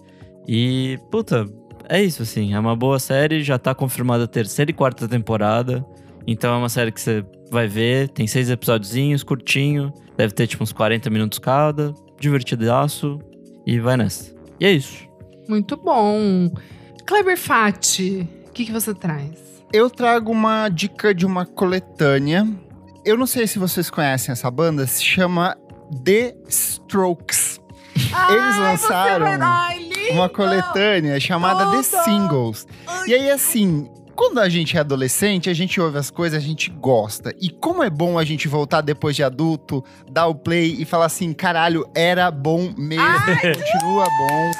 [0.47, 1.47] E, puta,
[1.89, 2.53] é isso, assim.
[2.53, 5.83] É uma boa série, já tá confirmada a terceira e quarta temporada.
[6.27, 8.09] Então é uma série que você vai ver.
[8.09, 9.91] Tem seis episódiozinhos, curtinho.
[10.15, 11.91] Deve ter, tipo, uns 40 minutos cada.
[12.19, 13.17] Divertidaço.
[13.65, 14.31] E vai nessa.
[14.59, 15.07] E é isso.
[15.47, 16.51] Muito bom.
[17.05, 19.33] Kleber Fati, o que, que você traz?
[19.71, 22.47] Eu trago uma dica de uma coletânea.
[23.03, 25.55] Eu não sei se vocês conhecem essa banda, se chama
[26.03, 27.59] The Strokes.
[27.95, 29.25] Eles lançaram
[30.11, 31.83] Uma coletânea chamada The!
[31.83, 32.67] Singles.
[33.07, 36.69] E aí, assim, quando a gente é adolescente, a gente ouve as coisas, a gente
[36.69, 37.33] gosta.
[37.39, 41.05] E como é bom a gente voltar depois de adulto, dar o play e falar
[41.05, 43.05] assim: caralho, era bom mesmo,
[43.41, 44.51] continua bom.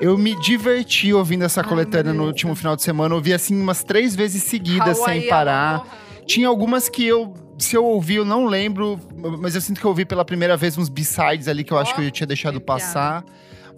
[0.00, 2.28] Eu me diverti ouvindo essa Ai, coletânea no Maria.
[2.28, 3.12] último final de semana.
[3.12, 5.82] Eu ouvi assim umas três vezes seguidas, Hawaii, sem parar.
[6.26, 8.98] Tinha algumas que eu, se eu ouvi, eu não lembro,
[9.38, 11.94] mas eu sinto que eu ouvi pela primeira vez uns B-sides ali que eu acho
[11.94, 13.24] que eu tinha deixado passar.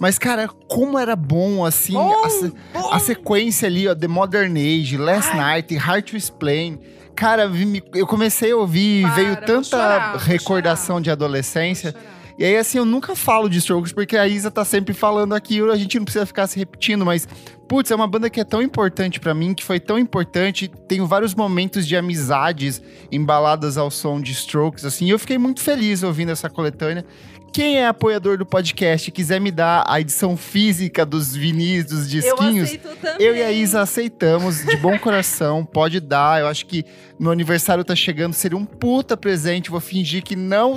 [0.01, 2.93] Mas, cara, como era bom, assim, Bom, a, se- bom.
[2.93, 6.79] a sequência ali, ó, The Modern Age, Last Night, Hard to Explain.
[7.17, 7.51] Cara,
[7.95, 11.93] eu comecei a ouvir e Para, veio tanta chorar, recordação de adolescência.
[12.39, 15.73] E aí, assim, eu nunca falo de Strokes, porque a Isa tá sempre falando aquilo,
[15.73, 17.27] a gente não precisa ficar se repetindo, mas,
[17.67, 20.71] putz, é uma banda que é tão importante pra mim, que foi tão importante.
[20.87, 25.61] Tenho vários momentos de amizades embaladas ao som de Strokes, assim, e eu fiquei muito
[25.61, 27.05] feliz ouvindo essa coletânea.
[27.53, 32.03] Quem é apoiador do podcast e quiser me dar a edição física dos vinis, dos
[32.15, 33.17] Eu disquinhos, também.
[33.19, 36.41] eu e a Isa aceitamos, de bom coração, pode dar.
[36.41, 36.85] Eu acho que
[37.19, 39.71] meu aniversário tá chegando, seria um puta presente.
[39.71, 40.77] Vou fingir que não,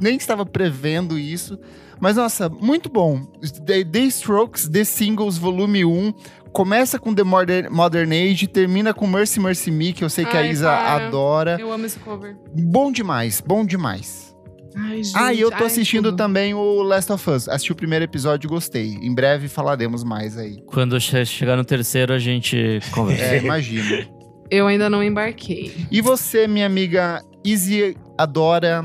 [0.00, 1.58] nem estava prevendo isso.
[2.00, 3.20] Mas, nossa, muito bom.
[3.64, 6.12] The, The Strokes, The Singles, volume 1.
[6.52, 10.36] Começa com The Modern, Modern Age, termina com Mercy Mercy Me, que eu sei que
[10.36, 11.06] a Isa para.
[11.06, 11.56] adora.
[11.58, 12.36] Eu amo esse cover.
[12.54, 14.36] Bom demais, bom demais.
[14.74, 15.16] Ai, gente.
[15.16, 16.16] ah, e eu tô ai, assistindo tudo.
[16.16, 17.48] também o Last of Us.
[17.48, 18.98] Assisti o primeiro episódio e gostei.
[19.00, 20.58] Em breve falaremos mais aí.
[20.66, 23.22] Quando che- chegar no terceiro, a gente conversa.
[23.22, 24.06] É, imagino.
[24.50, 25.72] Eu ainda não embarquei.
[25.90, 28.84] E você, minha amiga Izzy, adora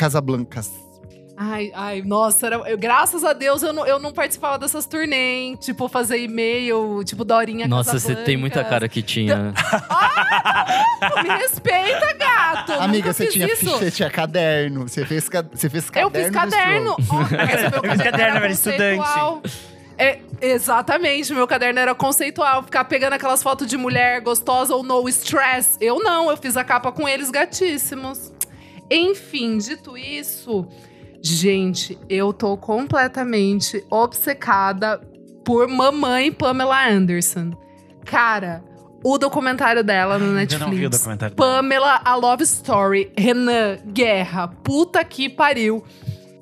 [0.00, 0.72] Casablancas.
[1.42, 5.16] Ai, ai, nossa, era- eu- graças a Deus eu não, eu não participava dessas turnê,
[5.16, 5.56] hein?
[5.60, 9.54] Tipo, fazer e-mail, tipo, Dorinha Nossa, você tem muita cara que tinha.
[9.54, 12.72] Pô, Me respeita, gato!
[12.74, 14.86] Amiga, você fiz tinha, você tinha caderno.
[14.88, 16.16] Você fez, você fez Eu caderno.
[16.18, 16.96] fiz do caderno.
[17.82, 19.42] Eu fiz caderno, eu era conceitual.
[19.98, 22.62] É, exatamente, meu caderno era conceitual.
[22.64, 25.76] Ficar pegando aquelas fotos de mulher gostosa ou no stress.
[25.80, 28.30] Eu não, eu fiz a capa com eles gatíssimos.
[28.90, 30.66] Enfim, dito isso,
[31.22, 34.98] gente, eu tô completamente obcecada
[35.44, 37.52] por mamãe Pamela Anderson.
[38.04, 38.64] Cara,
[39.04, 40.98] o documentário dela no Ainda não vi o Netflix.
[40.98, 41.52] documentário dela.
[41.52, 43.12] Pamela, a Love Story.
[43.16, 44.48] Renan, guerra.
[44.48, 45.84] Puta que pariu.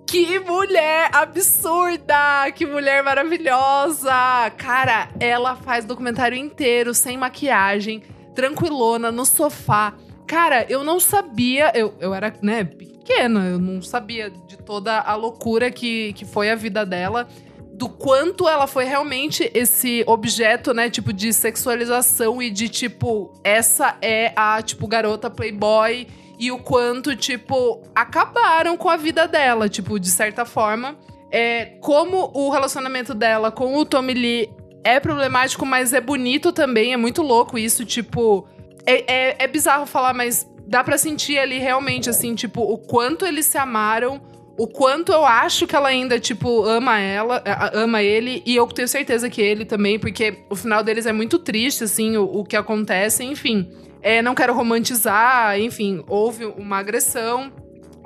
[0.07, 2.51] Que mulher absurda!
[2.55, 4.11] Que mulher maravilhosa!
[4.57, 8.03] Cara, ela faz documentário inteiro, sem maquiagem,
[8.35, 9.93] tranquilona, no sofá.
[10.29, 15.15] Cara, eu não sabia, eu, eu era, né, pequena, eu não sabia de toda a
[15.15, 17.27] loucura que, que foi a vida dela,
[17.73, 23.97] do quanto ela foi realmente esse objeto, né, tipo, de sexualização e de, tipo, essa
[24.03, 26.07] é a, tipo, garota playboy
[26.39, 30.95] e o quanto, tipo, acabaram com a vida dela, tipo, de certa forma.
[31.31, 34.51] É, como o relacionamento dela com o Tommy Lee
[34.85, 38.47] é problemático, mas é bonito também, é muito louco isso, tipo.
[38.87, 43.27] É, é, é bizarro falar, mas dá pra sentir ali realmente, assim, tipo, o quanto
[43.27, 44.21] eles se amaram,
[44.59, 47.43] o quanto eu acho que ela ainda, tipo, ama ela,
[47.73, 51.39] ama ele, e eu tenho certeza que ele também, porque o final deles é muito
[51.39, 53.71] triste, assim, o, o que acontece, enfim.
[54.03, 57.53] É, não quero romantizar, enfim, houve uma agressão,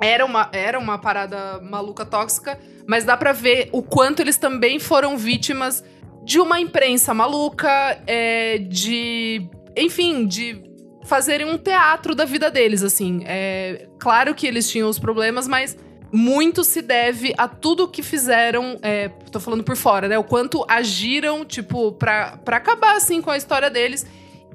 [0.01, 4.79] era uma, era uma parada maluca, tóxica, mas dá pra ver o quanto eles também
[4.79, 5.83] foram vítimas
[6.23, 7.69] de uma imprensa maluca,
[8.07, 9.49] é, de.
[9.75, 10.61] Enfim, de
[11.05, 13.21] fazerem um teatro da vida deles, assim.
[13.25, 15.77] É, claro que eles tinham os problemas, mas
[16.11, 18.77] muito se deve a tudo que fizeram.
[18.81, 20.17] É, tô falando por fora, né?
[20.17, 24.05] O quanto agiram, tipo, pra, pra acabar, assim, com a história deles.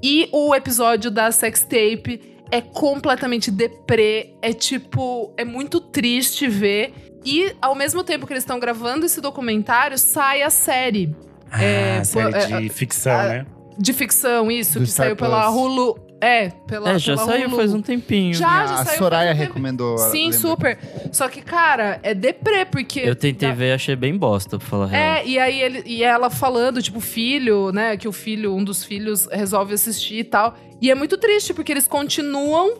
[0.02, 4.34] E o episódio da sextape é completamente deprê.
[4.40, 5.34] É tipo.
[5.36, 6.94] É muito triste ver.
[7.24, 11.14] E ao mesmo tempo que eles estão gravando esse documentário, sai a série.
[11.50, 13.46] Ah, é, série é, de ficção, a, né?
[13.78, 15.30] De ficção, isso, Do que Star saiu Plus.
[15.30, 15.98] pela Hulu.
[16.20, 17.56] É, pela É, já pela saiu Hulu.
[17.56, 18.34] faz um tempinho.
[18.34, 18.98] Já, já a saiu.
[18.98, 19.52] Soraya faz um tempo.
[19.54, 19.98] recomendou.
[19.98, 20.38] Sim, lembra?
[20.38, 20.78] super.
[21.12, 22.98] Só que, cara, é deprê, porque.
[23.00, 25.00] Eu tentei ver e achei bem bosta, pra falar a real.
[25.18, 27.96] É, e aí ele, e ela falando, tipo, filho, né?
[27.96, 30.56] Que o filho, um dos filhos, resolve assistir e tal.
[30.82, 32.78] E é muito triste, porque eles continuam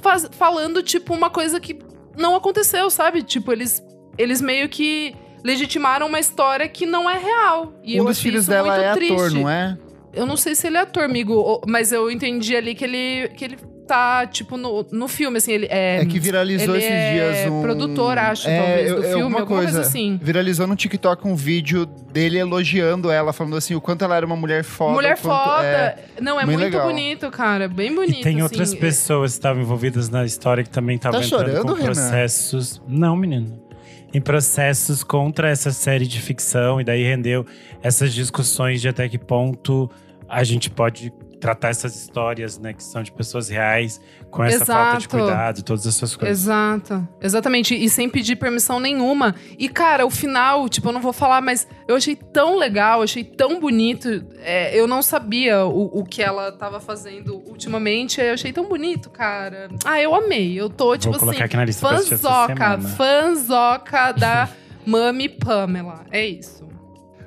[0.00, 1.76] faz- falando, tipo, uma coisa que
[2.16, 3.22] não aconteceu, sabe?
[3.24, 3.82] Tipo, eles,
[4.16, 5.12] eles meio que
[5.44, 7.72] legitimaram uma história que não é real.
[7.82, 9.12] E um eu dos achei filhos isso dela muito é triste.
[9.12, 9.76] ator, não é?
[10.16, 13.44] Eu não sei se ele é ator, amigo, mas eu entendi ali que ele, que
[13.44, 13.56] ele
[13.86, 15.98] tá, tipo, no, no filme, assim, ele é.
[16.00, 17.62] É que viralizou ele esses é dias um.
[17.62, 20.18] produtor, acho, é, talvez, do é, filme, alguma alguma coisa assim.
[20.20, 24.36] Viralizou no TikTok um vídeo dele elogiando ela, falando assim o quanto ela era uma
[24.36, 24.92] mulher foda.
[24.94, 25.64] Mulher quanto- foda.
[25.64, 26.86] é, não, é muito legal.
[26.86, 27.68] bonito, cara.
[27.68, 28.18] Bem bonito.
[28.18, 28.78] E tem outras assim.
[28.78, 31.84] pessoas que estavam envolvidas na história que também estavam Tá entrando chorando, com Renan?
[31.92, 32.82] processos.
[32.88, 33.65] Não, menino.
[34.14, 37.44] Em processos contra essa série de ficção, e daí rendeu
[37.82, 39.90] essas discussões de até que ponto
[40.28, 44.00] a gente pode tratar essas histórias, né, que são de pessoas reais,
[44.30, 45.08] com essa falta de Exato.
[45.08, 46.40] cuidado, todas essas coisas.
[46.40, 47.08] Exato.
[47.20, 47.74] Exatamente.
[47.74, 49.34] E sem pedir permissão nenhuma.
[49.58, 53.24] E, cara, o final, tipo, eu não vou falar, mas eu achei tão legal, achei
[53.24, 54.24] tão bonito.
[54.40, 58.20] É, eu não sabia o, o que ela tava fazendo ultimamente.
[58.20, 59.68] Eu achei tão bonito, cara.
[59.84, 60.58] Ah, eu amei.
[60.58, 64.48] Eu tô, tipo Vou colocar assim, aqui na lista fanzoca, fanzoca da
[64.84, 66.04] Mami Pamela.
[66.10, 66.66] É isso.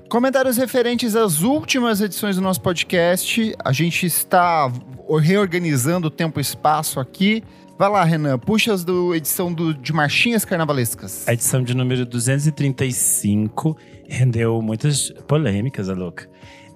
[0.10, 3.56] Comentários referentes às últimas edições do nosso podcast.
[3.64, 4.72] A gente está
[5.22, 7.44] reorganizando o tempo e espaço aqui.
[7.78, 11.28] Vai lá, Renan, puxa as do edição do, de Marchinhas Carnavalescas.
[11.28, 13.78] A edição de número 235
[14.10, 16.28] rendeu muitas polêmicas, a louca.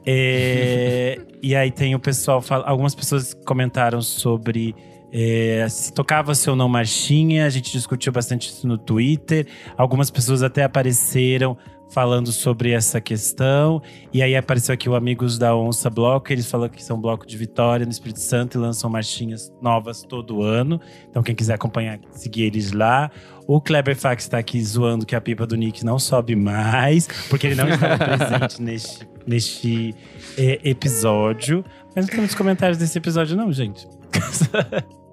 [0.06, 4.76] É, e aí tem o pessoal, fala- algumas pessoas comentaram sobre
[5.12, 7.48] é, se tocava-se ou não marchinha.
[7.48, 9.48] A gente discutiu bastante isso no Twitter.
[9.76, 11.58] Algumas pessoas até apareceram
[11.94, 13.82] falando sobre essa questão.
[14.12, 16.34] E aí apareceu aqui o Amigos da Onça Bloco.
[16.34, 20.42] Eles falam que são bloco de Vitória no Espírito Santo e lançam marchinhas novas todo
[20.42, 20.82] ano.
[21.08, 23.12] Então quem quiser acompanhar, seguir eles lá.
[23.48, 27.48] O Kleber Fax está aqui zoando que a pipa do Nick não sobe mais, porque
[27.48, 29.96] ele não estava presente neste, neste
[30.38, 31.64] eh, episódio.
[31.96, 33.88] Mas não temos comentários desse episódio, não, gente.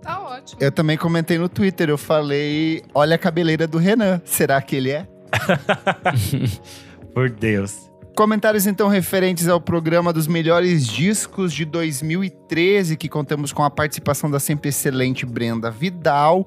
[0.02, 0.58] Tá ótimo.
[0.62, 4.90] Eu também comentei no Twitter, eu falei, olha a cabeleira do Renan, será que ele
[4.90, 5.06] é?
[7.14, 7.90] Por Deus.
[8.16, 14.30] Comentários então referentes ao programa dos melhores discos de 2013, que contamos com a participação
[14.30, 16.46] da sempre excelente Brenda Vidal.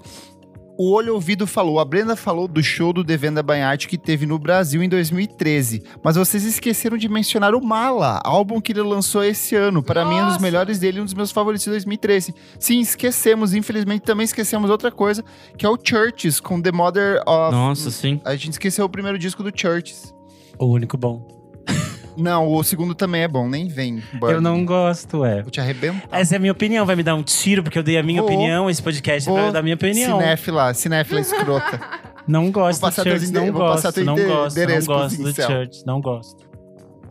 [0.76, 4.40] O Olho Ouvido falou, a Brenda falou do show do Devenda Banharte que teve no
[4.40, 9.56] Brasil em 2013, mas vocês esqueceram de mencionar o Mala, álbum que ele lançou esse
[9.56, 9.84] ano.
[9.84, 12.34] Para mim, é um dos melhores dele, um dos meus favoritos de 2013.
[12.58, 15.24] Sim, esquecemos, infelizmente também esquecemos outra coisa,
[15.56, 17.52] que é o Churches, com The Mother of...
[17.52, 18.20] Nossa, sim.
[18.26, 20.14] A gente esqueceu o primeiro disco do Churches.
[20.58, 21.28] O único bom.
[22.16, 24.04] Não, o segundo também é bom, nem vem.
[24.14, 24.42] Eu Burn.
[24.42, 25.42] não gosto, é.
[25.42, 26.08] Vou te arrebentar.
[26.12, 26.86] Essa é a minha opinião.
[26.86, 28.30] Vai me dar um tiro porque eu dei a minha Vou.
[28.30, 28.70] opinião.
[28.70, 29.50] Esse podcast é pra Vou.
[29.50, 30.20] eu dar a minha opinião.
[30.20, 31.80] Cinéfila, cinéfila escrota.
[32.28, 35.34] Não gosto Vou do passar teus Church, não vou gosto, não gosto, não gosto do.
[35.34, 36.46] Church, não gosto.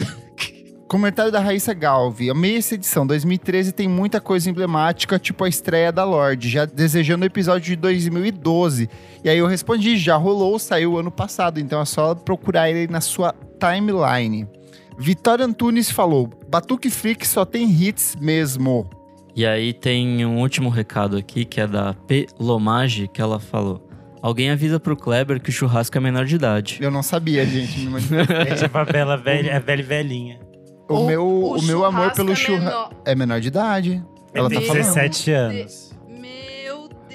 [0.88, 2.30] Comentário da Raíssa Galvi.
[2.30, 3.06] Amei essa edição.
[3.06, 7.76] 2013 tem muita coisa emblemática, tipo a estreia da Lorde, já desejando o episódio de
[7.76, 8.88] 2012.
[9.22, 13.02] E aí eu respondi, já rolou, saiu ano passado, então é só procurar ele na
[13.02, 14.48] sua timeline.
[14.98, 18.88] Vitória Antunes falou: Batuque Freak só tem hits mesmo.
[19.34, 22.26] E aí tem um último recado aqui, que é da P.
[22.38, 23.88] Lomage, que ela falou.
[24.20, 26.78] Alguém avisa pro Kleber que o churrasco é menor de idade.
[26.80, 27.80] Eu não sabia, gente.
[27.86, 28.00] me.
[28.48, 30.40] É tipo a Bela velha, é velha e velhinha.
[30.88, 32.90] o, meu, o, meu amor pelo é churrasco menor.
[33.04, 34.04] é menor de idade.
[34.34, 34.84] Ela tá tem falando.
[34.84, 35.91] 17 anos.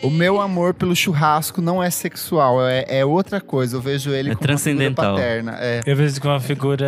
[0.03, 3.77] O meu amor pelo churrasco não é sexual, é, é outra coisa.
[3.77, 5.15] Eu vejo ele É como uma figura transcendental.
[5.15, 5.57] paterna.
[5.59, 5.81] É.
[5.85, 6.87] Eu vejo com uma figura.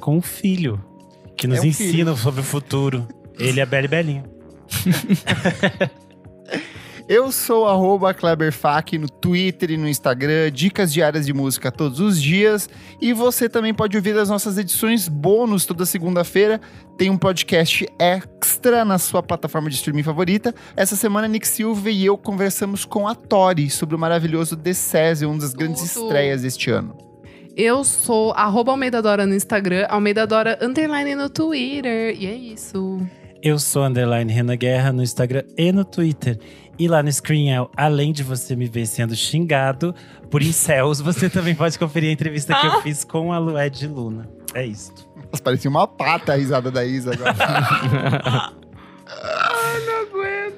[0.00, 0.82] com um filho.
[1.36, 3.06] Que nos É um ensina sobre o futuro.
[3.38, 4.24] Ele é Bela e Belinha.
[7.08, 12.20] Eu sou arroba KleberFac no Twitter e no Instagram, dicas diárias de música todos os
[12.20, 12.68] dias.
[13.00, 16.60] E você também pode ouvir as nossas edições bônus toda segunda-feira.
[16.98, 20.52] Tem um podcast extra na sua plataforma de streaming favorita.
[20.76, 25.28] Essa semana, Nick Silva e eu conversamos com a Tori sobre o maravilhoso The César,
[25.28, 26.06] uma das grandes Tudo.
[26.06, 26.98] estreias deste ano.
[27.56, 32.20] Eu sou arroba Almeida Dora no Instagram, Almeida Dora underline no Twitter.
[32.20, 32.98] E é isso.
[33.42, 36.36] Eu sou underline Renan Guerra no Instagram e no Twitter.
[36.78, 39.94] E lá no Screenel, além de você me ver sendo xingado
[40.30, 43.86] por incels, você também pode conferir a entrevista que eu fiz com a Lué de
[43.86, 44.28] Luna.
[44.54, 44.92] É isso.
[45.30, 47.32] Nossa, parecia uma pata a risada da Isa agora.
[49.86, 50.56] Não aguento.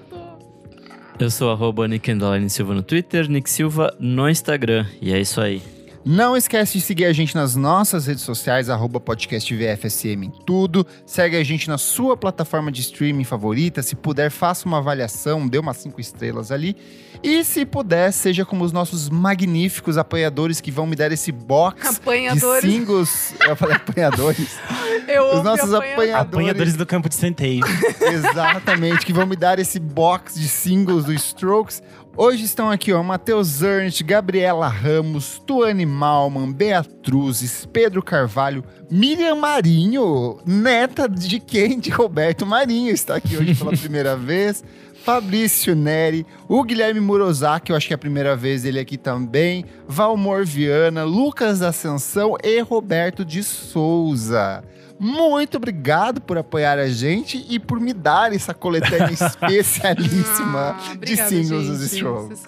[1.18, 2.10] Eu sou arroba Nick
[2.48, 4.86] Silva no Twitter, Nick Silva no Instagram.
[5.00, 5.62] E é isso aí.
[6.10, 10.86] Não esquece de seguir a gente nas nossas redes sociais, arroba podcast VFSM em tudo.
[11.04, 13.82] Segue a gente na sua plataforma de streaming favorita.
[13.82, 16.74] Se puder, faça uma avaliação, dê umas cinco estrelas ali.
[17.22, 21.98] E se puder, seja como os nossos magníficos apoiadores que vão me dar esse box
[21.98, 22.64] Apanhadores.
[22.64, 23.34] de singles.
[23.46, 24.58] Eu falei apanhadores.
[25.06, 25.92] Eu Os nossos apanhador.
[25.92, 26.32] apanhadores.
[26.32, 27.64] Apanhadores do campo de centeio.
[28.00, 31.82] Exatamente, que vão me dar esse box de singles do Strokes.
[32.20, 40.40] Hoje estão aqui, ó, Matheus Ernst, Gabriela Ramos, Tuane Malman, Beatruzes, Pedro Carvalho, Miriam Marinho,
[40.44, 41.78] neta de quem?
[41.78, 44.64] De Roberto Marinho, está aqui hoje pela primeira vez.
[45.04, 49.64] Fabrício Neri, o Guilherme Murozaki, eu acho que é a primeira vez dele aqui também,
[49.86, 54.64] Valmor Viana, Lucas Ascensão e Roberto de Souza.
[54.98, 60.92] Muito obrigado por apoiar a gente e por me dar essa coletânea especialíssima Ah, de
[60.96, 62.04] obrigada, singles dos gente.
[62.04, 62.40] Lindos.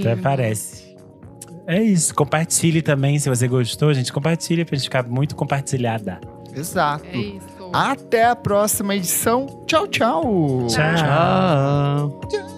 [0.00, 0.96] Até parece.
[1.66, 2.14] É isso.
[2.14, 4.12] Compartilhe também, se você gostou, gente.
[4.12, 6.18] Compartilha pra gente ficar muito compartilhada.
[6.54, 7.04] Exato.
[7.12, 7.46] É isso.
[7.74, 9.46] Até a próxima edição.
[9.66, 10.66] Tchau, tchau.
[10.70, 12.20] Tchau.
[12.30, 12.57] Tchau.